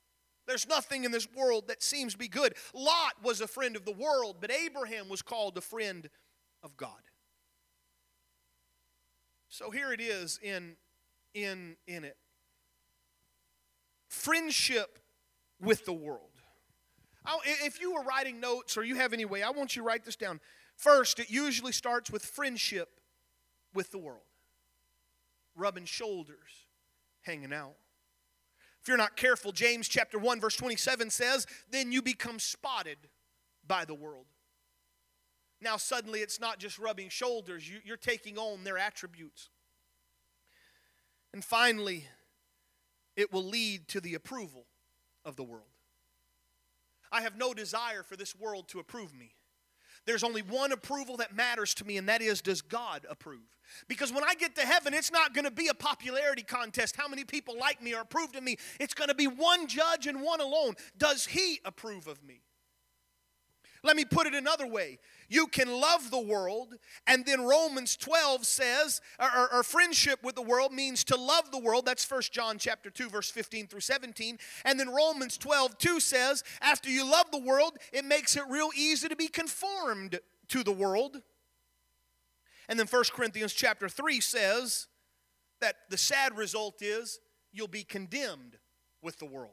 There's 0.47 0.67
nothing 0.67 1.03
in 1.03 1.11
this 1.11 1.27
world 1.35 1.67
that 1.67 1.81
seems 1.81 2.13
to 2.13 2.19
be 2.19 2.27
good. 2.27 2.55
Lot 2.73 3.13
was 3.23 3.39
a 3.39 3.47
friend 3.47 3.75
of 3.75 3.85
the 3.85 3.93
world, 3.93 4.37
but 4.41 4.51
Abraham 4.51 5.07
was 5.09 5.21
called 5.21 5.57
a 5.57 5.61
friend 5.61 6.09
of 6.61 6.75
God. 6.75 6.99
So 9.47 9.69
here 9.69 9.93
it 9.93 10.01
is 10.01 10.39
in 10.41 10.75
in 11.33 11.77
in 11.87 12.03
it 12.03 12.17
friendship 14.13 14.99
with 15.59 15.85
the 15.85 15.93
world. 15.93 16.29
if 17.45 17.81
you 17.81 17.93
were 17.93 18.03
writing 18.03 18.39
notes 18.39 18.77
or 18.77 18.83
you 18.83 18.95
have 18.95 19.13
any 19.13 19.25
way, 19.25 19.41
I 19.41 19.49
want 19.49 19.75
you 19.75 19.81
to 19.81 19.87
write 19.87 20.03
this 20.05 20.15
down. 20.15 20.39
First, 20.75 21.19
it 21.19 21.29
usually 21.29 21.71
starts 21.71 22.11
with 22.11 22.23
friendship 22.23 22.99
with 23.73 23.91
the 23.91 23.97
world, 23.97 24.27
rubbing 25.55 25.85
shoulders, 25.85 26.67
hanging 27.21 27.53
out. 27.53 27.75
If 28.81 28.87
you're 28.87 28.97
not 28.97 29.15
careful, 29.15 29.51
James 29.51 29.87
chapter 29.87 30.19
1 30.19 30.41
verse 30.41 30.57
27 30.57 31.09
says, 31.09 31.47
"Then 31.69 31.91
you 31.91 32.01
become 32.01 32.39
spotted 32.39 33.09
by 33.65 33.85
the 33.85 33.95
world." 33.95 34.27
Now 35.61 35.77
suddenly 35.77 36.19
it's 36.19 36.39
not 36.39 36.59
just 36.59 36.77
rubbing 36.77 37.09
shoulders, 37.09 37.67
you're 37.69 37.95
taking 37.95 38.37
on 38.37 38.65
their 38.65 38.77
attributes. 38.77 39.49
And 41.31 41.43
finally, 41.43 42.09
it 43.15 43.31
will 43.31 43.43
lead 43.43 43.87
to 43.89 44.01
the 44.01 44.15
approval 44.15 44.65
of 45.25 45.35
the 45.35 45.43
world. 45.43 45.63
I 47.11 47.21
have 47.21 47.37
no 47.37 47.53
desire 47.53 48.03
for 48.03 48.15
this 48.15 48.35
world 48.35 48.67
to 48.69 48.79
approve 48.79 49.13
me. 49.13 49.35
There's 50.05 50.23
only 50.23 50.41
one 50.41 50.71
approval 50.71 51.17
that 51.17 51.35
matters 51.35 51.73
to 51.75 51.85
me, 51.85 51.97
and 51.97 52.09
that 52.09 52.21
is 52.21 52.41
does 52.41 52.61
God 52.61 53.05
approve? 53.09 53.39
Because 53.87 54.11
when 54.11 54.23
I 54.23 54.33
get 54.35 54.55
to 54.55 54.61
heaven, 54.61 54.93
it's 54.93 55.11
not 55.11 55.33
going 55.33 55.45
to 55.45 55.51
be 55.51 55.67
a 55.67 55.73
popularity 55.73 56.43
contest, 56.43 56.95
how 56.97 57.07
many 57.07 57.23
people 57.23 57.57
like 57.57 57.81
me 57.81 57.93
or 57.93 58.01
approve 58.01 58.35
of 58.35 58.43
me. 58.43 58.57
It's 58.79 58.93
going 58.93 59.07
to 59.07 59.15
be 59.15 59.27
one 59.27 59.67
judge 59.67 60.07
and 60.07 60.21
one 60.21 60.41
alone. 60.41 60.73
Does 60.97 61.25
He 61.25 61.59
approve 61.63 62.07
of 62.07 62.21
me? 62.23 62.41
Let 63.85 63.97
me 63.97 64.05
put 64.05 64.27
it 64.27 64.33
another 64.33 64.65
way. 64.65 64.97
You 65.27 65.47
can 65.47 65.67
love 65.67 66.09
the 66.09 66.19
world, 66.19 66.75
and 67.05 67.25
then 67.25 67.41
Romans 67.41 67.97
12 67.97 68.45
says, 68.45 69.01
or, 69.19 69.53
or, 69.53 69.63
friendship 69.63 70.23
with 70.23 70.35
the 70.35 70.41
world 70.41 70.71
means 70.71 71.03
to 71.05 71.17
love 71.17 71.51
the 71.51 71.59
world. 71.59 71.85
That's 71.85 72.09
1 72.09 72.21
John 72.31 72.57
chapter 72.57 72.89
2, 72.89 73.09
verse 73.09 73.29
15 73.29 73.67
through 73.67 73.81
17. 73.81 74.37
And 74.63 74.79
then 74.79 74.89
Romans 74.89 75.37
12, 75.37 75.77
2 75.77 75.99
says, 75.99 76.43
after 76.61 76.89
you 76.89 77.09
love 77.09 77.31
the 77.31 77.39
world, 77.39 77.77
it 77.91 78.05
makes 78.05 78.37
it 78.37 78.43
real 78.49 78.69
easy 78.75 79.09
to 79.09 79.15
be 79.15 79.27
conformed 79.27 80.19
to 80.49 80.63
the 80.63 80.71
world. 80.71 81.21
And 82.69 82.79
then 82.79 82.87
1 82.87 83.03
Corinthians 83.13 83.53
chapter 83.53 83.89
3 83.89 84.21
says 84.21 84.87
that 85.59 85.75
the 85.89 85.97
sad 85.97 86.37
result 86.37 86.81
is 86.81 87.19
you'll 87.51 87.67
be 87.67 87.83
condemned 87.83 88.57
with 89.01 89.19
the 89.19 89.25
world. 89.25 89.51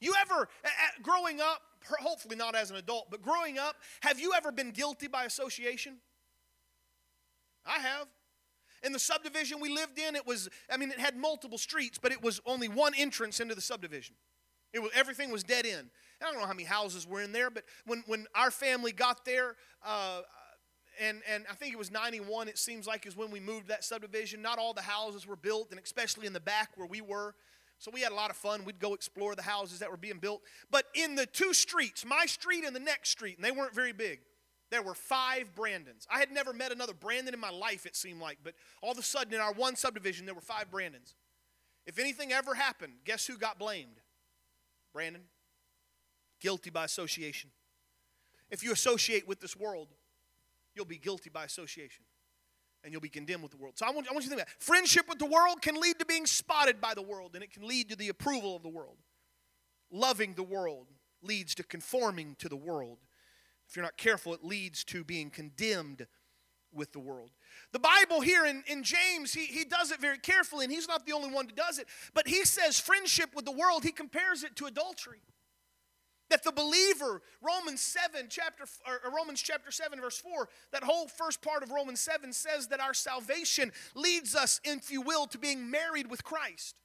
You 0.00 0.14
ever, 0.20 0.48
growing 1.02 1.40
up, 1.40 1.62
hopefully 2.00 2.36
not 2.36 2.54
as 2.54 2.70
an 2.70 2.76
adult, 2.76 3.10
but 3.10 3.22
growing 3.22 3.58
up, 3.58 3.76
have 4.00 4.18
you 4.20 4.32
ever 4.34 4.52
been 4.52 4.70
guilty 4.70 5.06
by 5.06 5.24
association? 5.24 5.98
I 7.66 7.78
have. 7.78 8.06
In 8.82 8.92
the 8.92 8.98
subdivision 8.98 9.60
we 9.60 9.70
lived 9.70 9.98
in, 9.98 10.14
it 10.14 10.26
was, 10.26 10.48
I 10.70 10.76
mean, 10.76 10.90
it 10.90 10.98
had 10.98 11.16
multiple 11.16 11.56
streets, 11.56 11.98
but 11.98 12.12
it 12.12 12.22
was 12.22 12.40
only 12.44 12.68
one 12.68 12.92
entrance 12.94 13.40
into 13.40 13.54
the 13.54 13.62
subdivision. 13.62 14.14
It 14.74 14.82
was, 14.82 14.90
everything 14.94 15.30
was 15.30 15.42
dead 15.42 15.64
end. 15.64 15.88
I 16.20 16.26
don't 16.26 16.34
know 16.34 16.46
how 16.46 16.52
many 16.52 16.64
houses 16.64 17.06
were 17.06 17.22
in 17.22 17.32
there, 17.32 17.48
but 17.48 17.64
when, 17.86 18.02
when 18.06 18.26
our 18.34 18.50
family 18.50 18.92
got 18.92 19.24
there, 19.24 19.56
uh, 19.84 20.20
and, 21.00 21.22
and 21.32 21.44
I 21.50 21.54
think 21.54 21.72
it 21.72 21.78
was 21.78 21.90
91, 21.90 22.48
it 22.48 22.58
seems 22.58 22.86
like, 22.86 23.06
is 23.06 23.16
when 23.16 23.30
we 23.30 23.40
moved 23.40 23.68
that 23.68 23.84
subdivision. 23.84 24.42
Not 24.42 24.58
all 24.58 24.74
the 24.74 24.82
houses 24.82 25.26
were 25.26 25.36
built, 25.36 25.70
and 25.70 25.80
especially 25.80 26.26
in 26.26 26.32
the 26.32 26.40
back 26.40 26.70
where 26.76 26.86
we 26.86 27.00
were, 27.00 27.34
so 27.84 27.90
we 27.92 28.00
had 28.00 28.12
a 28.12 28.14
lot 28.14 28.30
of 28.30 28.36
fun. 28.36 28.64
We'd 28.64 28.78
go 28.78 28.94
explore 28.94 29.34
the 29.34 29.42
houses 29.42 29.80
that 29.80 29.90
were 29.90 29.98
being 29.98 30.16
built. 30.16 30.40
But 30.70 30.86
in 30.94 31.16
the 31.16 31.26
two 31.26 31.52
streets, 31.52 32.02
my 32.02 32.24
street 32.24 32.64
and 32.64 32.74
the 32.74 32.80
next 32.80 33.10
street, 33.10 33.36
and 33.36 33.44
they 33.44 33.50
weren't 33.50 33.74
very 33.74 33.92
big, 33.92 34.20
there 34.70 34.80
were 34.80 34.94
five 34.94 35.54
Brandons. 35.54 36.06
I 36.10 36.18
had 36.18 36.32
never 36.32 36.54
met 36.54 36.72
another 36.72 36.94
Brandon 36.94 37.34
in 37.34 37.40
my 37.40 37.50
life, 37.50 37.84
it 37.84 37.94
seemed 37.94 38.22
like, 38.22 38.38
but 38.42 38.54
all 38.80 38.92
of 38.92 38.98
a 38.98 39.02
sudden 39.02 39.34
in 39.34 39.40
our 39.40 39.52
one 39.52 39.76
subdivision, 39.76 40.24
there 40.24 40.34
were 40.34 40.40
five 40.40 40.70
Brandons. 40.70 41.14
If 41.86 41.98
anything 41.98 42.32
ever 42.32 42.54
happened, 42.54 42.94
guess 43.04 43.26
who 43.26 43.36
got 43.36 43.58
blamed? 43.58 44.00
Brandon. 44.94 45.24
Guilty 46.40 46.70
by 46.70 46.86
association. 46.86 47.50
If 48.50 48.64
you 48.64 48.72
associate 48.72 49.28
with 49.28 49.40
this 49.40 49.54
world, 49.54 49.88
you'll 50.74 50.86
be 50.86 50.96
guilty 50.96 51.28
by 51.28 51.44
association 51.44 52.06
and 52.84 52.92
you'll 52.92 53.00
be 53.00 53.08
condemned 53.08 53.42
with 53.42 53.50
the 53.50 53.56
world. 53.56 53.78
So 53.78 53.86
I 53.86 53.90
want, 53.90 54.06
I 54.08 54.12
want 54.12 54.24
you 54.24 54.30
to 54.30 54.36
think 54.36 54.42
about 54.42 54.52
it. 54.52 54.62
Friendship 54.62 55.08
with 55.08 55.18
the 55.18 55.26
world 55.26 55.62
can 55.62 55.80
lead 55.80 55.98
to 55.98 56.04
being 56.04 56.26
spotted 56.26 56.80
by 56.80 56.94
the 56.94 57.02
world, 57.02 57.32
and 57.34 57.42
it 57.42 57.50
can 57.50 57.66
lead 57.66 57.88
to 57.88 57.96
the 57.96 58.10
approval 58.10 58.54
of 58.54 58.62
the 58.62 58.68
world. 58.68 58.98
Loving 59.90 60.34
the 60.34 60.42
world 60.42 60.86
leads 61.22 61.54
to 61.56 61.64
conforming 61.64 62.36
to 62.38 62.48
the 62.48 62.56
world. 62.56 62.98
If 63.68 63.76
you're 63.76 63.84
not 63.84 63.96
careful, 63.96 64.34
it 64.34 64.44
leads 64.44 64.84
to 64.84 65.02
being 65.02 65.30
condemned 65.30 66.06
with 66.72 66.92
the 66.92 66.98
world. 66.98 67.30
The 67.72 67.78
Bible 67.78 68.20
here 68.20 68.44
in, 68.44 68.62
in 68.66 68.82
James, 68.82 69.32
he, 69.32 69.46
he 69.46 69.64
does 69.64 69.90
it 69.90 70.00
very 70.00 70.18
carefully, 70.18 70.64
and 70.64 70.72
he's 70.72 70.88
not 70.88 71.06
the 71.06 71.12
only 71.12 71.30
one 71.30 71.46
who 71.46 71.54
does 71.54 71.78
it, 71.78 71.86
but 72.12 72.28
he 72.28 72.44
says 72.44 72.78
friendship 72.78 73.30
with 73.34 73.44
the 73.44 73.52
world, 73.52 73.84
he 73.84 73.92
compares 73.92 74.42
it 74.42 74.56
to 74.56 74.66
adultery. 74.66 75.20
That 76.30 76.42
the 76.42 76.52
believer, 76.52 77.22
Romans 77.42 77.80
7, 77.80 78.26
chapter, 78.30 78.64
or 78.86 79.14
Romans 79.14 79.42
chapter 79.42 79.70
7, 79.70 80.00
verse 80.00 80.18
4, 80.18 80.48
that 80.72 80.82
whole 80.82 81.06
first 81.06 81.42
part 81.42 81.62
of 81.62 81.70
Romans 81.70 82.00
7 82.00 82.32
says 82.32 82.68
that 82.68 82.80
our 82.80 82.94
salvation 82.94 83.72
leads 83.94 84.34
us, 84.34 84.60
if 84.64 84.90
you 84.90 85.02
will, 85.02 85.26
to 85.28 85.38
being 85.38 85.70
married 85.70 86.10
with 86.10 86.24
Christ. 86.24 86.76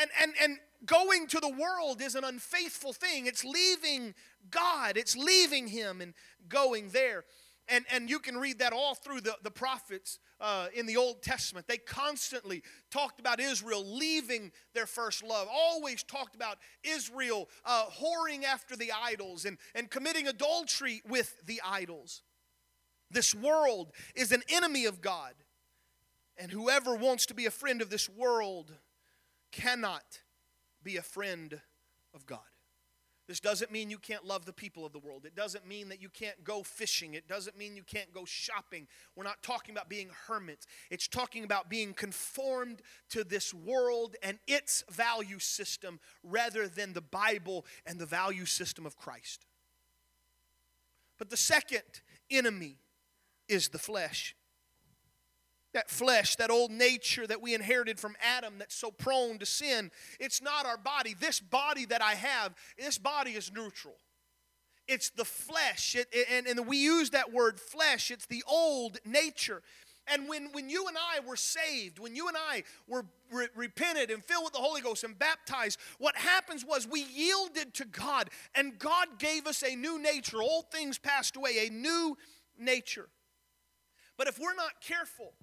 And, 0.00 0.10
and, 0.20 0.32
and 0.42 0.58
going 0.86 1.26
to 1.28 1.40
the 1.40 1.48
world 1.48 2.00
is 2.00 2.14
an 2.14 2.24
unfaithful 2.24 2.92
thing. 2.92 3.26
It's 3.26 3.44
leaving 3.44 4.14
God, 4.50 4.96
it's 4.96 5.16
leaving 5.16 5.68
Him 5.68 6.00
and 6.00 6.14
going 6.48 6.90
there. 6.90 7.24
And, 7.68 7.84
and 7.92 8.08
you 8.08 8.18
can 8.18 8.38
read 8.38 8.60
that 8.60 8.72
all 8.72 8.94
through 8.94 9.20
the, 9.20 9.36
the 9.42 9.50
prophets 9.50 10.18
uh, 10.40 10.68
in 10.74 10.86
the 10.86 10.96
Old 10.96 11.22
Testament. 11.22 11.66
They 11.66 11.76
constantly 11.76 12.62
talked 12.90 13.20
about 13.20 13.40
Israel 13.40 13.84
leaving 13.84 14.52
their 14.74 14.86
first 14.86 15.22
love, 15.22 15.48
always 15.52 16.02
talked 16.02 16.34
about 16.34 16.58
Israel 16.82 17.48
uh, 17.64 17.86
whoring 17.86 18.44
after 18.44 18.74
the 18.74 18.92
idols 18.92 19.44
and, 19.44 19.58
and 19.74 19.90
committing 19.90 20.28
adultery 20.28 21.02
with 21.06 21.34
the 21.46 21.60
idols. 21.64 22.22
This 23.10 23.34
world 23.34 23.92
is 24.14 24.32
an 24.32 24.42
enemy 24.48 24.84
of 24.84 25.00
God, 25.00 25.34
and 26.36 26.50
whoever 26.50 26.94
wants 26.94 27.26
to 27.26 27.34
be 27.34 27.46
a 27.46 27.50
friend 27.50 27.82
of 27.82 27.90
this 27.90 28.08
world 28.08 28.72
cannot 29.50 30.20
be 30.82 30.96
a 30.96 31.02
friend 31.02 31.60
of 32.14 32.26
God. 32.26 32.40
This 33.28 33.40
doesn't 33.40 33.70
mean 33.70 33.90
you 33.90 33.98
can't 33.98 34.24
love 34.24 34.46
the 34.46 34.54
people 34.54 34.86
of 34.86 34.92
the 34.92 34.98
world. 34.98 35.26
It 35.26 35.36
doesn't 35.36 35.66
mean 35.66 35.90
that 35.90 36.00
you 36.00 36.08
can't 36.08 36.42
go 36.42 36.62
fishing. 36.62 37.12
It 37.12 37.28
doesn't 37.28 37.58
mean 37.58 37.76
you 37.76 37.82
can't 37.82 38.10
go 38.14 38.24
shopping. 38.24 38.88
We're 39.14 39.24
not 39.24 39.42
talking 39.42 39.74
about 39.74 39.90
being 39.90 40.08
hermits. 40.26 40.66
It's 40.90 41.06
talking 41.06 41.44
about 41.44 41.68
being 41.68 41.92
conformed 41.92 42.80
to 43.10 43.24
this 43.24 43.52
world 43.52 44.16
and 44.22 44.38
its 44.46 44.82
value 44.90 45.38
system 45.38 46.00
rather 46.22 46.66
than 46.68 46.94
the 46.94 47.02
Bible 47.02 47.66
and 47.84 47.98
the 47.98 48.06
value 48.06 48.46
system 48.46 48.86
of 48.86 48.96
Christ. 48.96 49.44
But 51.18 51.28
the 51.28 51.36
second 51.36 51.82
enemy 52.30 52.78
is 53.46 53.68
the 53.68 53.78
flesh 53.78 54.34
that 55.74 55.90
flesh, 55.90 56.36
that 56.36 56.50
old 56.50 56.70
nature 56.70 57.26
that 57.26 57.42
we 57.42 57.54
inherited 57.54 58.00
from 58.00 58.16
Adam 58.22 58.54
that's 58.58 58.74
so 58.74 58.90
prone 58.90 59.38
to 59.38 59.46
sin. 59.46 59.90
It's 60.18 60.40
not 60.40 60.66
our 60.66 60.78
body. 60.78 61.14
This 61.18 61.40
body 61.40 61.84
that 61.86 62.02
I 62.02 62.14
have, 62.14 62.54
this 62.78 62.98
body 62.98 63.32
is 63.32 63.52
neutral. 63.52 63.94
It's 64.86 65.10
the 65.10 65.24
flesh. 65.24 65.94
It, 65.94 66.08
and, 66.30 66.46
and 66.46 66.66
we 66.66 66.78
use 66.78 67.10
that 67.10 67.32
word 67.32 67.60
flesh, 67.60 68.10
it's 68.10 68.26
the 68.26 68.42
old 68.48 68.98
nature. 69.04 69.62
And 70.10 70.26
when, 70.26 70.48
when 70.52 70.70
you 70.70 70.88
and 70.88 70.96
I 70.96 71.20
were 71.20 71.36
saved, 71.36 71.98
when 71.98 72.16
you 72.16 72.28
and 72.28 72.36
I 72.36 72.64
were 72.86 73.04
re- 73.30 73.48
repented 73.54 74.10
and 74.10 74.24
filled 74.24 74.44
with 74.44 74.54
the 74.54 74.58
Holy 74.58 74.80
Ghost 74.80 75.04
and 75.04 75.18
baptized, 75.18 75.78
what 75.98 76.16
happens 76.16 76.64
was 76.64 76.88
we 76.88 77.04
yielded 77.04 77.74
to 77.74 77.84
God, 77.84 78.30
and 78.54 78.78
God 78.78 79.18
gave 79.18 79.46
us 79.46 79.62
a 79.62 79.76
new 79.76 80.00
nature. 80.00 80.40
Old 80.40 80.70
things 80.70 80.96
passed 80.96 81.36
away, 81.36 81.66
a 81.66 81.70
new 81.70 82.16
nature. 82.58 83.10
But 84.16 84.28
if 84.28 84.38
we're 84.38 84.54
not 84.54 84.80
careful, 84.80 85.34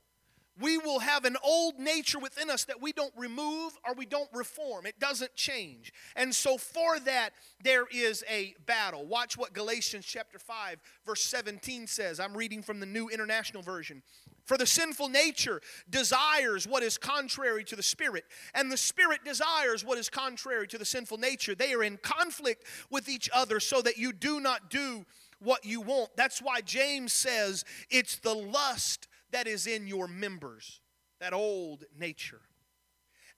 we 0.59 0.77
will 0.77 0.99
have 0.99 1.25
an 1.25 1.35
old 1.43 1.79
nature 1.79 2.19
within 2.19 2.49
us 2.49 2.63
that 2.65 2.81
we 2.81 2.93
don't 2.93 3.13
remove 3.17 3.77
or 3.85 3.93
we 3.93 4.05
don't 4.05 4.29
reform. 4.33 4.85
It 4.85 4.99
doesn't 4.99 5.35
change. 5.35 5.91
And 6.15 6.33
so, 6.33 6.57
for 6.57 6.99
that, 7.01 7.31
there 7.63 7.85
is 7.91 8.23
a 8.29 8.55
battle. 8.65 9.05
Watch 9.05 9.37
what 9.37 9.53
Galatians 9.53 10.05
chapter 10.05 10.39
5, 10.39 10.77
verse 11.05 11.21
17 11.23 11.87
says. 11.87 12.19
I'm 12.19 12.35
reading 12.35 12.61
from 12.61 12.79
the 12.79 12.85
New 12.85 13.09
International 13.09 13.61
Version. 13.61 14.01
For 14.45 14.57
the 14.57 14.67
sinful 14.67 15.09
nature 15.09 15.59
desires 15.89 16.67
what 16.67 16.83
is 16.83 16.97
contrary 16.99 17.63
to 17.63 17.75
the 17.75 17.83
spirit, 17.83 18.25
and 18.53 18.71
the 18.71 18.77
spirit 18.77 19.25
desires 19.25 19.83
what 19.83 19.97
is 19.97 20.09
contrary 20.09 20.67
to 20.67 20.77
the 20.77 20.85
sinful 20.85 21.17
nature. 21.17 21.55
They 21.55 21.73
are 21.73 21.83
in 21.83 21.97
conflict 21.97 22.63
with 22.91 23.09
each 23.09 23.27
other 23.33 23.59
so 23.59 23.81
that 23.81 23.97
you 23.97 24.13
do 24.13 24.39
not 24.39 24.69
do 24.69 25.05
what 25.39 25.65
you 25.65 25.81
want. 25.81 26.15
That's 26.15 26.41
why 26.41 26.61
James 26.61 27.11
says 27.11 27.65
it's 27.89 28.17
the 28.17 28.35
lust 28.35 29.07
that 29.31 29.47
is 29.47 29.67
in 29.67 29.87
your 29.87 30.07
members, 30.07 30.81
that 31.19 31.33
old 31.33 31.85
nature. 31.97 32.41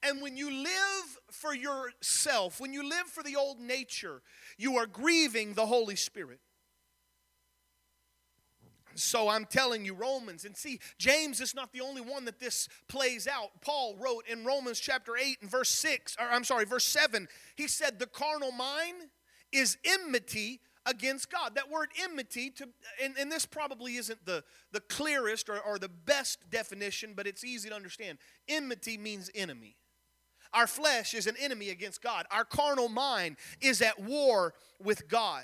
And 0.04 0.22
when 0.22 0.38
you 0.38 0.52
live 0.52 1.18
for 1.32 1.56
yourself, 1.56 2.60
when 2.60 2.74
you 2.74 2.88
live 2.88 3.08
for 3.08 3.24
the 3.24 3.36
old 3.36 3.60
nature, 3.60 4.22
you 4.58 4.78
are 4.78 4.86
grieving 4.86 5.54
the 5.54 5.66
Holy 5.66 5.96
Spirit. 5.96 6.40
So 8.96 9.30
I'm 9.30 9.46
telling 9.46 9.86
you, 9.86 9.94
Romans, 9.94 10.44
and 10.44 10.58
see, 10.58 10.80
James 10.98 11.40
is 11.40 11.54
not 11.54 11.72
the 11.72 11.82
only 11.82 12.02
one 12.02 12.26
that 12.26 12.40
this 12.40 12.68
plays 12.88 13.28
out. 13.28 13.50
Paul 13.62 13.96
wrote 14.00 14.26
in 14.28 14.44
Romans 14.44 14.80
chapter 14.80 15.16
8 15.16 15.38
and 15.42 15.52
verse 15.52 15.70
6, 15.70 16.16
or 16.20 16.28
I'm 16.28 16.44
sorry, 16.44 16.66
verse 16.66 16.86
7, 16.86 17.28
he 17.56 17.68
said, 17.68 18.00
The 18.00 18.08
carnal 18.08 18.52
mind 18.52 19.10
is 19.52 19.78
enmity 19.86 20.62
against 20.88 21.30
God. 21.30 21.56
That 21.56 21.70
word 21.70 21.90
enmity, 22.02 22.50
to, 22.52 22.70
and, 23.04 23.16
and 23.20 23.32
this 23.32 23.46
probably 23.46 23.98
isn't 23.98 24.26
the, 24.26 24.44
the 24.72 24.80
clearest 24.80 25.50
or, 25.50 25.60
or 25.60 25.78
the 25.78 25.90
best 25.90 26.50
definition, 26.50 27.14
but 27.16 27.28
it's 27.28 27.44
easy 27.44 27.70
to 27.70 27.76
understand. 27.76 28.18
Enmity 28.48 28.98
means 28.98 29.30
enemy. 29.36 29.76
Our 30.54 30.66
flesh 30.66 31.14
is 31.14 31.28
an 31.28 31.36
enemy 31.40 31.70
against 31.70 32.02
God. 32.02 32.26
Our 32.32 32.46
carnal 32.46 32.90
mind 32.90 33.36
is 33.62 33.82
at 33.82 34.00
war 34.00 34.54
with 34.82 35.08
God. 35.08 35.44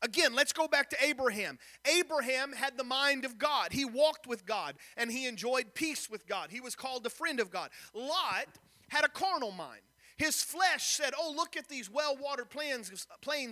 Again, 0.00 0.34
let's 0.34 0.52
go 0.52 0.68
back 0.68 0.90
to 0.90 0.96
Abraham. 1.04 1.58
Abraham 1.84 2.52
had 2.52 2.78
the 2.78 2.84
mind 2.84 3.24
of 3.24 3.36
God. 3.36 3.72
He 3.72 3.84
walked 3.84 4.28
with 4.28 4.46
God 4.46 4.76
and 4.96 5.10
he 5.10 5.26
enjoyed 5.26 5.74
peace 5.74 6.08
with 6.08 6.26
God. 6.28 6.50
He 6.50 6.60
was 6.60 6.76
called 6.76 7.02
the 7.02 7.10
friend 7.10 7.40
of 7.40 7.50
God. 7.50 7.70
Lot 7.92 8.46
had 8.88 9.04
a 9.04 9.08
carnal 9.08 9.50
mind. 9.50 9.80
His 10.18 10.42
flesh 10.42 10.84
said, 10.84 11.14
Oh, 11.18 11.32
look 11.34 11.56
at 11.56 11.68
these 11.68 11.88
well 11.90 12.16
watered 12.20 12.50
plains, 12.50 12.90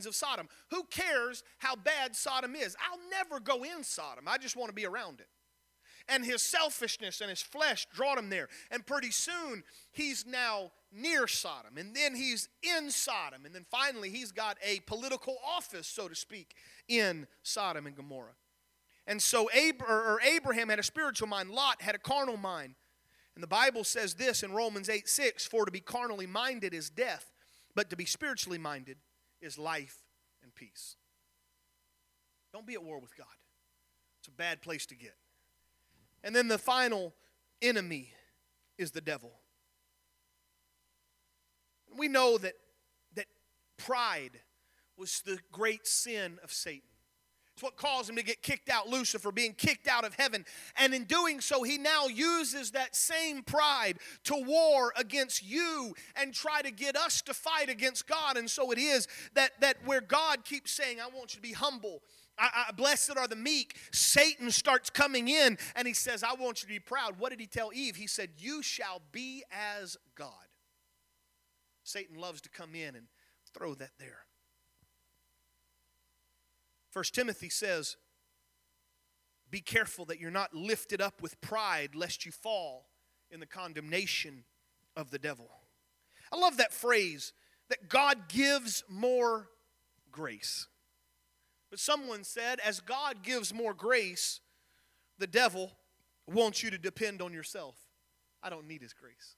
of 0.07 0.15
Sodom. 0.15 0.49
Who 0.71 0.85
cares 0.91 1.43
how 1.59 1.77
bad 1.77 2.15
Sodom 2.15 2.55
is? 2.55 2.77
I'll 2.91 3.01
never 3.11 3.41
go 3.41 3.63
in 3.65 3.83
Sodom. 3.85 4.27
I 4.29 4.37
just 4.37 4.57
want 4.57 4.69
to 4.69 4.75
be 4.75 4.85
around 4.85 5.21
it. 5.21 5.29
and 6.09 6.25
his 6.25 6.43
selfishness 6.43 7.21
and 7.21 7.31
his 7.31 7.43
flesh 7.43 7.87
brought 7.95 8.19
him 8.19 8.31
there. 8.31 8.49
And 8.71 8.87
pretty 8.87 9.11
soon, 9.11 9.63
he's 9.93 10.25
now 10.27 10.73
near 10.93 11.27
Sodom, 11.27 11.77
and 11.77 11.95
then 11.95 12.15
he's 12.15 12.49
in 12.63 12.91
Sodom, 12.91 13.45
and 13.45 13.55
then 13.55 13.67
finally, 13.71 14.09
he's 14.11 14.33
got 14.33 14.57
a 14.65 14.81
political 14.81 15.37
office, 15.47 15.87
so 15.87 16.09
to 16.09 16.15
speak, 16.15 16.55
in 16.89 17.27
Sodom 17.43 17.87
and 17.87 17.97
Gomorrah. 17.97 18.37
And 19.07 19.21
so 19.21 19.49
Abraham 19.55 20.69
had 20.69 20.79
a 20.79 20.83
spiritual 20.83 21.29
mind, 21.29 21.51
Lot 21.51 21.83
had 21.83 21.95
a 21.95 21.99
carnal 21.99 22.37
mind. 22.37 22.75
And 23.37 23.43
the 23.43 23.49
Bible 23.49 23.85
says 23.85 24.15
this 24.15 24.43
in 24.43 24.53
Romans 24.53 24.89
8 24.89 25.09
6 25.09 25.47
For 25.47 25.67
to 25.67 25.71
be 25.71 25.81
carnally 25.81 26.27
minded 26.27 26.73
is 26.73 26.89
death, 26.89 27.31
but 27.75 27.91
to 27.91 27.97
be 27.97 28.07
spiritually 28.07 28.59
minded 28.59 28.97
is 29.43 29.59
life 29.59 29.99
and 30.43 30.55
peace. 30.55 30.97
Don't 32.53 32.67
be 32.67 32.75
at 32.75 32.83
war 32.83 32.99
with 32.99 33.17
God, 33.17 33.27
it's 34.19 34.29
a 34.29 34.33
bad 34.33 34.63
place 34.63 34.87
to 34.87 34.97
get. 34.97 35.15
And 36.25 36.35
then 36.35 36.49
the 36.49 36.59
final 36.59 37.15
enemy 37.61 38.11
is 38.79 38.91
the 38.91 39.03
devil. 39.03 39.33
We 41.97 42.09
know 42.09 42.39
that, 42.39 42.55
that 43.15 43.27
pride 43.77 44.41
was 44.97 45.21
the 45.25 45.39
great 45.53 45.87
sin 45.87 46.39
of 46.43 46.53
Satan. 46.53 46.89
It's 47.57 47.63
what 47.63 47.77
caused 47.77 48.11
him 48.11 48.17
to 48.17 48.23
get 48.23 48.43
kicked 48.43 48.69
out, 48.69 48.87
Lucifer 48.87 49.33
being 49.33 49.55
kicked 49.55 49.89
out 49.89 50.05
of 50.05 50.13
heaven. 50.13 50.45
And 50.77 50.93
in 50.93 51.05
doing 51.05 51.41
so, 51.41 51.63
he 51.63 51.79
now 51.79 52.07
uses 52.07 52.73
that 52.73 52.95
same 52.95 53.43
pride 53.43 53.97
to 54.25 54.35
war 54.37 54.93
against 54.95 55.43
you 55.43 55.95
and 56.17 56.35
try 56.35 56.61
to 56.61 56.71
get 56.71 56.97
us 56.97 57.23
to 57.23 57.33
fight 57.33 57.71
against 57.71 58.07
God. 58.07 58.37
And 58.37 58.51
so 58.51 58.73
it 58.73 58.79
is 58.79 59.09
that, 59.33 59.53
that 59.63 59.79
where 59.87 60.03
God 60.03 60.45
keeps 60.45 60.71
saying, 60.71 61.01
I 61.01 61.07
want 61.07 61.33
you 61.33 61.39
to 61.39 61.41
be 61.41 61.55
humble. 61.55 62.03
I, 62.37 62.67
I, 62.69 62.73
blessed 62.73 63.17
are 63.17 63.27
the 63.27 63.37
meek. 63.37 63.79
Satan 63.91 64.51
starts 64.51 64.91
coming 64.91 65.29
in 65.29 65.57
and 65.75 65.89
he 65.89 65.95
says, 65.95 66.23
I 66.23 66.35
want 66.35 66.63
you 66.63 66.67
to 66.67 66.75
be 66.75 66.79
proud. 66.79 67.19
What 67.19 67.31
did 67.31 67.41
he 67.41 67.47
tell 67.47 67.71
Eve? 67.73 67.97
He 67.97 68.07
said, 68.07 68.29
You 68.37 68.63
shall 68.63 69.01
be 69.13 69.45
as 69.51 69.97
God. 70.15 70.29
Satan 71.85 72.19
loves 72.19 72.43
to 72.43 72.51
come 72.51 72.75
in 72.75 72.97
and 72.97 73.07
throw 73.55 73.75
that 73.77 73.93
there. 73.99 74.26
First 76.97 77.15
Timothy 77.15 77.51
says, 77.51 77.99
Be 79.51 79.61
careful 79.61 80.07
that 80.07 80.19
you're 80.19 80.31
not 80.31 80.55
lifted 80.55 81.03
up 81.03 81.21
with 81.21 81.39
pride, 81.43 81.95
lest 81.95 82.25
you 82.25 82.33
fall 82.33 82.87
in 83.31 83.39
the 83.39 83.45
condemnation 83.45 84.45
of 84.97 85.11
the 85.11 85.19
devil. 85.19 85.51
I 86.33 86.39
love 86.39 86.57
that 86.57 86.73
phrase 86.73 87.35
that 87.69 87.91
God 87.91 88.31
gives 88.31 88.83
more 88.89 89.51
grace. 90.11 90.69
But 91.69 91.81
someone 91.81 92.25
said, 92.25 92.61
as 92.61 92.81
God 92.81 93.23
gives 93.23 93.53
more 93.53 93.75
grace, 93.75 94.41
the 95.19 95.27
devil 95.27 95.73
wants 96.27 96.63
you 96.63 96.71
to 96.71 96.79
depend 96.79 97.21
on 97.21 97.35
yourself. 97.35 97.77
I 98.43 98.49
don't 98.49 98.67
need 98.67 98.81
his 98.81 98.95
grace. 98.95 99.37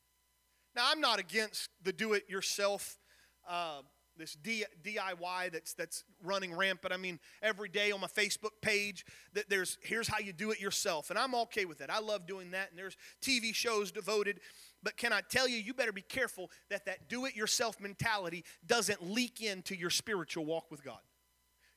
Now, 0.76 0.84
I'm 0.92 1.00
not 1.00 1.18
against 1.18 1.70
the 1.82 1.92
do 1.92 2.12
it 2.12 2.22
yourself 2.28 3.00
uh, 3.48 3.80
this 4.18 4.36
DIY 4.36 5.52
that's 5.52 5.74
that's 5.74 6.04
running 6.22 6.54
rampant. 6.54 6.92
I 6.92 6.96
mean, 6.96 7.18
every 7.42 7.68
day 7.68 7.92
on 7.92 8.00
my 8.00 8.06
Facebook 8.06 8.60
page, 8.60 9.06
that 9.32 9.48
there's 9.48 9.78
here's 9.82 10.08
how 10.08 10.18
you 10.18 10.32
do 10.32 10.50
it 10.50 10.60
yourself, 10.60 11.10
and 11.10 11.18
I'm 11.18 11.34
okay 11.34 11.64
with 11.64 11.78
that. 11.78 11.90
I 11.90 12.00
love 12.00 12.26
doing 12.26 12.50
that, 12.50 12.70
and 12.70 12.78
there's 12.78 12.96
TV 13.22 13.54
shows 13.54 13.90
devoted. 13.92 14.40
But 14.82 14.96
can 14.96 15.12
I 15.12 15.22
tell 15.28 15.48
you, 15.48 15.56
you 15.56 15.74
better 15.74 15.92
be 15.92 16.02
careful 16.02 16.50
that 16.70 16.84
that 16.86 17.08
do 17.08 17.24
it 17.24 17.34
yourself 17.34 17.80
mentality 17.80 18.44
doesn't 18.66 19.02
leak 19.02 19.40
into 19.40 19.74
your 19.74 19.90
spiritual 19.90 20.44
walk 20.44 20.70
with 20.70 20.84
God. 20.84 21.00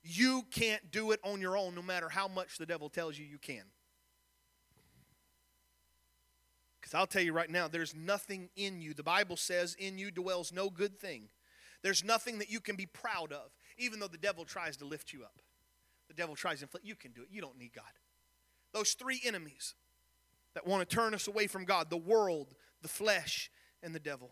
You 0.04 0.44
can't 0.52 0.92
do 0.92 1.12
it 1.12 1.20
on 1.24 1.42
your 1.42 1.56
own, 1.56 1.76
no 1.76 1.82
matter 1.82 2.10
how 2.10 2.28
much 2.28 2.58
the 2.58 2.66
devil 2.66 2.90
tells 2.90 3.18
you 3.18 3.26
you 3.26 3.38
can. 3.38 3.64
Because 6.80 6.96
I'll 6.96 7.08
tell 7.08 7.22
you 7.22 7.34
right 7.34 7.50
now, 7.50 7.68
there's 7.68 7.96
nothing 7.96 8.50
in 8.56 8.82
you. 8.82 8.94
The 8.96 9.04
Bible 9.04 9.38
says, 9.38 9.76
In 9.78 10.00
you 10.00 10.10
dwells 10.10 10.52
no 10.52 10.70
good 10.70 10.98
thing. 11.00 11.30
There's 11.82 12.04
nothing 12.04 12.40
that 12.40 12.50
you 12.50 12.60
can 12.60 12.76
be 12.76 12.86
proud 12.86 13.32
of, 13.32 13.52
even 13.78 14.00
though 14.00 14.08
the 14.08 14.18
devil 14.18 14.46
tries 14.46 14.78
to 14.78 14.86
lift 14.86 15.14
you 15.14 15.24
up. 15.24 15.42
The 16.08 16.14
devil 16.14 16.36
tries 16.36 16.60
to 16.60 16.66
inflate. 16.66 16.86
You 16.86 16.96
can 16.96 17.12
do 17.12 17.22
it. 17.22 17.30
You 17.32 17.42
don't 17.42 17.58
need 17.58 17.74
God. 17.74 17.86
Those 18.74 18.94
three 18.94 19.22
enemies 19.24 19.76
that 20.54 20.68
want 20.68 20.88
to 20.88 20.96
turn 20.96 21.14
us 21.14 21.28
away 21.28 21.48
from 21.48 21.66
God 21.66 21.90
the 21.90 21.98
world, 21.98 22.54
the 22.82 22.88
flesh, 22.88 23.50
and 23.82 23.96
the 23.96 24.00
devil. 24.00 24.32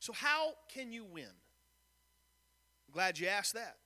So, 0.00 0.12
how 0.12 0.52
can 0.72 0.92
you 0.92 1.04
win? 1.04 1.24
I'm 1.24 2.92
glad 2.92 3.18
you 3.18 3.28
asked 3.28 3.54
that. 3.54 3.76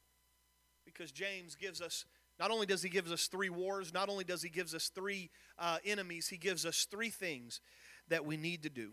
Because 0.84 1.12
James 1.12 1.54
gives 1.54 1.80
us, 1.80 2.04
not 2.38 2.50
only 2.50 2.66
does 2.66 2.82
he 2.82 2.88
give 2.88 3.10
us 3.10 3.26
three 3.26 3.50
wars, 3.50 3.92
not 3.94 4.08
only 4.08 4.24
does 4.24 4.42
he 4.42 4.48
give 4.48 4.72
us 4.74 4.88
three 4.88 5.30
uh, 5.58 5.78
enemies, 5.84 6.28
he 6.28 6.36
gives 6.36 6.66
us 6.66 6.86
three 6.90 7.10
things 7.10 7.60
that 8.08 8.24
we 8.24 8.36
need 8.36 8.62
to 8.64 8.70
do. 8.70 8.92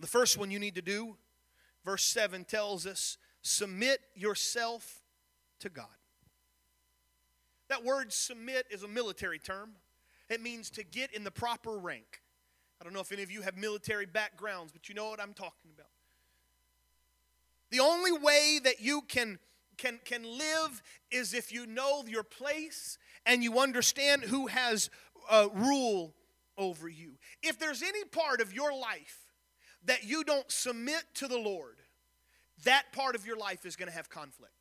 The 0.00 0.06
first 0.06 0.38
one 0.38 0.50
you 0.50 0.58
need 0.58 0.74
to 0.74 0.82
do, 0.82 1.16
verse 1.84 2.04
7 2.04 2.44
tells 2.44 2.86
us 2.86 3.16
submit 3.42 4.00
yourself 4.14 5.02
to 5.60 5.68
God. 5.68 5.86
That 7.68 7.84
word 7.84 8.12
submit 8.12 8.66
is 8.70 8.82
a 8.82 8.88
military 8.88 9.38
term, 9.38 9.72
it 10.28 10.42
means 10.42 10.70
to 10.70 10.84
get 10.84 11.12
in 11.12 11.24
the 11.24 11.30
proper 11.30 11.76
rank. 11.76 12.22
I 12.80 12.84
don't 12.84 12.92
know 12.92 13.00
if 13.00 13.12
any 13.12 13.22
of 13.22 13.30
you 13.30 13.42
have 13.42 13.56
military 13.56 14.06
backgrounds, 14.06 14.72
but 14.72 14.88
you 14.88 14.94
know 14.94 15.08
what 15.08 15.20
I'm 15.20 15.32
talking 15.32 15.70
about. 15.74 15.86
The 17.70 17.80
only 17.80 18.12
way 18.12 18.60
that 18.62 18.80
you 18.80 19.02
can 19.02 19.38
can 19.76 19.98
can 20.04 20.22
live 20.22 20.82
is 21.10 21.34
if 21.34 21.52
you 21.52 21.66
know 21.66 22.04
your 22.06 22.22
place 22.22 22.98
and 23.26 23.42
you 23.42 23.58
understand 23.58 24.22
who 24.22 24.46
has 24.46 24.90
uh, 25.28 25.48
rule 25.52 26.14
over 26.56 26.88
you. 26.88 27.14
If 27.42 27.58
there's 27.58 27.82
any 27.82 28.04
part 28.04 28.40
of 28.40 28.52
your 28.52 28.72
life 28.72 29.23
that 29.86 30.04
you 30.04 30.24
don't 30.24 30.50
submit 30.50 31.04
to 31.14 31.28
the 31.28 31.38
Lord, 31.38 31.76
that 32.64 32.92
part 32.92 33.14
of 33.14 33.26
your 33.26 33.36
life 33.36 33.66
is 33.66 33.76
going 33.76 33.88
to 33.88 33.94
have 33.94 34.08
conflict. 34.08 34.52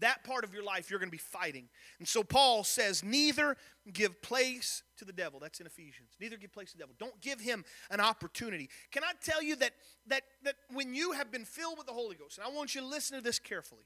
That 0.00 0.24
part 0.24 0.44
of 0.44 0.54
your 0.54 0.62
life 0.62 0.88
you're 0.88 0.98
going 0.98 1.10
to 1.10 1.16
be 1.16 1.18
fighting. 1.18 1.68
And 1.98 2.08
so 2.08 2.22
Paul 2.22 2.64
says, 2.64 3.04
neither 3.04 3.56
give 3.92 4.22
place 4.22 4.82
to 4.96 5.04
the 5.04 5.12
devil. 5.12 5.38
That's 5.38 5.60
in 5.60 5.66
Ephesians. 5.66 6.12
Neither 6.18 6.38
give 6.38 6.52
place 6.52 6.70
to 6.70 6.78
the 6.78 6.82
devil. 6.82 6.94
Don't 6.98 7.20
give 7.20 7.40
him 7.40 7.64
an 7.90 8.00
opportunity. 8.00 8.70
Can 8.90 9.04
I 9.04 9.12
tell 9.22 9.42
you 9.42 9.56
that 9.56 9.72
that 10.06 10.22
that 10.42 10.56
when 10.72 10.94
you 10.94 11.12
have 11.12 11.30
been 11.30 11.44
filled 11.44 11.76
with 11.76 11.86
the 11.86 11.92
Holy 11.92 12.16
Ghost, 12.16 12.38
and 12.38 12.46
I 12.46 12.50
want 12.50 12.74
you 12.74 12.80
to 12.80 12.86
listen 12.86 13.18
to 13.18 13.22
this 13.22 13.38
carefully. 13.38 13.84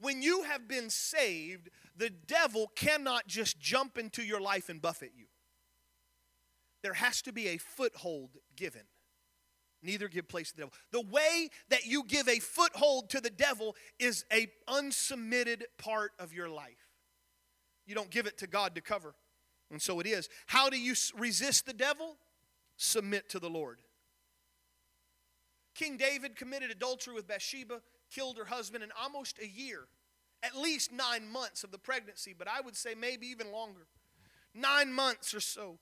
When 0.00 0.22
you 0.22 0.42
have 0.42 0.68
been 0.68 0.90
saved, 0.90 1.70
the 1.96 2.10
devil 2.10 2.70
cannot 2.74 3.26
just 3.26 3.60
jump 3.60 3.96
into 3.96 4.22
your 4.22 4.40
life 4.40 4.68
and 4.68 4.82
buffet 4.82 5.12
you. 5.16 5.26
There 6.82 6.94
has 6.94 7.22
to 7.22 7.32
be 7.32 7.48
a 7.48 7.58
foothold 7.58 8.36
given 8.56 8.82
neither 9.84 10.08
give 10.08 10.28
place 10.28 10.50
to 10.50 10.56
the 10.56 10.62
devil. 10.62 10.74
The 10.90 11.02
way 11.02 11.50
that 11.68 11.86
you 11.86 12.04
give 12.04 12.28
a 12.28 12.38
foothold 12.38 13.10
to 13.10 13.20
the 13.20 13.30
devil 13.30 13.76
is 13.98 14.24
a 14.32 14.48
unsubmitted 14.68 15.62
part 15.78 16.12
of 16.18 16.32
your 16.32 16.48
life. 16.48 16.88
You 17.86 17.94
don't 17.94 18.10
give 18.10 18.26
it 18.26 18.38
to 18.38 18.46
God 18.46 18.74
to 18.74 18.80
cover. 18.80 19.14
And 19.70 19.80
so 19.80 20.00
it 20.00 20.06
is. 20.06 20.28
How 20.46 20.70
do 20.70 20.78
you 20.78 20.94
resist 21.16 21.66
the 21.66 21.72
devil? 21.72 22.16
Submit 22.76 23.28
to 23.30 23.38
the 23.38 23.50
Lord. 23.50 23.80
King 25.74 25.96
David 25.96 26.36
committed 26.36 26.70
adultery 26.70 27.14
with 27.14 27.26
Bathsheba, 27.26 27.80
killed 28.10 28.38
her 28.38 28.44
husband 28.44 28.84
in 28.84 28.90
almost 29.00 29.38
a 29.40 29.46
year, 29.46 29.86
at 30.42 30.56
least 30.56 30.92
nine 30.92 31.28
months 31.28 31.64
of 31.64 31.72
the 31.72 31.78
pregnancy, 31.78 32.34
but 32.36 32.46
I 32.46 32.60
would 32.60 32.76
say 32.76 32.94
maybe 32.94 33.26
even 33.26 33.50
longer. 33.50 33.86
Nine 34.54 34.92
months 34.92 35.34
or 35.34 35.40
so, 35.40 35.78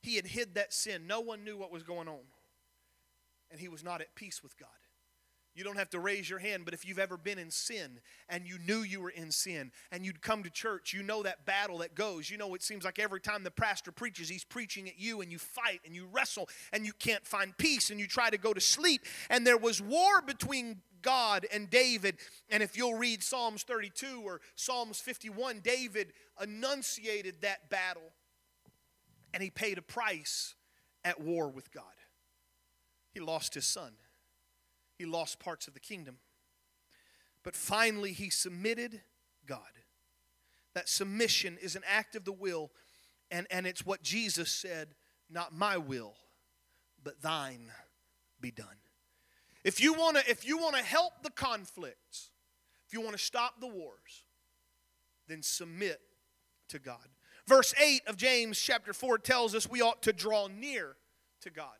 he 0.00 0.14
had 0.16 0.26
hid 0.26 0.54
that 0.54 0.72
sin. 0.72 1.06
No 1.06 1.20
one 1.20 1.44
knew 1.44 1.56
what 1.56 1.72
was 1.72 1.82
going 1.82 2.06
on 2.06 2.20
and 3.50 3.60
he 3.60 3.68
was 3.68 3.84
not 3.84 4.00
at 4.00 4.14
peace 4.14 4.42
with 4.42 4.56
God. 4.58 4.68
You 5.54 5.64
don't 5.64 5.78
have 5.78 5.90
to 5.90 6.00
raise 6.00 6.30
your 6.30 6.38
hand, 6.38 6.64
but 6.64 6.74
if 6.74 6.86
you've 6.86 7.00
ever 7.00 7.16
been 7.16 7.38
in 7.38 7.50
sin 7.50 8.00
and 8.28 8.46
you 8.46 8.56
knew 8.58 8.82
you 8.82 9.00
were 9.00 9.10
in 9.10 9.32
sin 9.32 9.72
and 9.90 10.06
you'd 10.06 10.22
come 10.22 10.44
to 10.44 10.50
church, 10.50 10.92
you 10.92 11.02
know 11.02 11.24
that 11.24 11.44
battle 11.44 11.78
that 11.78 11.96
goes. 11.96 12.30
You 12.30 12.38
know, 12.38 12.54
it 12.54 12.62
seems 12.62 12.84
like 12.84 13.00
every 13.00 13.20
time 13.20 13.42
the 13.42 13.50
pastor 13.50 13.90
preaches, 13.90 14.28
he's 14.28 14.44
preaching 14.44 14.88
at 14.88 14.98
you 14.98 15.20
and 15.20 15.30
you 15.30 15.38
fight 15.38 15.80
and 15.84 15.94
you 15.94 16.06
wrestle 16.12 16.48
and 16.72 16.86
you 16.86 16.92
can't 16.92 17.26
find 17.26 17.56
peace 17.58 17.90
and 17.90 17.98
you 17.98 18.06
try 18.06 18.30
to 18.30 18.38
go 18.38 18.54
to 18.54 18.60
sleep. 18.60 19.02
And 19.28 19.44
there 19.44 19.58
was 19.58 19.82
war 19.82 20.22
between 20.24 20.82
God 21.02 21.46
and 21.52 21.68
David. 21.68 22.18
And 22.48 22.62
if 22.62 22.76
you'll 22.76 22.94
read 22.94 23.22
Psalms 23.22 23.64
32 23.64 24.22
or 24.24 24.40
Psalms 24.54 25.00
51, 25.00 25.60
David 25.64 26.12
enunciated 26.40 27.42
that 27.42 27.68
battle 27.70 28.12
and 29.34 29.42
he 29.42 29.50
paid 29.50 29.78
a 29.78 29.82
price 29.82 30.54
at 31.04 31.20
war 31.20 31.48
with 31.48 31.72
God. 31.72 31.84
He 33.12 33.20
lost 33.20 33.54
his 33.54 33.66
son, 33.66 33.92
he 34.98 35.04
lost 35.04 35.38
parts 35.38 35.68
of 35.68 35.74
the 35.74 35.80
kingdom. 35.80 36.18
But 37.42 37.56
finally, 37.56 38.12
he 38.12 38.28
submitted 38.28 39.00
God. 39.46 39.60
That 40.74 40.90
submission 40.90 41.56
is 41.60 41.74
an 41.74 41.82
act 41.88 42.14
of 42.14 42.24
the 42.26 42.32
will, 42.32 42.70
and, 43.30 43.46
and 43.50 43.66
it's 43.66 43.84
what 43.84 44.02
Jesus 44.02 44.50
said 44.50 44.88
not 45.30 45.54
my 45.54 45.78
will, 45.78 46.14
but 47.02 47.22
thine 47.22 47.70
be 48.40 48.50
done. 48.50 48.66
If 49.64 49.80
you 49.80 49.94
want 49.94 50.16
to 50.16 50.28
if 50.28 50.46
you 50.46 50.58
want 50.58 50.76
to 50.76 50.82
help 50.82 51.22
the 51.22 51.30
conflicts, 51.30 52.30
if 52.86 52.92
you 52.92 53.00
want 53.00 53.16
to 53.16 53.22
stop 53.22 53.60
the 53.60 53.66
wars, 53.66 54.24
then 55.28 55.42
submit 55.42 56.00
to 56.68 56.78
God. 56.78 57.06
Verse 57.46 57.74
8 57.80 58.02
of 58.06 58.16
James 58.16 58.58
chapter 58.58 58.92
4 58.92 59.18
tells 59.18 59.54
us 59.54 59.68
we 59.68 59.82
ought 59.82 60.02
to 60.02 60.12
draw 60.12 60.48
near 60.48 60.96
to 61.42 61.50
God. 61.50 61.76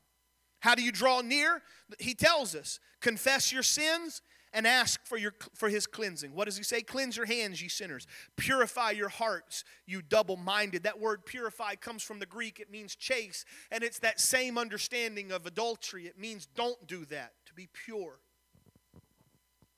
How 0.61 0.75
do 0.75 0.83
you 0.83 0.93
draw 0.93 1.21
near? 1.21 1.63
He 1.99 2.15
tells 2.15 2.55
us 2.55 2.81
confess 3.01 3.53
your 3.53 3.63
sins 3.63 4.23
and 4.53 4.67
ask 4.67 5.05
for, 5.07 5.17
your, 5.17 5.35
for 5.55 5.69
his 5.69 5.87
cleansing. 5.87 6.35
What 6.35 6.47
does 6.47 6.57
he 6.57 6.65
say? 6.65 6.83
Cleanse 6.83 7.17
your 7.17 7.27
hands, 7.27 7.63
ye 7.63 7.69
sinners. 7.69 8.07
Purify 8.37 8.91
your 8.91 9.09
hearts, 9.09 9.65
you 9.87 10.03
double 10.03 10.37
minded. 10.37 10.83
That 10.83 10.99
word 10.99 11.25
purify 11.25 11.77
comes 11.77 12.03
from 12.03 12.19
the 12.19 12.27
Greek, 12.27 12.59
it 12.59 12.71
means 12.71 12.95
chase, 12.95 13.45
and 13.71 13.85
it's 13.85 14.01
that 14.01 14.21
same 14.21 14.59
understanding 14.59 15.31
of 15.31 15.47
adultery. 15.47 16.07
It 16.07 16.19
means 16.19 16.47
don't 16.47 16.85
do 16.87 17.05
that, 17.07 17.33
to 17.47 17.55
be 17.55 17.69
pure. 17.73 18.19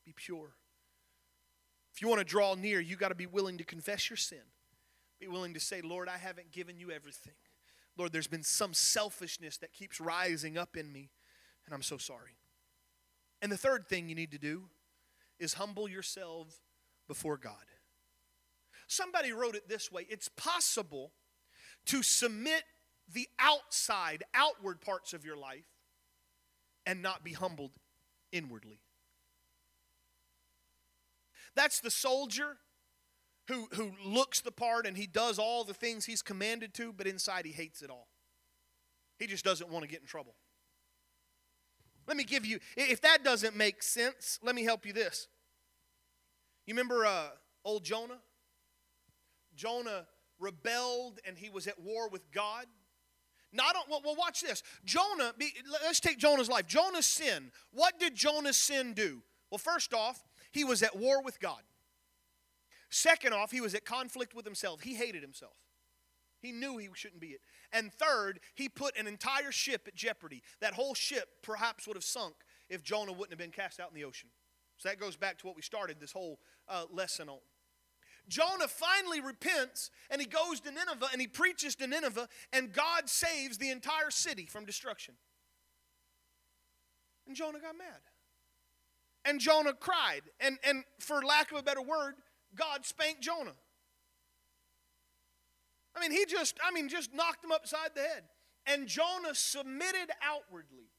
Be 0.04 0.14
pure. 0.16 0.54
If 1.94 2.00
you 2.00 2.08
want 2.08 2.20
to 2.20 2.24
draw 2.24 2.54
near, 2.54 2.80
you 2.80 2.96
got 2.96 3.08
to 3.08 3.14
be 3.14 3.26
willing 3.26 3.58
to 3.58 3.64
confess 3.64 4.08
your 4.08 4.16
sin. 4.16 4.38
Be 5.20 5.28
willing 5.28 5.54
to 5.54 5.60
say, 5.60 5.82
Lord, 5.82 6.08
I 6.08 6.16
haven't 6.16 6.50
given 6.50 6.78
you 6.78 6.90
everything. 6.90 7.34
Lord, 7.96 8.12
there's 8.12 8.26
been 8.26 8.42
some 8.42 8.72
selfishness 8.72 9.58
that 9.58 9.72
keeps 9.72 10.00
rising 10.00 10.56
up 10.56 10.76
in 10.76 10.92
me, 10.92 11.10
and 11.66 11.74
I'm 11.74 11.82
so 11.82 11.98
sorry. 11.98 12.36
And 13.40 13.52
the 13.52 13.58
third 13.58 13.86
thing 13.88 14.08
you 14.08 14.14
need 14.14 14.32
to 14.32 14.38
do 14.38 14.64
is 15.38 15.54
humble 15.54 15.88
yourself 15.88 16.60
before 17.08 17.36
God. 17.36 17.54
Somebody 18.86 19.32
wrote 19.32 19.54
it 19.54 19.68
this 19.68 19.90
way 19.90 20.06
it's 20.08 20.28
possible 20.28 21.12
to 21.86 22.02
submit 22.02 22.62
the 23.12 23.28
outside, 23.38 24.22
outward 24.34 24.80
parts 24.80 25.12
of 25.12 25.24
your 25.24 25.36
life 25.36 25.64
and 26.86 27.02
not 27.02 27.24
be 27.24 27.32
humbled 27.32 27.72
inwardly. 28.30 28.80
That's 31.54 31.80
the 31.80 31.90
soldier 31.90 32.56
who, 33.48 33.68
who 33.72 33.92
looks 34.04 34.40
the 34.40 34.52
part 34.52 34.86
and 34.86 34.96
he 34.96 35.06
does 35.06 35.38
all 35.38 35.64
the 35.64 35.74
things 35.74 36.04
he's 36.04 36.22
commanded 36.22 36.74
to, 36.74 36.92
but 36.92 37.06
inside 37.06 37.44
he 37.44 37.52
hates 37.52 37.82
it 37.82 37.90
all. 37.90 38.08
He 39.18 39.26
just 39.26 39.44
doesn't 39.44 39.70
want 39.70 39.84
to 39.84 39.88
get 39.88 40.00
in 40.00 40.06
trouble. 40.06 40.34
Let 42.06 42.16
me 42.16 42.24
give 42.24 42.44
you, 42.44 42.58
if 42.76 43.00
that 43.02 43.22
doesn't 43.22 43.56
make 43.56 43.82
sense, 43.82 44.38
let 44.42 44.54
me 44.54 44.64
help 44.64 44.84
you 44.86 44.92
this. 44.92 45.28
You 46.66 46.74
remember 46.74 47.06
uh, 47.06 47.28
old 47.64 47.84
Jonah? 47.84 48.18
Jonah 49.54 50.06
rebelled 50.38 51.20
and 51.26 51.38
he 51.38 51.50
was 51.50 51.66
at 51.66 51.80
war 51.80 52.08
with 52.08 52.30
God. 52.32 52.66
Now, 53.52 53.64
I 53.68 53.72
don't, 53.72 53.88
well, 53.88 54.00
well, 54.04 54.16
watch 54.16 54.40
this. 54.40 54.62
Jonah, 54.84 55.34
be, 55.36 55.52
let's 55.84 56.00
take 56.00 56.18
Jonah's 56.18 56.48
life. 56.48 56.66
Jonah's 56.66 57.06
sin. 57.06 57.52
What 57.72 58.00
did 58.00 58.14
Jonah's 58.14 58.56
sin 58.56 58.94
do? 58.94 59.22
Well, 59.50 59.58
first 59.58 59.92
off, 59.92 60.24
he 60.50 60.64
was 60.64 60.82
at 60.82 60.96
war 60.96 61.22
with 61.22 61.38
God. 61.38 61.60
Second 62.92 63.32
off, 63.32 63.50
he 63.50 63.62
was 63.62 63.74
at 63.74 63.86
conflict 63.86 64.34
with 64.34 64.44
himself. 64.44 64.82
He 64.82 64.94
hated 64.94 65.22
himself. 65.22 65.54
He 66.40 66.52
knew 66.52 66.76
he 66.76 66.90
shouldn't 66.92 67.22
be 67.22 67.28
it. 67.28 67.40
And 67.72 67.90
third, 67.90 68.38
he 68.54 68.68
put 68.68 68.98
an 68.98 69.06
entire 69.06 69.50
ship 69.50 69.88
at 69.88 69.94
jeopardy. 69.94 70.42
That 70.60 70.74
whole 70.74 70.92
ship 70.92 71.28
perhaps 71.42 71.86
would 71.86 71.96
have 71.96 72.04
sunk 72.04 72.34
if 72.68 72.82
Jonah 72.82 73.12
wouldn't 73.12 73.30
have 73.30 73.38
been 73.38 73.50
cast 73.50 73.80
out 73.80 73.88
in 73.88 73.94
the 73.94 74.04
ocean. 74.04 74.28
So 74.76 74.90
that 74.90 75.00
goes 75.00 75.16
back 75.16 75.38
to 75.38 75.46
what 75.46 75.56
we 75.56 75.62
started 75.62 76.00
this 76.00 76.12
whole 76.12 76.38
uh, 76.68 76.84
lesson 76.92 77.30
on. 77.30 77.38
Jonah 78.28 78.68
finally 78.68 79.22
repents 79.22 79.90
and 80.10 80.20
he 80.20 80.26
goes 80.26 80.60
to 80.60 80.70
Nineveh 80.70 81.08
and 81.12 81.20
he 81.20 81.26
preaches 81.26 81.74
to 81.76 81.86
Nineveh, 81.86 82.28
and 82.52 82.74
God 82.74 83.08
saves 83.08 83.56
the 83.56 83.70
entire 83.70 84.10
city 84.10 84.44
from 84.44 84.66
destruction. 84.66 85.14
And 87.26 87.34
Jonah 87.34 87.58
got 87.58 87.78
mad. 87.78 88.00
And 89.24 89.40
Jonah 89.40 89.72
cried. 89.72 90.22
And, 90.40 90.58
and 90.62 90.84
for 90.98 91.22
lack 91.22 91.52
of 91.52 91.58
a 91.58 91.62
better 91.62 91.80
word, 91.80 92.16
God 92.56 92.84
spanked 92.84 93.22
Jonah. 93.22 93.54
I 95.96 96.00
mean, 96.00 96.10
he 96.10 96.24
just, 96.26 96.58
I 96.66 96.72
mean, 96.72 96.88
just 96.88 97.14
knocked 97.14 97.44
him 97.44 97.52
upside 97.52 97.94
the 97.94 98.00
head. 98.00 98.24
And 98.66 98.86
Jonah 98.86 99.34
submitted 99.34 100.10
outwardly, 100.22 100.90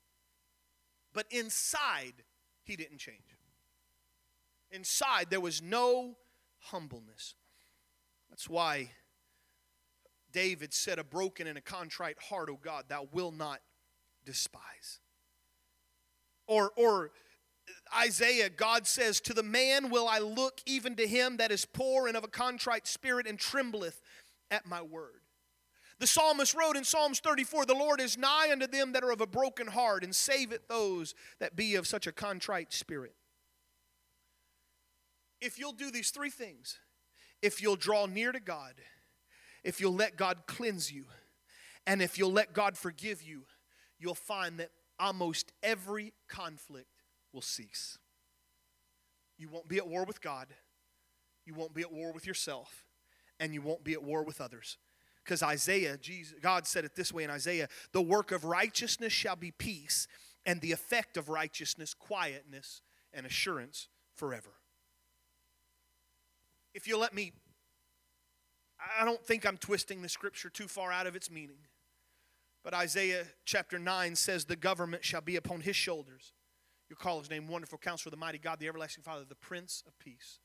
but 1.14 1.26
inside, 1.32 2.24
he 2.64 2.76
didn't 2.76 2.98
change. 2.98 3.38
Inside, 4.72 5.28
there 5.30 5.40
was 5.40 5.62
no 5.62 6.18
humbleness. 6.60 7.36
That's 8.30 8.50
why 8.50 8.90
David 10.32 10.74
said, 10.74 11.00
A 11.00 11.04
broken 11.04 11.48
and 11.48 11.58
a 11.58 11.62
contrite 11.62 12.18
heart, 12.30 12.50
O 12.50 12.58
God, 12.62 12.86
thou 12.90 13.08
will 13.14 13.32
not 13.32 13.62
despise. 14.26 15.00
Or, 16.48 16.72
or 16.76 17.12
Isaiah, 17.98 18.50
God 18.50 18.88
says, 18.88 19.20
To 19.22 19.34
the 19.34 19.44
man 19.44 19.90
will 19.90 20.08
I 20.08 20.20
look, 20.20 20.62
even 20.66 20.96
to 20.96 21.08
him 21.08 21.38
that 21.38 21.52
is 21.52 21.66
poor 21.66 22.08
and 22.08 22.18
of 22.18 22.24
a 22.24 22.30
contrite 22.30 22.88
spirit 22.88 23.28
and 23.28 23.38
trembleth 23.38 24.02
at 24.52 24.66
my 24.66 24.82
word. 24.82 25.22
The 26.00 26.08
psalmist 26.08 26.54
wrote 26.54 26.76
in 26.76 26.84
Psalms 26.84 27.20
34 27.20 27.66
The 27.66 27.74
Lord 27.74 28.02
is 28.02 28.18
nigh 28.18 28.50
unto 28.52 28.68
them 28.68 28.94
that 28.94 29.04
are 29.04 29.12
of 29.12 29.22
a 29.22 29.28
broken 29.28 29.68
heart, 29.68 30.04
and 30.04 30.16
saveth 30.16 30.68
those 30.68 31.16
that 31.40 31.56
be 31.56 31.76
of 31.76 31.88
such 31.88 32.08
a 32.08 32.12
contrite 32.12 32.74
spirit. 32.74 33.16
If 35.40 35.60
you'll 35.60 35.74
do 35.74 35.92
these 35.92 36.10
three 36.10 36.30
things, 36.30 36.80
if 37.42 37.62
you'll 37.62 37.76
draw 37.76 38.06
near 38.06 38.32
to 38.32 38.40
God, 38.40 38.76
if 39.64 39.80
you'll 39.80 39.96
let 39.96 40.18
God 40.18 40.44
cleanse 40.48 40.92
you, 40.92 41.06
and 41.86 42.02
if 42.02 42.18
you'll 42.18 42.32
let 42.32 42.54
God 42.54 42.78
forgive 42.78 43.22
you, 43.22 43.44
you'll 44.00 44.16
find 44.16 44.60
that 44.60 44.72
almost 45.00 45.52
every 45.62 46.14
conflict 46.30 46.88
will 47.34 47.42
cease. 47.42 47.98
You 49.38 49.50
won't 49.50 49.68
be 49.68 49.78
at 49.78 49.88
war 49.88 50.06
with 50.06 50.22
God, 50.22 50.48
you 51.46 51.54
won't 51.54 51.74
be 51.74 51.82
at 51.82 51.92
war 51.92 52.14
with 52.14 52.26
yourself, 52.26 52.86
and 53.40 53.54
you 53.54 53.62
won't 53.62 53.84
be 53.84 53.94
at 53.94 54.04
war 54.04 54.24
with 54.24 54.40
others. 54.40 54.78
Because 55.24 55.42
Isaiah, 55.42 55.98
Jesus, 55.98 56.36
God 56.42 56.68
said 56.68 56.84
it 56.84 56.96
this 56.96 57.14
way 57.14 57.24
in 57.24 57.30
Isaiah 57.30 57.68
the 57.92 58.02
work 58.02 58.32
of 58.32 58.44
righteousness 58.44 59.14
shall 59.14 59.36
be 59.36 59.52
peace, 59.52 60.08
and 60.46 60.62
the 60.62 60.72
effect 60.72 61.18
of 61.18 61.30
righteousness, 61.30 61.94
quietness 61.94 62.82
and 63.14 63.26
assurance 63.26 63.88
forever. 64.16 64.52
If 66.74 66.88
you'll 66.88 67.00
let 67.00 67.14
me, 67.14 67.32
I 69.00 69.06
don't 69.06 69.24
think 69.24 69.46
I'm 69.46 69.58
twisting 69.58 70.02
the 70.02 70.10
scripture 70.10 70.50
too 70.50 70.68
far 70.68 70.92
out 70.92 71.08
of 71.08 71.16
its 71.16 71.30
meaning. 71.30 71.60
But 72.64 72.74
Isaiah 72.74 73.26
chapter 73.46 73.78
9 73.78 74.16
says, 74.16 74.46
The 74.46 74.56
government 74.56 75.04
shall 75.04 75.22
be 75.22 75.36
upon 75.36 75.62
his 75.62 75.76
shoulders. 75.76 76.34
You'll 76.94 77.00
call 77.10 77.18
his 77.18 77.32
name 77.32 77.48
Wonderful 77.48 77.80
Counselor, 77.80 78.12
the 78.12 78.18
Mighty 78.18 78.38
God, 78.38 78.60
the 78.60 78.68
Everlasting 78.68 79.04
Father, 79.04 79.26
the 79.28 79.34
Prince 79.34 79.82
of 79.88 79.98
Peace. 79.98 80.38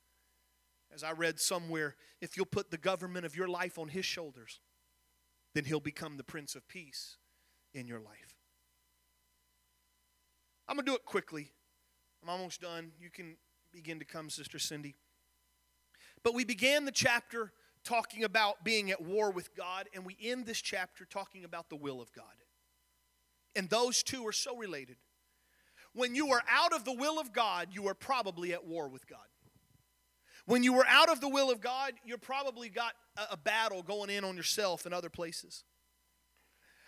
As 0.90 1.04
I 1.04 1.12
read 1.12 1.38
somewhere, 1.38 1.94
if 2.22 2.38
you'll 2.38 2.46
put 2.46 2.70
the 2.70 2.78
government 2.78 3.26
of 3.26 3.36
your 3.36 3.48
life 3.48 3.78
on 3.78 3.88
his 3.88 4.06
shoulders, 4.06 4.60
then 5.54 5.66
he'll 5.66 5.78
become 5.78 6.16
the 6.16 6.24
Prince 6.24 6.54
of 6.54 6.66
Peace 6.66 7.18
in 7.74 7.86
your 7.86 8.00
life. 8.00 8.38
I'm 10.66 10.76
going 10.76 10.86
to 10.86 10.92
do 10.92 10.96
it 10.96 11.04
quickly. 11.04 11.50
I'm 12.22 12.30
almost 12.30 12.62
done. 12.62 12.92
You 12.98 13.10
can 13.10 13.36
begin 13.70 13.98
to 13.98 14.06
come, 14.06 14.30
Sister 14.30 14.58
Cindy. 14.58 14.94
But 16.24 16.32
we 16.32 16.46
began 16.46 16.86
the 16.86 16.92
chapter 16.92 17.52
talking 17.84 18.24
about 18.24 18.64
being 18.64 18.90
at 18.90 19.02
war 19.02 19.30
with 19.30 19.54
God, 19.54 19.86
and 19.92 20.02
we 20.02 20.16
end 20.22 20.46
this 20.46 20.62
chapter 20.62 21.04
talking 21.04 21.44
about 21.44 21.68
the 21.68 21.76
will 21.76 22.00
of 22.00 22.10
God. 22.14 22.24
And 23.54 23.68
those 23.68 24.02
two 24.02 24.26
are 24.26 24.32
so 24.32 24.56
related. 24.56 24.96
When 25.98 26.14
you 26.14 26.30
are 26.30 26.42
out 26.48 26.72
of 26.72 26.84
the 26.84 26.92
will 26.92 27.18
of 27.18 27.32
God, 27.32 27.70
you 27.72 27.88
are 27.88 27.94
probably 27.94 28.52
at 28.52 28.64
war 28.64 28.88
with 28.88 29.08
God. 29.08 29.18
When 30.46 30.62
you 30.62 30.72
were 30.72 30.86
out 30.86 31.08
of 31.08 31.20
the 31.20 31.28
will 31.28 31.50
of 31.50 31.60
God, 31.60 31.92
you 32.04 32.16
probably 32.18 32.68
got 32.68 32.92
a, 33.16 33.32
a 33.32 33.36
battle 33.36 33.82
going 33.82 34.08
in 34.08 34.22
on 34.22 34.36
yourself 34.36 34.86
and 34.86 34.94
other 34.94 35.10
places. 35.10 35.64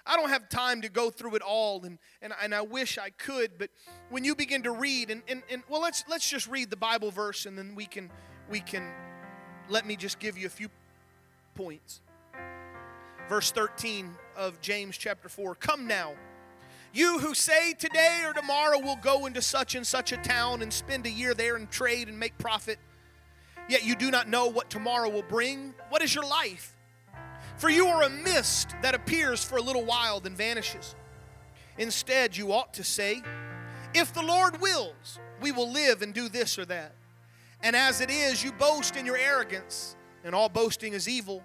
I 0.06 0.16
don't 0.16 0.28
have 0.28 0.48
time 0.48 0.82
to 0.82 0.88
go 0.88 1.10
through 1.10 1.34
it 1.34 1.42
all, 1.42 1.84
and, 1.84 1.98
and, 2.22 2.32
and 2.40 2.54
I 2.54 2.62
wish 2.62 2.98
I 2.98 3.10
could, 3.10 3.58
but 3.58 3.70
when 4.10 4.22
you 4.22 4.36
begin 4.36 4.62
to 4.62 4.70
read, 4.70 5.10
and, 5.10 5.22
and, 5.26 5.42
and 5.50 5.64
well, 5.68 5.80
let's, 5.80 6.04
let's 6.08 6.30
just 6.30 6.46
read 6.46 6.70
the 6.70 6.76
Bible 6.76 7.10
verse, 7.10 7.46
and 7.46 7.58
then 7.58 7.74
we 7.74 7.86
can, 7.86 8.12
we 8.48 8.60
can, 8.60 8.88
let 9.68 9.86
me 9.86 9.96
just 9.96 10.20
give 10.20 10.38
you 10.38 10.46
a 10.46 10.50
few 10.50 10.68
points. 11.56 12.00
Verse 13.28 13.50
13 13.50 14.14
of 14.36 14.60
James 14.60 14.96
chapter 14.96 15.28
4 15.28 15.56
Come 15.56 15.88
now, 15.88 16.14
you 16.92 17.18
who 17.18 17.34
say 17.34 17.72
today 17.72 18.22
or 18.26 18.32
tomorrow 18.32 18.78
we'll 18.78 18.96
go 18.96 19.26
into 19.26 19.40
such 19.40 19.74
and 19.74 19.86
such 19.86 20.12
a 20.12 20.16
town 20.16 20.62
and 20.62 20.72
spend 20.72 21.06
a 21.06 21.10
year 21.10 21.34
there 21.34 21.56
and 21.56 21.70
trade 21.70 22.08
and 22.08 22.18
make 22.18 22.36
profit, 22.38 22.78
yet 23.68 23.84
you 23.84 23.94
do 23.94 24.10
not 24.10 24.28
know 24.28 24.46
what 24.46 24.70
tomorrow 24.70 25.08
will 25.08 25.22
bring. 25.22 25.74
What 25.88 26.02
is 26.02 26.14
your 26.14 26.26
life? 26.26 26.74
For 27.56 27.68
you 27.68 27.86
are 27.86 28.02
a 28.02 28.10
mist 28.10 28.74
that 28.82 28.94
appears 28.94 29.44
for 29.44 29.56
a 29.56 29.62
little 29.62 29.84
while, 29.84 30.18
then 30.18 30.34
vanishes. 30.34 30.96
Instead, 31.78 32.36
you 32.36 32.52
ought 32.52 32.74
to 32.74 32.84
say, 32.84 33.22
If 33.94 34.12
the 34.12 34.22
Lord 34.22 34.60
wills, 34.60 35.20
we 35.40 35.52
will 35.52 35.70
live 35.70 36.02
and 36.02 36.12
do 36.12 36.28
this 36.28 36.58
or 36.58 36.64
that. 36.66 36.92
And 37.62 37.76
as 37.76 38.00
it 38.00 38.10
is, 38.10 38.42
you 38.42 38.52
boast 38.52 38.96
in 38.96 39.06
your 39.06 39.16
arrogance, 39.16 39.94
and 40.24 40.34
all 40.34 40.48
boasting 40.48 40.92
is 40.92 41.08
evil. 41.08 41.42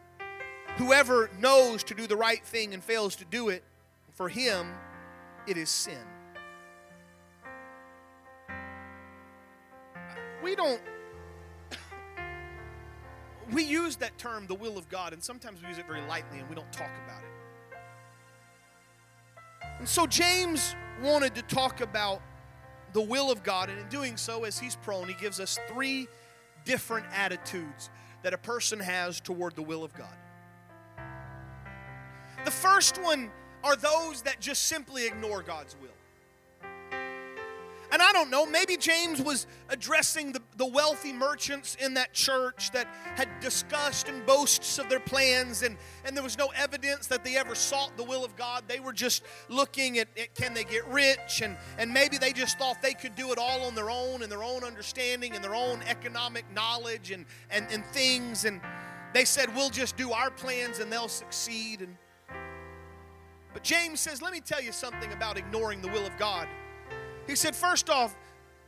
Whoever 0.78 1.30
knows 1.40 1.84
to 1.84 1.94
do 1.94 2.08
the 2.08 2.18
right 2.18 2.44
thing 2.46 2.74
and 2.74 2.84
fails 2.84 3.16
to 3.18 3.26
do 3.26 3.50
it, 3.50 3.64
for 4.14 4.28
him 4.30 4.74
it 5.48 5.58
is 5.58 5.70
sin. 5.70 6.06
We 10.44 10.56
don't 10.56 10.82
we 13.52 13.64
use 13.64 13.96
that 13.98 14.18
term, 14.18 14.48
the 14.48 14.56
will 14.56 14.78
of 14.78 14.90
God, 14.90 15.14
and 15.14 15.24
sometimes 15.24 15.62
we 15.62 15.70
use 15.70 15.78
it 15.78 15.88
very 15.88 16.02
lightly 16.08 16.40
and 16.40 16.50
we 16.50 16.56
don't 16.56 16.72
talk 16.72 16.92
about 17.06 17.22
it. 17.22 17.30
And 19.80 19.88
so 19.88 20.08
James 20.08 20.76
wanted 21.04 21.36
to 21.36 21.42
talk 21.44 21.82
about 21.82 22.22
the 22.94 23.02
will 23.02 23.30
of 23.30 23.44
God, 23.44 23.70
and 23.70 23.78
in 23.78 23.90
doing 23.90 24.16
so, 24.16 24.46
as 24.46 24.58
he's 24.58 24.78
prone, 24.78 25.08
he 25.10 25.16
gives 25.16 25.42
us 25.42 25.60
three 25.68 26.08
different 26.64 27.06
attitudes 27.14 27.90
that 28.24 28.34
a 28.34 28.38
person 28.38 28.80
has 28.80 29.20
toward 29.20 29.56
the 29.56 29.62
will 29.62 29.84
of 29.84 29.94
God. 29.94 30.16
The 32.46 32.52
first 32.52 33.02
one 33.02 33.32
are 33.66 33.76
those 33.76 34.22
that 34.22 34.40
just 34.40 34.68
simply 34.68 35.08
ignore 35.08 35.42
God's 35.42 35.76
will. 35.82 35.90
And 37.92 38.02
I 38.02 38.12
don't 38.12 38.30
know, 38.30 38.46
maybe 38.46 38.78
James 38.78 39.22
was 39.22 39.48
addressing 39.70 40.34
the, 40.34 40.42
the 40.58 40.66
wealthy 40.66 41.14
merchants 41.14 41.76
in 41.80 41.94
that 41.94 42.14
church 42.14 42.72
that 42.72 42.88
had 43.16 43.30
discussed 43.40 44.10
and 44.10 44.26
boasts 44.26 44.78
of 44.80 44.90
their 44.90 45.00
plans, 45.00 45.64
and, 45.64 45.78
and 46.04 46.16
there 46.16 46.24
was 46.24 46.38
no 46.38 46.50
evidence 46.56 47.08
that 47.08 47.24
they 47.24 47.38
ever 47.38 47.56
sought 47.56 47.96
the 47.96 48.04
will 48.04 48.26
of 48.26 48.36
God. 48.36 48.66
They 48.68 48.82
were 48.82 48.92
just 48.92 49.24
looking 49.50 49.98
at, 49.98 50.10
at 50.20 50.36
can 50.36 50.54
they 50.54 50.66
get 50.66 50.86
rich, 50.88 51.42
and, 51.42 51.56
and 51.78 51.92
maybe 51.92 52.18
they 52.18 52.34
just 52.34 52.60
thought 52.60 52.82
they 52.82 52.94
could 52.94 53.16
do 53.16 53.32
it 53.32 53.38
all 53.38 53.62
on 53.62 53.76
their 53.76 53.90
own 53.90 54.22
and 54.24 54.32
their 54.32 54.44
own 54.44 54.64
understanding 54.64 55.34
and 55.34 55.44
their 55.44 55.56
own 55.56 55.82
economic 55.88 56.44
knowledge 56.54 57.12
and, 57.12 57.26
and, 57.50 57.66
and 57.72 57.86
things. 57.86 58.44
And 58.44 58.60
they 59.14 59.24
said, 59.26 59.56
We'll 59.56 59.70
just 59.70 59.96
do 59.96 60.12
our 60.12 60.32
plans 60.32 60.80
and 60.80 60.92
they'll 60.92 61.08
succeed. 61.08 61.80
And, 61.80 61.96
but 63.56 63.64
James 63.64 64.02
says, 64.02 64.22
Let 64.22 64.34
me 64.34 64.42
tell 64.42 64.62
you 64.62 64.74
something 64.74 65.14
about 65.14 65.38
ignoring 65.38 65.82
the 65.82 65.88
will 65.88 66.06
of 66.06 66.18
God. 66.18 66.46
He 67.26 67.36
said, 67.36 67.56
first 67.56 67.90
off, 67.90 68.14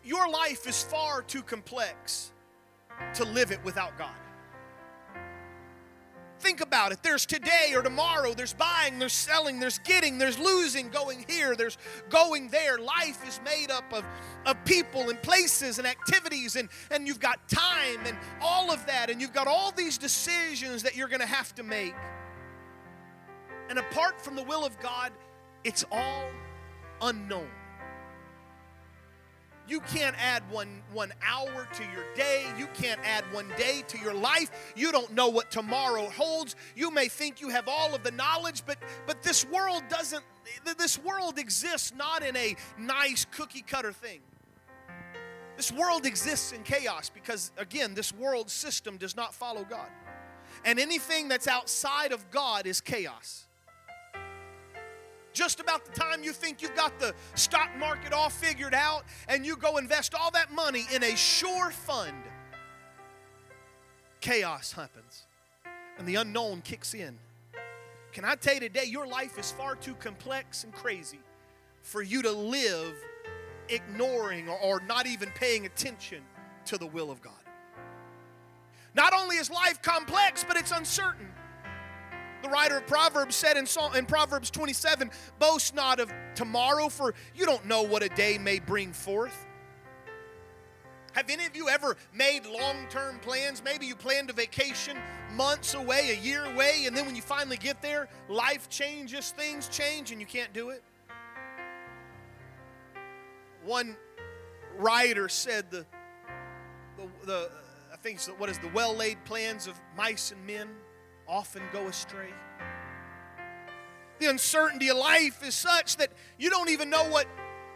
your 0.02 0.30
life 0.30 0.66
is 0.66 0.82
far 0.82 1.22
too 1.22 1.42
complex 1.42 2.32
to 3.16 3.26
live 3.26 3.52
it 3.52 3.60
without 3.66 3.98
God. 3.98 4.16
Think 6.40 6.62
about 6.62 6.94
it. 6.94 7.04
There's 7.04 7.26
today 7.26 7.74
or 7.76 7.82
tomorrow, 7.82 8.34
there's 8.34 8.54
buying, 8.54 8.98
there's 8.98 9.12
selling, 9.12 9.60
there's 9.60 9.80
getting, 9.80 10.20
there's 10.20 10.40
losing, 10.40 10.88
going 10.88 11.26
here, 11.28 11.54
there's 11.56 11.78
going 12.10 12.48
there. 12.48 12.78
Life 12.78 13.28
is 13.28 13.42
made 13.44 13.72
up 13.72 13.92
of, 13.92 14.06
of 14.46 14.56
people 14.64 15.10
and 15.10 15.22
places 15.22 15.80
and 15.80 15.86
activities, 15.86 16.56
and, 16.56 16.70
and 16.92 17.08
you've 17.08 17.20
got 17.20 17.46
time 17.50 18.00
and 18.06 18.16
all 18.40 18.72
of 18.72 18.86
that, 18.86 19.10
and 19.10 19.20
you've 19.20 19.34
got 19.34 19.48
all 19.48 19.72
these 19.72 19.98
decisions 19.98 20.84
that 20.84 20.96
you're 20.96 21.10
going 21.10 21.20
to 21.20 21.28
have 21.28 21.54
to 21.56 21.64
make. 21.64 21.96
And 23.70 23.80
apart 23.80 24.22
from 24.22 24.36
the 24.36 24.44
will 24.44 24.66
of 24.66 24.80
God, 24.80 25.12
it's 25.64 25.84
all 25.92 26.30
unknown. 27.02 27.50
You 29.68 29.82
can't 29.82 30.16
add 30.18 30.50
one, 30.50 30.82
one 30.94 31.12
hour 31.22 31.68
to 31.74 31.84
your 31.84 32.06
day. 32.16 32.46
You 32.58 32.68
can't 32.74 33.02
add 33.04 33.26
one 33.34 33.52
day 33.58 33.84
to 33.90 33.98
your 33.98 34.14
life. 34.14 34.50
You 34.78 34.94
don't 34.94 35.12
know 35.12 35.28
what 35.28 35.52
tomorrow 35.52 36.10
holds. 36.10 36.56
You 36.76 36.90
may 36.90 37.10
think 37.10 37.42
you 37.42 37.50
have 37.50 37.68
all 37.68 37.94
of 37.94 38.04
the 38.04 38.12
knowledge, 38.12 38.64
but, 38.66 38.78
but 39.06 39.22
this 39.24 39.46
world 39.46 39.84
doesn't, 39.90 40.24
this 40.78 40.98
world 40.98 41.38
exists 41.38 41.92
not 41.94 42.24
in 42.24 42.38
a 42.38 42.56
nice 42.80 43.26
cookie 43.30 43.62
cutter 43.62 43.92
thing. 43.92 44.22
This 45.58 45.72
world 45.72 46.06
exists 46.06 46.54
in 46.54 46.64
chaos 46.64 47.10
because, 47.10 47.52
again, 47.58 47.94
this 47.94 48.14
world 48.14 48.50
system 48.50 48.96
does 48.96 49.18
not 49.18 49.34
follow 49.34 49.66
God. 49.66 49.90
And 50.64 50.80
anything 50.80 51.28
that's 51.28 51.48
outside 51.48 52.14
of 52.14 52.32
God 52.32 52.68
is 52.68 52.80
chaos 52.80 53.47
just 55.38 55.60
about 55.60 55.86
the 55.86 55.92
time 55.92 56.24
you 56.24 56.34
think 56.34 56.64
you've 56.64 56.76
got 56.76 57.00
the 57.00 57.14
stock 57.36 57.70
market 57.78 58.12
all 58.12 58.30
figured 58.30 58.74
out 58.74 59.04
and 59.30 59.46
you 59.46 59.56
go 59.56 59.78
invest 59.78 60.16
all 60.16 60.32
that 60.32 60.52
money 60.52 60.88
in 60.92 61.04
a 61.04 61.16
sure 61.16 61.70
fund, 61.70 62.18
chaos 64.20 64.72
happens 64.72 65.28
and 66.00 66.08
the 66.08 66.16
unknown 66.16 66.62
kicks 66.62 66.96
in. 66.96 67.20
Can 68.14 68.26
I 68.26 68.34
tell 68.34 68.56
you 68.56 68.62
today, 68.62 68.86
your 68.86 69.06
life 69.06 69.38
is 69.38 69.52
far 69.52 69.76
too 69.76 69.94
complex 69.94 70.64
and 70.64 70.74
crazy 70.74 71.20
for 71.84 72.02
you 72.02 72.24
to 72.24 72.32
live 72.32 72.96
ignoring 73.70 74.50
or, 74.50 74.80
not 74.88 75.06
even 75.06 75.30
paying 75.36 75.68
attention 75.68 76.24
to 76.66 76.78
the 76.78 76.88
will 76.88 77.12
of 77.12 77.22
God. 77.22 77.34
Not 78.96 79.14
only 79.14 79.36
is 79.36 79.52
life 79.52 79.82
complex, 79.84 80.44
but 80.44 80.58
it's 80.58 80.72
uncertain. 80.72 81.28
The 82.48 82.54
writer 82.54 82.78
of 82.78 82.88
Proverbs 82.88 83.36
said 83.36 83.58
in, 83.58 83.68
in 83.98 84.06
Proverbs 84.06 84.50
27 84.50 85.12
Boast 85.38 85.76
not 85.76 86.00
of 86.00 86.14
tomorrow, 86.34 86.88
for 86.88 87.14
you 87.36 87.46
don't 87.46 87.66
know 87.66 87.82
what 87.82 88.04
a 88.04 88.08
day 88.08 88.38
may 88.38 88.60
bring 88.60 88.94
forth. 88.94 89.46
Have 91.12 91.30
any 91.30 91.46
of 91.46 91.58
you 91.58 91.68
ever 91.68 91.98
made 92.14 92.46
long 92.46 92.88
term 92.90 93.20
plans? 93.20 93.62
Maybe 93.62 93.86
you 93.86 93.98
planned 93.98 94.30
a 94.30 94.34
vacation 94.34 94.96
months 95.34 95.74
away, 95.74 96.12
a 96.12 96.24
year 96.24 96.46
away, 96.46 96.86
and 96.86 96.96
then 96.96 97.06
when 97.06 97.18
you 97.18 97.22
finally 97.22 97.58
get 97.58 97.82
there, 97.82 98.08
life 98.30 98.70
changes, 98.70 99.32
things 99.32 99.68
change, 99.68 100.14
and 100.14 100.22
you 100.22 100.28
can't 100.28 100.54
do 100.54 100.70
it? 100.70 100.82
One 103.66 103.98
writer 104.78 105.28
said 105.28 105.70
the, 105.70 105.86
the, 106.96 107.26
the 107.26 107.52
I 107.92 107.98
think 107.98 108.22
what 108.38 108.50
is 108.50 108.58
the 108.58 108.70
well 108.70 108.96
laid 108.96 109.22
plans 109.26 109.68
of 109.68 109.78
mice 109.98 110.32
and 110.32 110.48
men 110.48 110.70
often 111.28 111.62
go 111.72 111.88
astray. 111.88 112.30
The 114.20 114.28
uncertainty 114.28 114.90
of 114.90 114.98
life 114.98 115.46
is 115.46 115.54
such 115.54 115.98
that 115.98 116.12
you 116.40 116.50
don't 116.50 116.70
even 116.70 116.90
know 116.90 117.04
what 117.10 117.28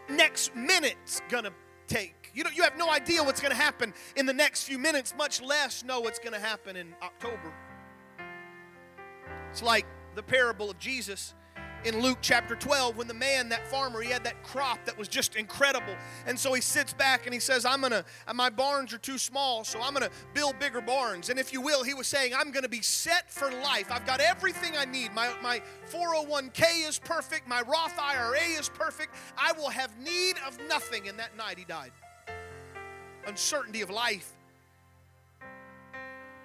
next 0.10 0.56
minute's 0.56 1.22
gonna 1.30 1.52
take. 1.88 2.32
You, 2.34 2.44
you 2.54 2.64
have 2.64 2.78
no 2.78 2.90
idea 2.90 3.24
what's 3.24 3.42
gonna 3.42 3.56
happen 3.56 3.94
in 4.16 4.26
the 4.26 4.34
next 4.34 4.64
few 4.64 4.80
minutes, 4.80 5.14
much 5.18 5.42
less 5.42 5.84
know 5.84 6.00
what's 6.00 6.20
gonna 6.20 6.40
happen 6.40 6.76
in 6.76 6.96
October. 7.02 7.54
It's 9.52 9.62
like 9.62 9.86
the 10.16 10.24
parable 10.24 10.70
of 10.70 10.80
Jesus 10.80 11.36
in 11.84 12.02
Luke 12.02 12.20
chapter 12.22 12.56
12 12.56 12.98
when 12.98 13.08
the 13.08 13.14
man, 13.14 13.50
that 13.50 13.68
farmer, 13.68 14.02
he 14.02 14.10
had 14.10 14.24
that 14.24 14.44
crop 14.44 14.86
that 14.86 14.98
was 14.98 15.08
just 15.08 15.36
incredible. 15.36 15.96
And 16.26 16.38
so 16.38 16.54
he 16.54 16.62
sits 16.62 16.94
back 16.94 17.26
and 17.26 17.34
he 17.34 17.40
says, 17.40 17.66
I'm 17.66 17.82
going 17.82 17.92
to, 17.92 18.06
my 18.34 18.50
barns 18.50 18.94
are 18.94 18.98
too 18.98 19.18
small, 19.18 19.64
so 19.64 19.82
I'm 19.82 19.94
going 19.94 20.06
to 20.06 20.12
build 20.34 20.60
bigger 20.60 20.82
barns. 20.82 21.30
And 21.30 21.40
if 21.40 21.52
you 21.52 21.62
will, 21.62 21.84
he 21.84 21.94
was 21.94 22.08
saying, 22.08 22.34
I'm 22.36 22.52
going 22.52 22.64
to 22.64 22.70
be 22.70 22.82
set 22.82 23.32
for 23.32 23.52
life. 23.52 23.92
I've 23.92 24.06
got 24.06 24.20
everything 24.20 24.74
I 24.78 24.86
need. 24.86 25.14
My, 25.14 25.32
my 25.42 25.62
401k 25.92 26.88
is 26.88 27.00
perfect. 27.00 27.48
My 27.48 27.62
Roth 27.62 27.98
IRA 28.00 28.60
is 28.60 28.70
perfect. 28.70 29.16
I 29.38 29.52
will 29.54 29.70
have 29.70 29.98
need 30.00 30.36
of 30.48 30.60
nothing. 30.68 31.08
And 31.08 31.18
that 31.20 31.36
night 31.38 31.58
he 31.58 31.66
died. 31.66 31.92
Uncertainty 33.28 33.82
of 33.82 33.90
life. 33.90 34.34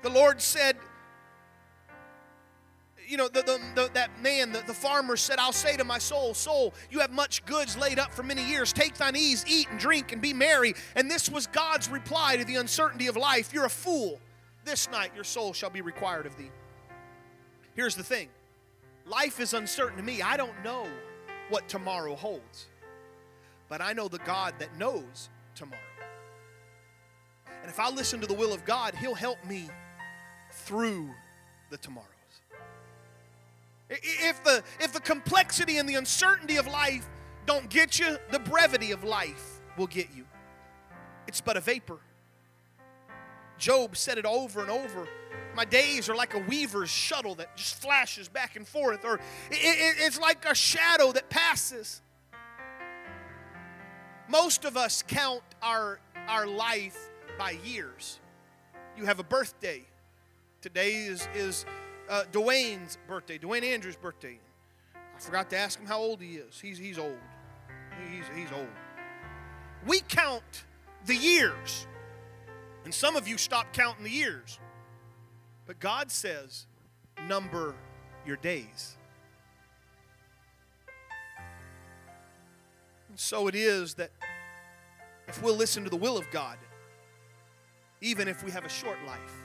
The 0.03 0.11
Lord 0.11 0.41
said, 0.41 0.76
you 3.07 3.17
know, 3.17 3.29
the, 3.29 3.43
the, 3.43 3.61
the, 3.75 3.91
that 3.95 4.11
man, 4.23 4.53
the, 4.53 4.63
the 4.67 4.75
farmer 4.75 5.17
said, 5.17 5.39
I'll 5.39 5.53
say 5.53 5.77
to 5.77 5.85
my 5.85 5.99
soul, 5.99 6.35
Soul, 6.35 6.75
you 6.91 7.01
have 7.01 7.13
much 7.13 7.45
goods 7.47 7.77
laid 7.77 7.99
up 7.99 8.13
for 8.13 8.23
many 8.23 8.45
years. 8.45 8.73
Take 8.73 8.95
thine 8.95 9.17
ease, 9.17 9.45
eat 9.47 9.69
and 9.71 9.79
drink, 9.79 10.13
and 10.13 10.21
be 10.21 10.33
merry. 10.33 10.75
And 10.95 11.11
this 11.11 11.31
was 11.31 11.47
God's 11.47 11.89
reply 11.89 12.37
to 12.37 12.45
the 12.45 12.57
uncertainty 12.57 13.07
of 13.07 13.17
life 13.17 13.53
You're 13.53 13.67
a 13.67 13.71
fool. 13.71 14.21
This 14.65 14.91
night 14.91 15.13
your 15.15 15.25
soul 15.25 15.53
shall 15.53 15.71
be 15.71 15.81
required 15.81 16.27
of 16.27 16.37
thee. 16.37 16.51
Here's 17.75 17.95
the 17.95 18.03
thing 18.03 18.29
life 19.07 19.39
is 19.41 19.55
uncertain 19.55 19.97
to 19.97 20.03
me. 20.03 20.23
I 20.23 20.37
don't 20.37 20.65
know 20.65 20.87
what 21.49 21.69
tomorrow 21.69 22.17
holds, 22.17 22.67
but 23.69 23.81
I 23.81 23.93
know 23.93 24.09
the 24.09 24.19
God 24.19 24.55
that 24.59 24.77
knows 24.77 25.31
tomorrow. 25.55 25.81
And 27.63 27.71
if 27.71 27.79
I 27.79 27.91
listen 27.91 28.21
to 28.21 28.27
the 28.27 28.35
will 28.35 28.53
of 28.53 28.65
God, 28.65 28.95
He'll 28.95 29.15
help 29.15 29.45
me 29.45 29.69
through 30.53 31.11
the 31.71 31.77
tomorrow. 31.77 32.07
If 33.89 34.43
the, 34.43 34.62
if 34.80 34.93
the 34.93 35.01
complexity 35.01 35.78
and 35.78 35.89
the 35.89 35.95
uncertainty 35.95 36.57
of 36.57 36.66
life 36.66 37.09
don't 37.47 37.68
get 37.68 37.99
you, 37.99 38.18
the 38.32 38.41
brevity 38.41 38.91
of 38.91 39.05
life 39.05 39.61
will 39.78 39.87
get 39.87 40.09
you. 40.14 40.24
It's 41.28 41.41
but 41.41 41.57
a 41.57 41.61
vapor. 41.61 41.99
Job 43.59 43.97
said 43.97 44.18
it 44.18 44.26
over 44.26 44.61
and 44.61 44.70
over. 44.70 45.09
My 45.55 45.64
days 45.64 46.09
are 46.09 46.14
like 46.14 46.34
a 46.34 46.41
weaver's 46.41 46.91
shuttle 46.91 47.34
that 47.37 47.57
just 47.57 47.80
flashes 47.80 48.28
back 48.28 48.57
and 48.57 48.66
forth, 48.66 49.05
or 49.05 49.20
it's 49.51 50.20
like 50.20 50.45
a 50.45 50.55
shadow 50.55 51.12
that 51.12 51.30
passes. 51.30 52.03
Most 54.28 54.64
of 54.64 54.76
us 54.76 55.03
count 55.07 55.43
our, 55.62 56.01
our 56.28 56.47
life 56.47 56.99
by 57.39 57.53
years. 57.64 58.18
You 58.97 59.07
have 59.07 59.18
a 59.18 59.24
birthday. 59.24 59.82
Today 60.61 60.95
is, 60.95 61.28
is 61.34 61.64
uh, 62.09 62.25
Dwayne's 62.33 62.99
birthday, 63.07 63.39
Dwayne 63.39 63.65
Andrews' 63.65 63.97
birthday. 63.97 64.39
I 64.95 65.21
forgot 65.21 65.51
to 65.51 65.57
ask 65.57 65.79
him 65.79 65.87
how 65.87 65.99
old 65.99 66.21
he 66.21 66.37
is. 66.37 66.61
He's, 66.61 66.79
he's 66.79 66.99
old. 66.99 67.19
He's, 68.11 68.25
he's 68.37 68.53
old. 68.53 68.69
We 69.87 70.01
count 70.01 70.65
the 71.07 71.17
years. 71.17 71.87
And 72.85 72.93
some 72.93 73.17
of 73.17 73.27
you 73.27 73.39
stop 73.39 73.73
counting 73.73 74.05
the 74.05 74.11
years. 74.11 74.61
But 75.67 75.81
God 75.81 76.11
says, 76.11 76.67
number 77.27 77.75
your 78.27 78.37
days. 78.37 78.97
And 83.09 83.19
so 83.19 83.49
it 83.49 83.55
is 83.55 83.95
that 83.95 84.11
if 85.27 85.43
we'll 85.43 85.57
listen 85.57 85.83
to 85.85 85.91
the 85.91 85.97
will 85.97 86.19
of 86.19 86.31
God, 86.31 86.59
even 88.01 88.29
if 88.29 88.45
we 88.45 88.51
have 88.51 88.65
a 88.65 88.69
short 88.69 88.99
life, 89.07 89.43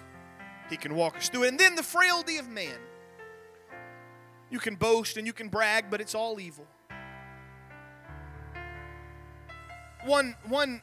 He 0.72 0.78
can 0.78 0.96
walk 0.96 1.18
us 1.18 1.28
through 1.28 1.44
it. 1.44 1.50
And 1.50 1.60
then 1.60 1.76
the 1.76 1.84
frailty 1.84 2.38
of 2.38 2.48
man. 2.48 2.78
You 4.50 4.58
can 4.58 4.76
boast 4.76 5.18
and 5.18 5.28
you 5.28 5.34
can 5.34 5.50
brag, 5.50 5.86
but 5.90 6.02
it's 6.02 6.16
all 6.16 6.40
evil. 6.40 6.66
One, 10.06 10.36
one 10.48 10.82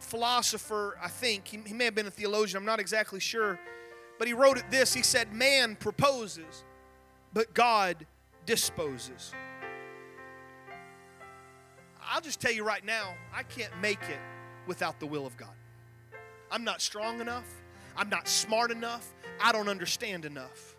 philosopher, 0.00 0.98
I 1.00 1.08
think, 1.08 1.46
he, 1.46 1.58
he 1.64 1.72
may 1.72 1.84
have 1.86 1.94
been 1.94 2.06
a 2.06 2.10
theologian, 2.10 2.58
I'm 2.58 2.66
not 2.66 2.80
exactly 2.80 3.20
sure, 3.20 3.58
but 4.18 4.28
he 4.28 4.34
wrote 4.34 4.58
it 4.58 4.64
this 4.70 4.92
He 4.92 5.02
said, 5.02 5.32
Man 5.32 5.76
proposes, 5.76 6.64
but 7.32 7.54
God 7.54 8.06
disposes. 8.44 9.32
I'll 12.04 12.20
just 12.20 12.40
tell 12.40 12.52
you 12.52 12.64
right 12.64 12.84
now, 12.84 13.14
I 13.32 13.44
can't 13.44 13.72
make 13.80 14.02
it 14.02 14.18
without 14.66 14.98
the 15.00 15.06
will 15.06 15.26
of 15.26 15.36
God. 15.36 15.54
I'm 16.50 16.64
not 16.64 16.82
strong 16.82 17.20
enough. 17.20 17.61
I'm 17.96 18.08
not 18.08 18.28
smart 18.28 18.70
enough. 18.70 19.12
I 19.40 19.52
don't 19.52 19.68
understand 19.68 20.24
enough. 20.24 20.76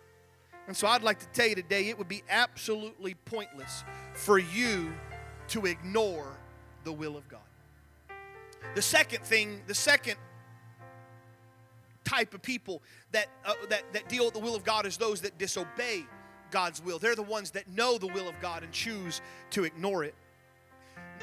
And 0.66 0.76
so 0.76 0.86
I'd 0.86 1.02
like 1.02 1.18
to 1.20 1.26
tell 1.28 1.46
you 1.46 1.54
today 1.54 1.88
it 1.88 1.98
would 1.98 2.08
be 2.08 2.22
absolutely 2.28 3.14
pointless 3.26 3.84
for 4.14 4.38
you 4.38 4.92
to 5.48 5.66
ignore 5.66 6.26
the 6.84 6.92
will 6.92 7.16
of 7.16 7.28
God. 7.28 7.40
The 8.74 8.82
second 8.82 9.24
thing, 9.24 9.60
the 9.66 9.74
second 9.74 10.16
type 12.04 12.34
of 12.34 12.42
people 12.42 12.82
that, 13.12 13.26
uh, 13.44 13.54
that, 13.68 13.82
that 13.92 14.08
deal 14.08 14.24
with 14.24 14.34
the 14.34 14.40
will 14.40 14.54
of 14.54 14.64
God 14.64 14.86
is 14.86 14.96
those 14.96 15.20
that 15.22 15.38
disobey 15.38 16.06
God's 16.50 16.82
will. 16.82 16.98
They're 16.98 17.16
the 17.16 17.22
ones 17.22 17.50
that 17.52 17.68
know 17.68 17.98
the 17.98 18.06
will 18.06 18.28
of 18.28 18.40
God 18.40 18.62
and 18.62 18.72
choose 18.72 19.20
to 19.50 19.64
ignore 19.64 20.04
it. 20.04 20.14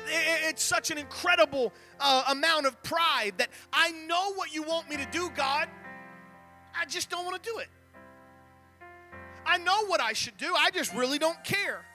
It's 0.07 0.63
such 0.63 0.91
an 0.91 0.97
incredible 0.97 1.73
uh, 1.99 2.23
amount 2.29 2.65
of 2.65 2.81
pride 2.83 3.33
that 3.37 3.49
I 3.71 3.91
know 4.07 4.33
what 4.33 4.53
you 4.53 4.63
want 4.63 4.89
me 4.89 4.97
to 4.97 5.05
do, 5.11 5.29
God. 5.35 5.67
I 6.80 6.86
just 6.86 7.09
don't 7.09 7.26
want 7.26 7.41
to 7.41 7.49
do 7.49 7.59
it. 7.59 7.67
I 9.45 9.57
know 9.57 9.86
what 9.86 10.01
I 10.01 10.13
should 10.13 10.38
do, 10.38 10.53
I 10.57 10.72
just 10.72 10.93
really 10.93 11.17
don't 11.17 11.43
care. 11.43 11.86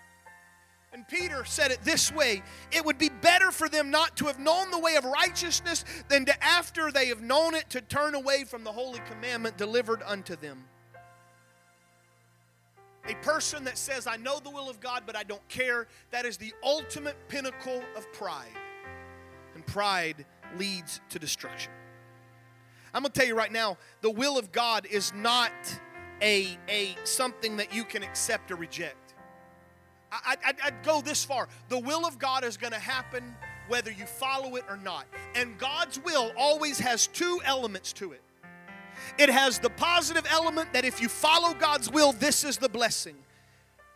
And 0.92 1.06
Peter 1.08 1.44
said 1.44 1.70
it 1.70 1.82
this 1.82 2.10
way 2.10 2.42
It 2.72 2.84
would 2.84 2.96
be 2.96 3.10
better 3.10 3.50
for 3.50 3.68
them 3.68 3.90
not 3.90 4.16
to 4.16 4.26
have 4.26 4.38
known 4.38 4.70
the 4.70 4.78
way 4.78 4.96
of 4.96 5.04
righteousness 5.04 5.84
than 6.08 6.24
to, 6.24 6.44
after 6.44 6.90
they 6.90 7.08
have 7.08 7.20
known 7.20 7.54
it, 7.54 7.68
to 7.70 7.80
turn 7.82 8.14
away 8.14 8.44
from 8.44 8.64
the 8.64 8.72
holy 8.72 9.00
commandment 9.10 9.58
delivered 9.58 10.02
unto 10.06 10.36
them. 10.36 10.64
A 13.08 13.14
person 13.16 13.64
that 13.64 13.78
says, 13.78 14.06
I 14.06 14.16
know 14.16 14.40
the 14.40 14.50
will 14.50 14.68
of 14.68 14.80
God, 14.80 15.02
but 15.06 15.16
I 15.16 15.22
don't 15.22 15.46
care, 15.48 15.86
that 16.10 16.24
is 16.24 16.38
the 16.38 16.52
ultimate 16.64 17.16
pinnacle 17.28 17.82
of 17.96 18.10
pride. 18.12 18.48
And 19.54 19.64
pride 19.66 20.24
leads 20.58 21.00
to 21.10 21.18
destruction. 21.18 21.72
I'm 22.96 23.02
going 23.02 23.12
to 23.12 23.20
tell 23.20 23.28
you 23.28 23.36
right 23.36 23.52
now, 23.52 23.76
the 24.00 24.10
will 24.10 24.38
of 24.38 24.52
God 24.52 24.86
is 24.90 25.12
not 25.14 25.52
a, 26.22 26.56
a 26.66 26.96
something 27.04 27.58
that 27.58 27.74
you 27.74 27.84
can 27.84 28.02
accept 28.02 28.50
or 28.50 28.56
reject. 28.56 29.12
I, 30.10 30.36
I, 30.42 30.54
I'd 30.64 30.82
go 30.82 31.02
this 31.02 31.22
far. 31.22 31.50
The 31.68 31.78
will 31.78 32.06
of 32.06 32.18
God 32.18 32.42
is 32.42 32.56
going 32.56 32.72
to 32.72 32.78
happen 32.78 33.36
whether 33.68 33.90
you 33.90 34.06
follow 34.06 34.56
it 34.56 34.64
or 34.66 34.78
not. 34.78 35.04
And 35.34 35.58
God's 35.58 36.02
will 36.02 36.32
always 36.38 36.78
has 36.78 37.06
two 37.06 37.38
elements 37.44 37.92
to 37.94 38.12
it. 38.12 38.22
It 39.18 39.28
has 39.28 39.58
the 39.58 39.68
positive 39.68 40.26
element 40.30 40.72
that 40.72 40.86
if 40.86 40.98
you 40.98 41.10
follow 41.10 41.52
God's 41.52 41.90
will, 41.90 42.12
this 42.12 42.44
is 42.44 42.56
the 42.56 42.70
blessing. 42.70 43.16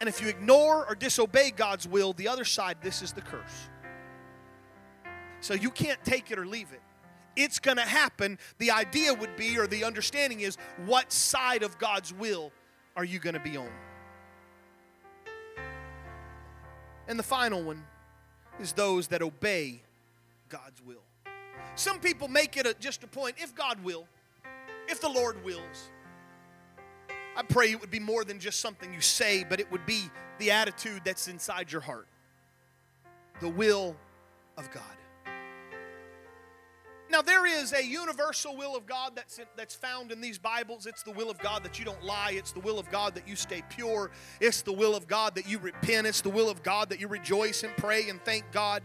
And 0.01 0.11
if 0.11 0.21
you 0.21 0.29
ignore 0.29 0.87
or 0.87 0.95
disobey 0.95 1.53
God's 1.53 1.89
will, 1.89 2.13
the 2.13 2.29
other 2.29 2.45
side, 2.45 2.77
this 2.83 3.01
is 3.01 3.15
the 3.15 3.23
curse. 3.23 3.71
So 5.41 5.55
you 5.55 5.71
can't 5.71 6.05
take 6.05 6.31
it 6.31 6.39
or 6.39 6.45
leave 6.45 6.71
it. 6.75 6.83
It's 7.37 7.59
going 7.59 7.77
to 7.77 7.85
happen. 7.85 8.39
The 8.59 8.71
idea 8.71 9.15
would 9.15 9.37
be, 9.37 9.59
or 9.59 9.67
the 9.67 9.85
understanding 9.85 10.41
is, 10.41 10.57
what 10.87 11.13
side 11.13 11.63
of 11.63 11.79
God's 11.79 12.13
will 12.13 12.53
are 12.97 13.05
you 13.05 13.19
going 13.19 13.35
to 13.35 13.41
be 13.41 13.57
on? 13.57 13.71
And 17.09 17.19
the 17.19 17.25
final 17.25 17.63
one 17.63 17.85
is 18.61 18.73
those 18.73 19.09
that 19.09 19.23
obey 19.23 19.83
God's 20.49 20.83
will. 20.83 21.03
Some 21.75 21.99
people 21.99 22.29
make 22.29 22.57
it 22.57 22.67
a, 22.67 22.75
just 22.75 23.03
a 23.05 23.07
point 23.07 23.37
if 23.39 23.55
God 23.55 23.83
will, 23.83 24.07
if 24.89 25.01
the 25.01 25.09
Lord 25.09 25.43
wills. 25.45 25.91
I 27.37 27.43
pray 27.43 27.71
it 27.71 27.81
would 27.81 27.91
be 27.91 28.01
more 28.01 28.25
than 28.25 28.39
just 28.39 28.61
something 28.61 28.93
you 28.93 29.01
say, 29.01 29.45
but 29.49 29.61
it 29.61 29.71
would 29.73 29.87
be 29.87 30.11
the 30.39 30.51
attitude 30.51 31.03
that's 31.05 31.29
inside 31.29 31.71
your 31.73 31.81
heart. 31.81 32.07
The 33.41 33.49
will 33.49 33.97
of 34.59 34.71
God. 34.71 34.83
Now, 37.11 37.23
there 37.23 37.45
is 37.45 37.73
a 37.73 37.85
universal 37.85 38.57
will 38.57 38.77
of 38.77 38.87
God 38.87 39.17
that's, 39.17 39.41
that's 39.57 39.75
found 39.75 40.13
in 40.13 40.21
these 40.21 40.39
Bibles. 40.39 40.87
It's 40.87 41.03
the 41.03 41.11
will 41.11 41.29
of 41.29 41.41
God 41.41 41.65
that 41.65 41.77
you 41.77 41.85
don't 41.85 42.03
lie. 42.05 42.33
It's 42.35 42.53
the 42.53 42.61
will 42.61 42.79
of 42.79 42.89
God 42.89 43.17
that 43.17 43.27
you 43.27 43.35
stay 43.35 43.65
pure. 43.69 44.13
It's 44.41 44.63
the 44.63 44.73
will 44.73 44.95
of 44.95 45.09
God 45.09 45.35
that 45.35 45.49
you 45.49 45.59
repent. 45.59 46.07
It's 46.07 46.21
the 46.21 46.31
will 46.31 46.49
of 46.49 46.63
God 46.63 46.89
that 46.91 47.01
you 47.01 47.09
rejoice 47.09 47.65
and 47.65 47.77
pray 47.77 48.09
and 48.09 48.25
thank 48.25 48.53
God. 48.53 48.85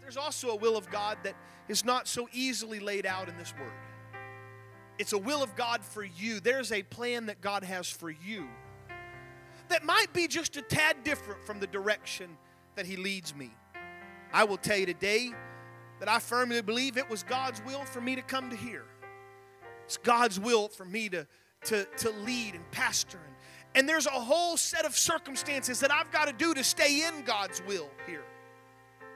There's 0.00 0.16
also 0.16 0.50
a 0.50 0.56
will 0.56 0.76
of 0.76 0.90
God 0.90 1.18
that 1.22 1.36
is 1.68 1.84
not 1.84 2.08
so 2.08 2.28
easily 2.32 2.80
laid 2.80 3.06
out 3.06 3.28
in 3.28 3.36
this 3.38 3.54
Word. 3.58 3.72
It's 4.98 5.12
a 5.12 5.18
will 5.18 5.42
of 5.42 5.54
God 5.54 5.84
for 5.84 6.02
you. 6.02 6.40
There's 6.40 6.72
a 6.72 6.82
plan 6.82 7.26
that 7.26 7.40
God 7.40 7.62
has 7.62 7.88
for 7.88 8.10
you 8.10 8.48
that 9.68 9.84
might 9.84 10.12
be 10.12 10.26
just 10.26 10.56
a 10.56 10.62
tad 10.62 11.04
different 11.04 11.44
from 11.44 11.60
the 11.60 11.66
direction 11.68 12.36
that 12.74 12.86
He 12.86 12.96
leads 12.96 13.34
me. 13.36 13.52
I 14.32 14.44
will 14.44 14.56
tell 14.56 14.76
you 14.76 14.86
today 14.86 15.30
that 16.04 16.12
I 16.12 16.18
firmly 16.18 16.60
believe 16.60 16.98
it 16.98 17.08
was 17.08 17.22
God's 17.22 17.64
will 17.64 17.82
for 17.86 17.98
me 17.98 18.14
to 18.14 18.20
come 18.20 18.50
to 18.50 18.56
here. 18.56 18.84
It's 19.86 19.96
God's 19.96 20.38
will 20.38 20.68
for 20.68 20.84
me 20.84 21.08
to, 21.08 21.26
to, 21.64 21.86
to 21.96 22.10
lead 22.26 22.54
and 22.54 22.70
pastor. 22.72 23.18
And, 23.24 23.34
and 23.74 23.88
there's 23.88 24.04
a 24.04 24.10
whole 24.10 24.58
set 24.58 24.84
of 24.84 24.94
circumstances 24.94 25.80
that 25.80 25.90
I've 25.90 26.10
got 26.10 26.26
to 26.26 26.34
do 26.34 26.52
to 26.52 26.62
stay 26.62 27.06
in 27.08 27.24
God's 27.24 27.62
will 27.66 27.88
here. 28.06 28.24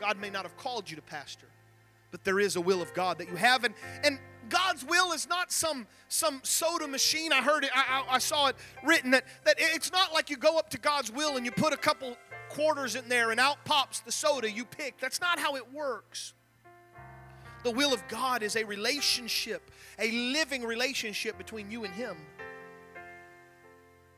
God 0.00 0.18
may 0.18 0.30
not 0.30 0.44
have 0.44 0.56
called 0.56 0.88
you 0.88 0.96
to 0.96 1.02
pastor, 1.02 1.48
but 2.10 2.24
there 2.24 2.40
is 2.40 2.56
a 2.56 2.60
will 2.62 2.80
of 2.80 2.94
God 2.94 3.18
that 3.18 3.28
you 3.28 3.36
have. 3.36 3.64
And, 3.64 3.74
and 4.02 4.18
God's 4.48 4.82
will 4.82 5.12
is 5.12 5.28
not 5.28 5.52
some, 5.52 5.86
some 6.08 6.40
soda 6.44 6.88
machine. 6.88 7.34
I 7.34 7.42
heard 7.42 7.64
it, 7.64 7.70
I, 7.74 8.02
I, 8.08 8.14
I 8.14 8.18
saw 8.18 8.46
it 8.46 8.56
written 8.82 9.10
that, 9.10 9.24
that 9.44 9.56
it's 9.58 9.92
not 9.92 10.14
like 10.14 10.30
you 10.30 10.38
go 10.38 10.58
up 10.58 10.70
to 10.70 10.78
God's 10.78 11.12
will 11.12 11.36
and 11.36 11.44
you 11.44 11.52
put 11.52 11.74
a 11.74 11.76
couple 11.76 12.16
quarters 12.48 12.94
in 12.94 13.10
there 13.10 13.30
and 13.30 13.38
out 13.38 13.62
pops 13.66 14.00
the 14.00 14.12
soda 14.12 14.50
you 14.50 14.64
pick. 14.64 14.98
That's 14.98 15.20
not 15.20 15.38
how 15.38 15.54
it 15.56 15.70
works. 15.70 16.32
The 17.64 17.70
will 17.70 17.92
of 17.92 18.06
God 18.08 18.42
is 18.42 18.56
a 18.56 18.64
relationship, 18.64 19.70
a 19.98 20.10
living 20.10 20.62
relationship 20.64 21.36
between 21.38 21.70
you 21.70 21.84
and 21.84 21.92
Him. 21.94 22.16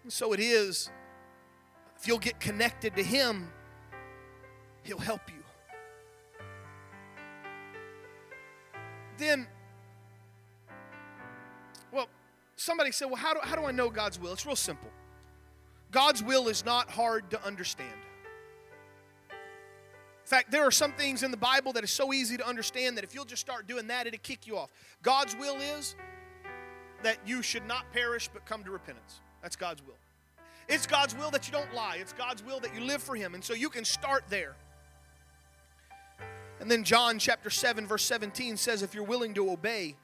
And 0.02 0.12
so 0.12 0.32
it 0.32 0.40
is, 0.40 0.90
if 1.98 2.06
you'll 2.06 2.18
get 2.18 2.40
connected 2.40 2.96
to 2.96 3.02
Him, 3.02 3.50
He'll 4.82 4.98
help 4.98 5.22
you. 5.28 5.34
Then, 9.18 9.46
well, 11.92 12.08
somebody 12.56 12.92
said, 12.92 13.06
Well, 13.06 13.16
how 13.16 13.34
do, 13.34 13.40
how 13.42 13.56
do 13.56 13.64
I 13.64 13.70
know 13.70 13.90
God's 13.90 14.18
will? 14.18 14.32
It's 14.32 14.46
real 14.46 14.56
simple. 14.56 14.90
God's 15.90 16.22
will 16.22 16.48
is 16.48 16.64
not 16.64 16.90
hard 16.90 17.30
to 17.30 17.44
understand 17.44 17.92
fact, 20.30 20.50
there 20.52 20.64
are 20.64 20.70
some 20.70 20.92
things 20.92 21.22
in 21.22 21.30
the 21.30 21.36
Bible 21.36 21.72
that 21.72 21.82
is 21.82 21.90
so 21.90 22.12
easy 22.12 22.36
to 22.36 22.46
understand 22.46 22.96
that 22.96 23.04
if 23.04 23.14
you'll 23.14 23.24
just 23.24 23.40
start 23.40 23.66
doing 23.66 23.88
that, 23.88 24.06
it'll 24.06 24.18
kick 24.20 24.46
you 24.46 24.56
off. 24.56 24.70
God's 25.02 25.36
will 25.36 25.56
is 25.56 25.96
that 27.02 27.18
you 27.26 27.42
should 27.42 27.66
not 27.66 27.92
perish 27.92 28.30
but 28.32 28.46
come 28.46 28.62
to 28.62 28.70
repentance. 28.70 29.20
That's 29.42 29.56
God's 29.56 29.82
will. 29.84 29.96
It's 30.68 30.86
God's 30.86 31.16
will 31.16 31.32
that 31.32 31.48
you 31.48 31.52
don't 31.52 31.74
lie. 31.74 31.96
It's 32.00 32.12
God's 32.12 32.44
will 32.44 32.60
that 32.60 32.72
you 32.74 32.80
live 32.82 33.02
for 33.02 33.16
Him. 33.16 33.34
And 33.34 33.42
so 33.42 33.54
you 33.54 33.68
can 33.68 33.84
start 33.84 34.22
there. 34.30 34.54
And 36.60 36.70
then 36.70 36.84
John 36.84 37.18
chapter 37.18 37.50
7, 37.50 37.86
verse 37.86 38.04
17 38.04 38.56
says, 38.56 38.82
If 38.82 38.94
you're 38.94 39.02
willing 39.02 39.34
to 39.34 39.50
obey, 39.50 39.96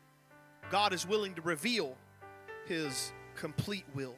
God 0.71 0.93
is 0.93 1.07
willing 1.07 1.35
to 1.35 1.43
reveal 1.43 1.97
His 2.67 3.13
complete 3.37 3.85
will. 3.95 4.17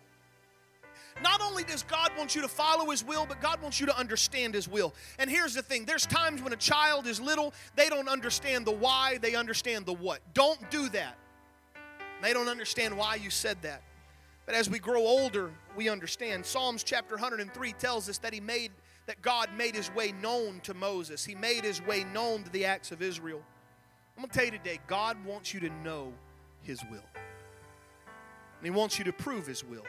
Not 1.23 1.41
only 1.41 1.65
does 1.65 1.83
God 1.83 2.11
want 2.17 2.35
you 2.35 2.43
to 2.43 2.49
follow 2.49 2.91
His 2.91 3.05
will, 3.05 3.27
but 3.27 3.41
God 3.41 3.61
wants 3.63 3.81
you 3.81 3.87
to 3.87 3.97
understand 3.99 4.55
His 4.55 4.69
will. 4.69 4.95
And 5.19 5.31
here's 5.31 5.55
the 5.55 5.63
thing 5.63 5.85
there's 5.85 6.07
times 6.07 6.43
when 6.43 6.53
a 6.53 6.57
child 6.57 7.07
is 7.07 7.21
little, 7.21 7.53
they 7.77 7.89
don't 7.89 8.09
understand 8.09 8.67
the 8.67 8.73
why, 8.73 9.19
they 9.19 9.35
understand 9.35 9.87
the 9.87 9.95
what. 9.95 10.21
Don't 10.35 10.71
do 10.71 10.89
that. 10.91 11.17
They 12.23 12.33
don't 12.33 12.49
understand 12.49 12.97
why 12.97 13.17
you 13.17 13.31
said 13.31 13.63
that. 13.63 13.83
But 14.47 14.55
as 14.55 14.69
we 14.71 14.79
grow 14.79 15.01
older, 15.01 15.51
we 15.77 15.89
understand. 15.89 16.45
Psalms 16.45 16.83
chapter 16.83 17.15
103 17.15 17.73
tells 17.75 18.09
us 18.09 18.19
that 18.19 18.33
He 18.33 18.41
made 18.41 18.73
that 19.09 19.23
God 19.23 19.49
made 19.57 19.75
his 19.75 19.93
way 19.95 20.13
known 20.21 20.61
to 20.65 20.75
Moses. 20.75 21.25
He 21.25 21.35
made 21.35 21.65
his 21.65 21.81
way 21.83 22.05
known 22.13 22.45
to 22.45 22.51
the 22.51 22.67
acts 22.67 22.93
of 22.93 23.01
Israel. 23.01 23.41
I'm 24.15 24.23
going 24.23 24.29
to 24.29 24.37
tell 24.37 24.45
you 24.45 24.51
today, 24.51 24.81
God 24.87 25.17
wants 25.25 25.55
you 25.55 25.61
to 25.61 25.71
know 25.83 26.13
his 26.63 26.83
will. 26.91 27.05
And 28.59 28.65
he 28.65 28.71
wants 28.71 28.99
you 28.99 29.07
to 29.07 29.13
prove 29.15 29.47
his 29.47 29.65
will. 29.65 29.85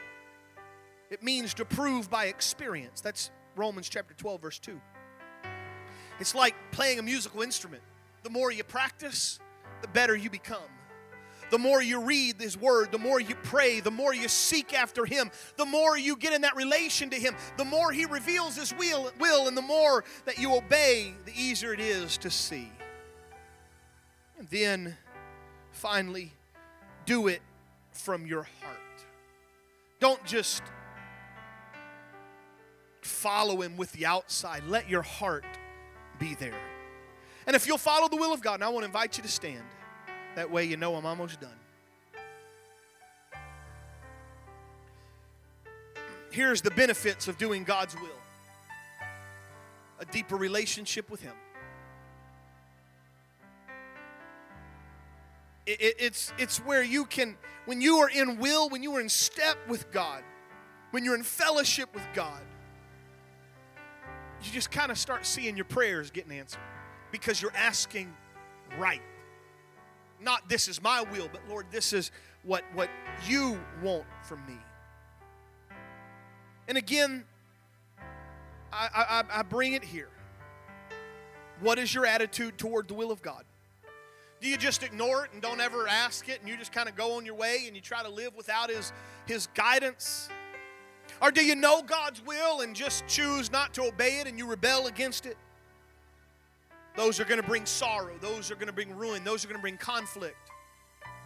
It 1.10 1.22
means 1.22 1.54
to 1.54 1.64
prove 1.64 2.08
by 2.08 2.26
experience. 2.26 3.00
That's 3.00 3.30
Romans 3.56 3.88
chapter 3.88 4.14
12, 4.14 4.40
verse 4.40 4.58
2. 4.60 4.80
It's 6.20 6.34
like 6.34 6.54
playing 6.70 6.98
a 6.98 7.02
musical 7.02 7.42
instrument. 7.42 7.82
The 8.22 8.30
more 8.30 8.52
you 8.52 8.62
practice, 8.62 9.40
the 9.82 9.88
better 9.88 10.14
you 10.14 10.30
become. 10.30 10.68
the 11.50 11.58
more 11.58 11.82
you 11.82 12.00
read 12.00 12.40
His 12.40 12.56
Word, 12.56 12.92
the 12.92 12.98
more 12.98 13.20
you 13.20 13.34
pray, 13.42 13.80
the 13.80 13.90
more 13.90 14.14
you 14.14 14.28
seek 14.28 14.72
after 14.72 15.04
Him, 15.04 15.30
the 15.56 15.66
more 15.66 15.98
you 15.98 16.16
get 16.16 16.32
in 16.32 16.42
that 16.42 16.56
relation 16.56 17.10
to 17.10 17.16
Him, 17.16 17.34
the 17.56 17.64
more 17.64 17.92
He 17.92 18.06
reveals 18.06 18.56
His 18.56 18.72
will, 18.74 19.10
will 19.18 19.48
and 19.48 19.56
the 19.56 19.62
more 19.62 20.04
that 20.24 20.38
you 20.38 20.54
obey, 20.54 21.12
the 21.24 21.32
easier 21.36 21.72
it 21.72 21.80
is 21.80 22.16
to 22.18 22.30
see. 22.30 22.70
And 24.38 24.48
then, 24.48 24.96
finally, 25.72 26.32
do 27.04 27.26
it 27.26 27.42
from 27.90 28.26
your 28.26 28.46
heart. 28.62 28.78
Don't 29.98 30.24
just 30.24 30.62
follow 33.10 33.60
Him 33.62 33.76
with 33.76 33.92
the 33.92 34.06
outside, 34.06 34.64
let 34.66 34.88
your 34.88 35.02
heart 35.02 35.44
be 36.18 36.34
there. 36.34 36.54
And 37.46 37.56
if 37.56 37.66
you'll 37.66 37.78
follow 37.78 38.08
the 38.08 38.16
will 38.16 38.32
of 38.32 38.42
God, 38.42 38.54
and 38.54 38.64
I 38.64 38.68
want 38.68 38.82
to 38.82 38.86
invite 38.86 39.16
you 39.16 39.22
to 39.22 39.28
stand. 39.28 39.64
That 40.36 40.50
way 40.50 40.64
you 40.64 40.76
know 40.76 40.94
I'm 40.94 41.06
almost 41.06 41.40
done. 41.40 41.50
Here's 46.30 46.62
the 46.62 46.70
benefits 46.70 47.26
of 47.26 47.38
doing 47.38 47.64
God's 47.64 47.94
will 47.96 48.08
a 49.98 50.04
deeper 50.06 50.36
relationship 50.36 51.10
with 51.10 51.20
Him. 51.20 51.34
It, 55.66 55.80
it, 55.80 55.94
it's, 55.98 56.32
it's 56.38 56.58
where 56.58 56.82
you 56.82 57.04
can, 57.04 57.36
when 57.66 57.82
you 57.82 57.98
are 57.98 58.08
in 58.08 58.38
will, 58.38 58.70
when 58.70 58.82
you 58.82 58.96
are 58.96 59.00
in 59.00 59.10
step 59.10 59.58
with 59.68 59.90
God, 59.92 60.22
when 60.90 61.04
you're 61.04 61.14
in 61.14 61.22
fellowship 61.22 61.92
with 61.94 62.06
God, 62.14 62.40
you 64.42 64.52
just 64.52 64.70
kind 64.70 64.90
of 64.90 64.98
start 64.98 65.26
seeing 65.26 65.56
your 65.56 65.64
prayers 65.64 66.10
getting 66.10 66.32
answered 66.32 66.60
because 67.10 67.40
you're 67.42 67.54
asking 67.54 68.14
right. 68.78 69.02
Not 70.20 70.48
this 70.48 70.68
is 70.68 70.82
my 70.82 71.02
will, 71.02 71.28
but 71.30 71.40
Lord, 71.48 71.66
this 71.70 71.92
is 71.92 72.10
what, 72.42 72.64
what 72.74 72.88
you 73.26 73.58
want 73.82 74.04
from 74.22 74.44
me. 74.46 74.56
And 76.68 76.78
again, 76.78 77.24
I, 78.72 79.24
I, 79.32 79.40
I 79.40 79.42
bring 79.42 79.72
it 79.72 79.84
here. 79.84 80.10
What 81.60 81.78
is 81.78 81.94
your 81.94 82.06
attitude 82.06 82.56
toward 82.56 82.88
the 82.88 82.94
will 82.94 83.10
of 83.10 83.20
God? 83.22 83.44
Do 84.40 84.48
you 84.48 84.56
just 84.56 84.82
ignore 84.82 85.26
it 85.26 85.32
and 85.32 85.42
don't 85.42 85.60
ever 85.60 85.86
ask 85.86 86.28
it 86.30 86.40
and 86.40 86.48
you 86.48 86.56
just 86.56 86.72
kind 86.72 86.88
of 86.88 86.96
go 86.96 87.16
on 87.16 87.26
your 87.26 87.34
way 87.34 87.64
and 87.66 87.76
you 87.76 87.82
try 87.82 88.02
to 88.02 88.08
live 88.08 88.34
without 88.34 88.70
his, 88.70 88.92
his 89.26 89.48
guidance? 89.48 90.30
Or 91.22 91.30
do 91.30 91.44
you 91.44 91.54
know 91.54 91.82
God's 91.82 92.24
will 92.24 92.60
and 92.62 92.74
just 92.74 93.06
choose 93.06 93.52
not 93.52 93.74
to 93.74 93.84
obey 93.84 94.20
it 94.20 94.26
and 94.26 94.38
you 94.38 94.46
rebel 94.46 94.86
against 94.86 95.26
it? 95.26 95.36
Those 96.96 97.20
are 97.20 97.24
going 97.24 97.40
to 97.40 97.46
bring 97.46 97.66
sorrow. 97.66 98.14
Those 98.20 98.50
are 98.50 98.54
going 98.54 98.66
to 98.66 98.72
bring 98.72 98.96
ruin. 98.96 99.22
Those 99.22 99.44
are 99.44 99.48
going 99.48 99.58
to 99.58 99.62
bring 99.62 99.76
conflict, 99.76 100.50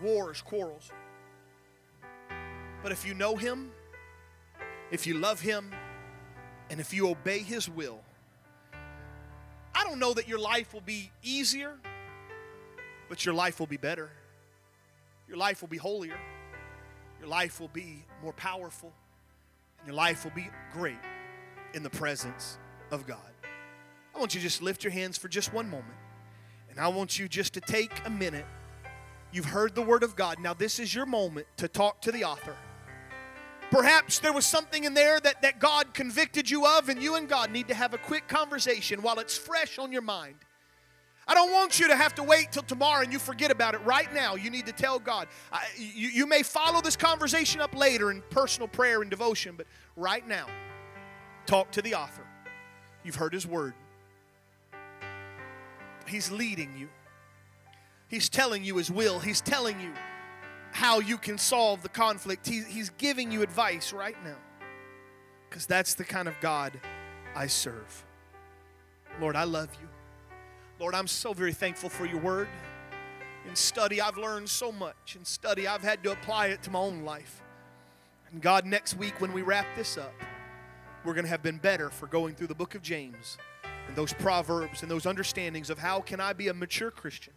wars, 0.02 0.42
quarrels. 0.42 0.90
But 2.82 2.92
if 2.92 3.06
you 3.06 3.14
know 3.14 3.36
Him, 3.36 3.70
if 4.90 5.06
you 5.06 5.14
love 5.14 5.40
Him, 5.40 5.72
and 6.70 6.80
if 6.80 6.92
you 6.92 7.08
obey 7.08 7.38
His 7.38 7.68
will, 7.68 8.00
I 9.74 9.84
don't 9.84 9.98
know 9.98 10.12
that 10.14 10.28
your 10.28 10.38
life 10.38 10.74
will 10.74 10.80
be 10.80 11.10
easier, 11.22 11.74
but 13.08 13.24
your 13.24 13.34
life 13.34 13.58
will 13.58 13.66
be 13.66 13.76
better. 13.76 14.10
Your 15.28 15.36
life 15.36 15.62
will 15.62 15.68
be 15.68 15.78
holier. 15.78 16.18
Your 17.20 17.28
life 17.28 17.60
will 17.60 17.68
be 17.68 18.04
more 18.22 18.32
powerful. 18.32 18.92
Your 19.86 19.94
life 19.94 20.24
will 20.24 20.32
be 20.32 20.48
great 20.72 20.98
in 21.74 21.82
the 21.82 21.90
presence 21.90 22.58
of 22.90 23.06
God. 23.06 23.18
I 24.14 24.18
want 24.18 24.34
you 24.34 24.40
to 24.40 24.46
just 24.46 24.62
lift 24.62 24.84
your 24.84 24.92
hands 24.92 25.18
for 25.18 25.28
just 25.28 25.52
one 25.52 25.68
moment. 25.68 25.96
And 26.70 26.78
I 26.78 26.88
want 26.88 27.18
you 27.18 27.28
just 27.28 27.54
to 27.54 27.60
take 27.60 27.92
a 28.04 28.10
minute. 28.10 28.46
You've 29.32 29.44
heard 29.44 29.74
the 29.74 29.82
Word 29.82 30.02
of 30.02 30.16
God. 30.16 30.38
Now, 30.38 30.54
this 30.54 30.78
is 30.78 30.94
your 30.94 31.06
moment 31.06 31.46
to 31.56 31.68
talk 31.68 32.00
to 32.02 32.12
the 32.12 32.24
author. 32.24 32.56
Perhaps 33.70 34.20
there 34.20 34.32
was 34.32 34.46
something 34.46 34.84
in 34.84 34.94
there 34.94 35.18
that, 35.20 35.42
that 35.42 35.58
God 35.58 35.94
convicted 35.94 36.48
you 36.48 36.66
of, 36.66 36.88
and 36.88 37.02
you 37.02 37.16
and 37.16 37.28
God 37.28 37.50
need 37.50 37.68
to 37.68 37.74
have 37.74 37.94
a 37.94 37.98
quick 37.98 38.28
conversation 38.28 39.02
while 39.02 39.18
it's 39.18 39.36
fresh 39.36 39.78
on 39.78 39.90
your 39.90 40.02
mind. 40.02 40.36
I 41.26 41.34
don't 41.34 41.52
want 41.52 41.78
you 41.80 41.88
to 41.88 41.96
have 41.96 42.14
to 42.16 42.22
wait 42.22 42.52
till 42.52 42.62
tomorrow 42.62 43.02
and 43.02 43.12
you 43.12 43.18
forget 43.18 43.50
about 43.50 43.74
it. 43.74 43.78
Right 43.78 44.12
now, 44.12 44.34
you 44.34 44.50
need 44.50 44.66
to 44.66 44.72
tell 44.72 44.98
God. 44.98 45.28
I, 45.50 45.64
you, 45.76 46.08
you 46.08 46.26
may 46.26 46.42
follow 46.42 46.80
this 46.80 46.96
conversation 46.96 47.60
up 47.60 47.74
later 47.74 48.10
in 48.10 48.22
personal 48.30 48.68
prayer 48.68 49.00
and 49.00 49.10
devotion, 49.10 49.54
but 49.56 49.66
right 49.96 50.26
now, 50.26 50.46
talk 51.46 51.70
to 51.72 51.82
the 51.82 51.94
author. 51.94 52.26
You've 53.04 53.16
heard 53.16 53.32
his 53.32 53.46
word. 53.46 53.74
He's 56.06 56.30
leading 56.30 56.76
you. 56.76 56.88
He's 58.08 58.28
telling 58.28 58.64
you 58.64 58.76
His 58.76 58.90
will. 58.90 59.18
He's 59.18 59.40
telling 59.40 59.80
you 59.80 59.92
how 60.72 61.00
you 61.00 61.18
can 61.18 61.38
solve 61.38 61.82
the 61.82 61.88
conflict. 61.88 62.46
He, 62.46 62.62
he's 62.62 62.90
giving 62.90 63.30
you 63.30 63.42
advice 63.42 63.92
right 63.92 64.16
now. 64.24 64.36
Because 65.48 65.66
that's 65.66 65.94
the 65.94 66.04
kind 66.04 66.28
of 66.28 66.38
God 66.40 66.78
I 67.34 67.46
serve. 67.46 68.04
Lord, 69.20 69.36
I 69.36 69.44
love 69.44 69.68
you. 69.80 69.88
Lord, 70.80 70.94
I'm 70.94 71.06
so 71.06 71.32
very 71.32 71.52
thankful 71.52 71.88
for 71.88 72.04
your 72.04 72.20
word. 72.20 72.48
In 73.48 73.54
study, 73.54 74.00
I've 74.00 74.16
learned 74.16 74.48
so 74.48 74.72
much. 74.72 75.16
In 75.16 75.24
study, 75.24 75.68
I've 75.68 75.82
had 75.82 76.02
to 76.02 76.12
apply 76.12 76.48
it 76.48 76.62
to 76.64 76.70
my 76.70 76.80
own 76.80 77.04
life. 77.04 77.42
And 78.32 78.42
God, 78.42 78.66
next 78.66 78.94
week 78.94 79.20
when 79.20 79.32
we 79.32 79.42
wrap 79.42 79.66
this 79.76 79.96
up, 79.96 80.12
we're 81.04 81.14
going 81.14 81.24
to 81.24 81.30
have 81.30 81.42
been 81.42 81.58
better 81.58 81.90
for 81.90 82.06
going 82.06 82.34
through 82.34 82.48
the 82.48 82.54
book 82.54 82.74
of 82.74 82.82
James 82.82 83.38
and 83.86 83.94
those 83.94 84.12
proverbs 84.14 84.82
and 84.82 84.90
those 84.90 85.06
understandings 85.06 85.70
of 85.70 85.78
how 85.78 86.00
can 86.00 86.18
I 86.18 86.32
be 86.32 86.48
a 86.48 86.54
mature 86.54 86.90
Christian? 86.90 87.34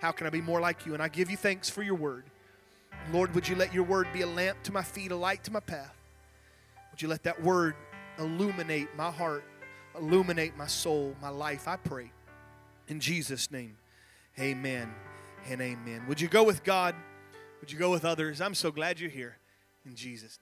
How 0.00 0.10
can 0.10 0.26
I 0.26 0.30
be 0.30 0.40
more 0.40 0.60
like 0.60 0.86
you? 0.86 0.94
And 0.94 1.02
I 1.02 1.08
give 1.08 1.30
you 1.30 1.36
thanks 1.36 1.70
for 1.70 1.82
your 1.82 1.94
word. 1.94 2.24
Lord, 3.12 3.34
would 3.34 3.46
you 3.46 3.54
let 3.54 3.72
your 3.72 3.84
word 3.84 4.08
be 4.12 4.22
a 4.22 4.26
lamp 4.26 4.62
to 4.64 4.72
my 4.72 4.82
feet, 4.82 5.12
a 5.12 5.16
light 5.16 5.44
to 5.44 5.52
my 5.52 5.60
path? 5.60 5.94
Would 6.90 7.02
you 7.02 7.08
let 7.08 7.22
that 7.24 7.40
word 7.42 7.76
illuminate 8.18 8.88
my 8.96 9.10
heart, 9.10 9.44
illuminate 9.96 10.56
my 10.56 10.66
soul, 10.66 11.14
my 11.20 11.28
life? 11.28 11.68
I 11.68 11.76
pray. 11.76 12.10
In 12.88 13.00
Jesus' 13.00 13.50
name, 13.50 13.76
amen 14.38 14.92
and 15.48 15.60
amen. 15.60 16.04
Would 16.08 16.20
you 16.20 16.28
go 16.28 16.42
with 16.42 16.64
God? 16.64 16.94
Would 17.60 17.72
you 17.72 17.78
go 17.78 17.90
with 17.90 18.04
others? 18.04 18.40
I'm 18.40 18.54
so 18.54 18.70
glad 18.70 19.00
you're 19.00 19.10
here. 19.10 19.38
In 19.86 19.94
Jesus' 19.94 20.38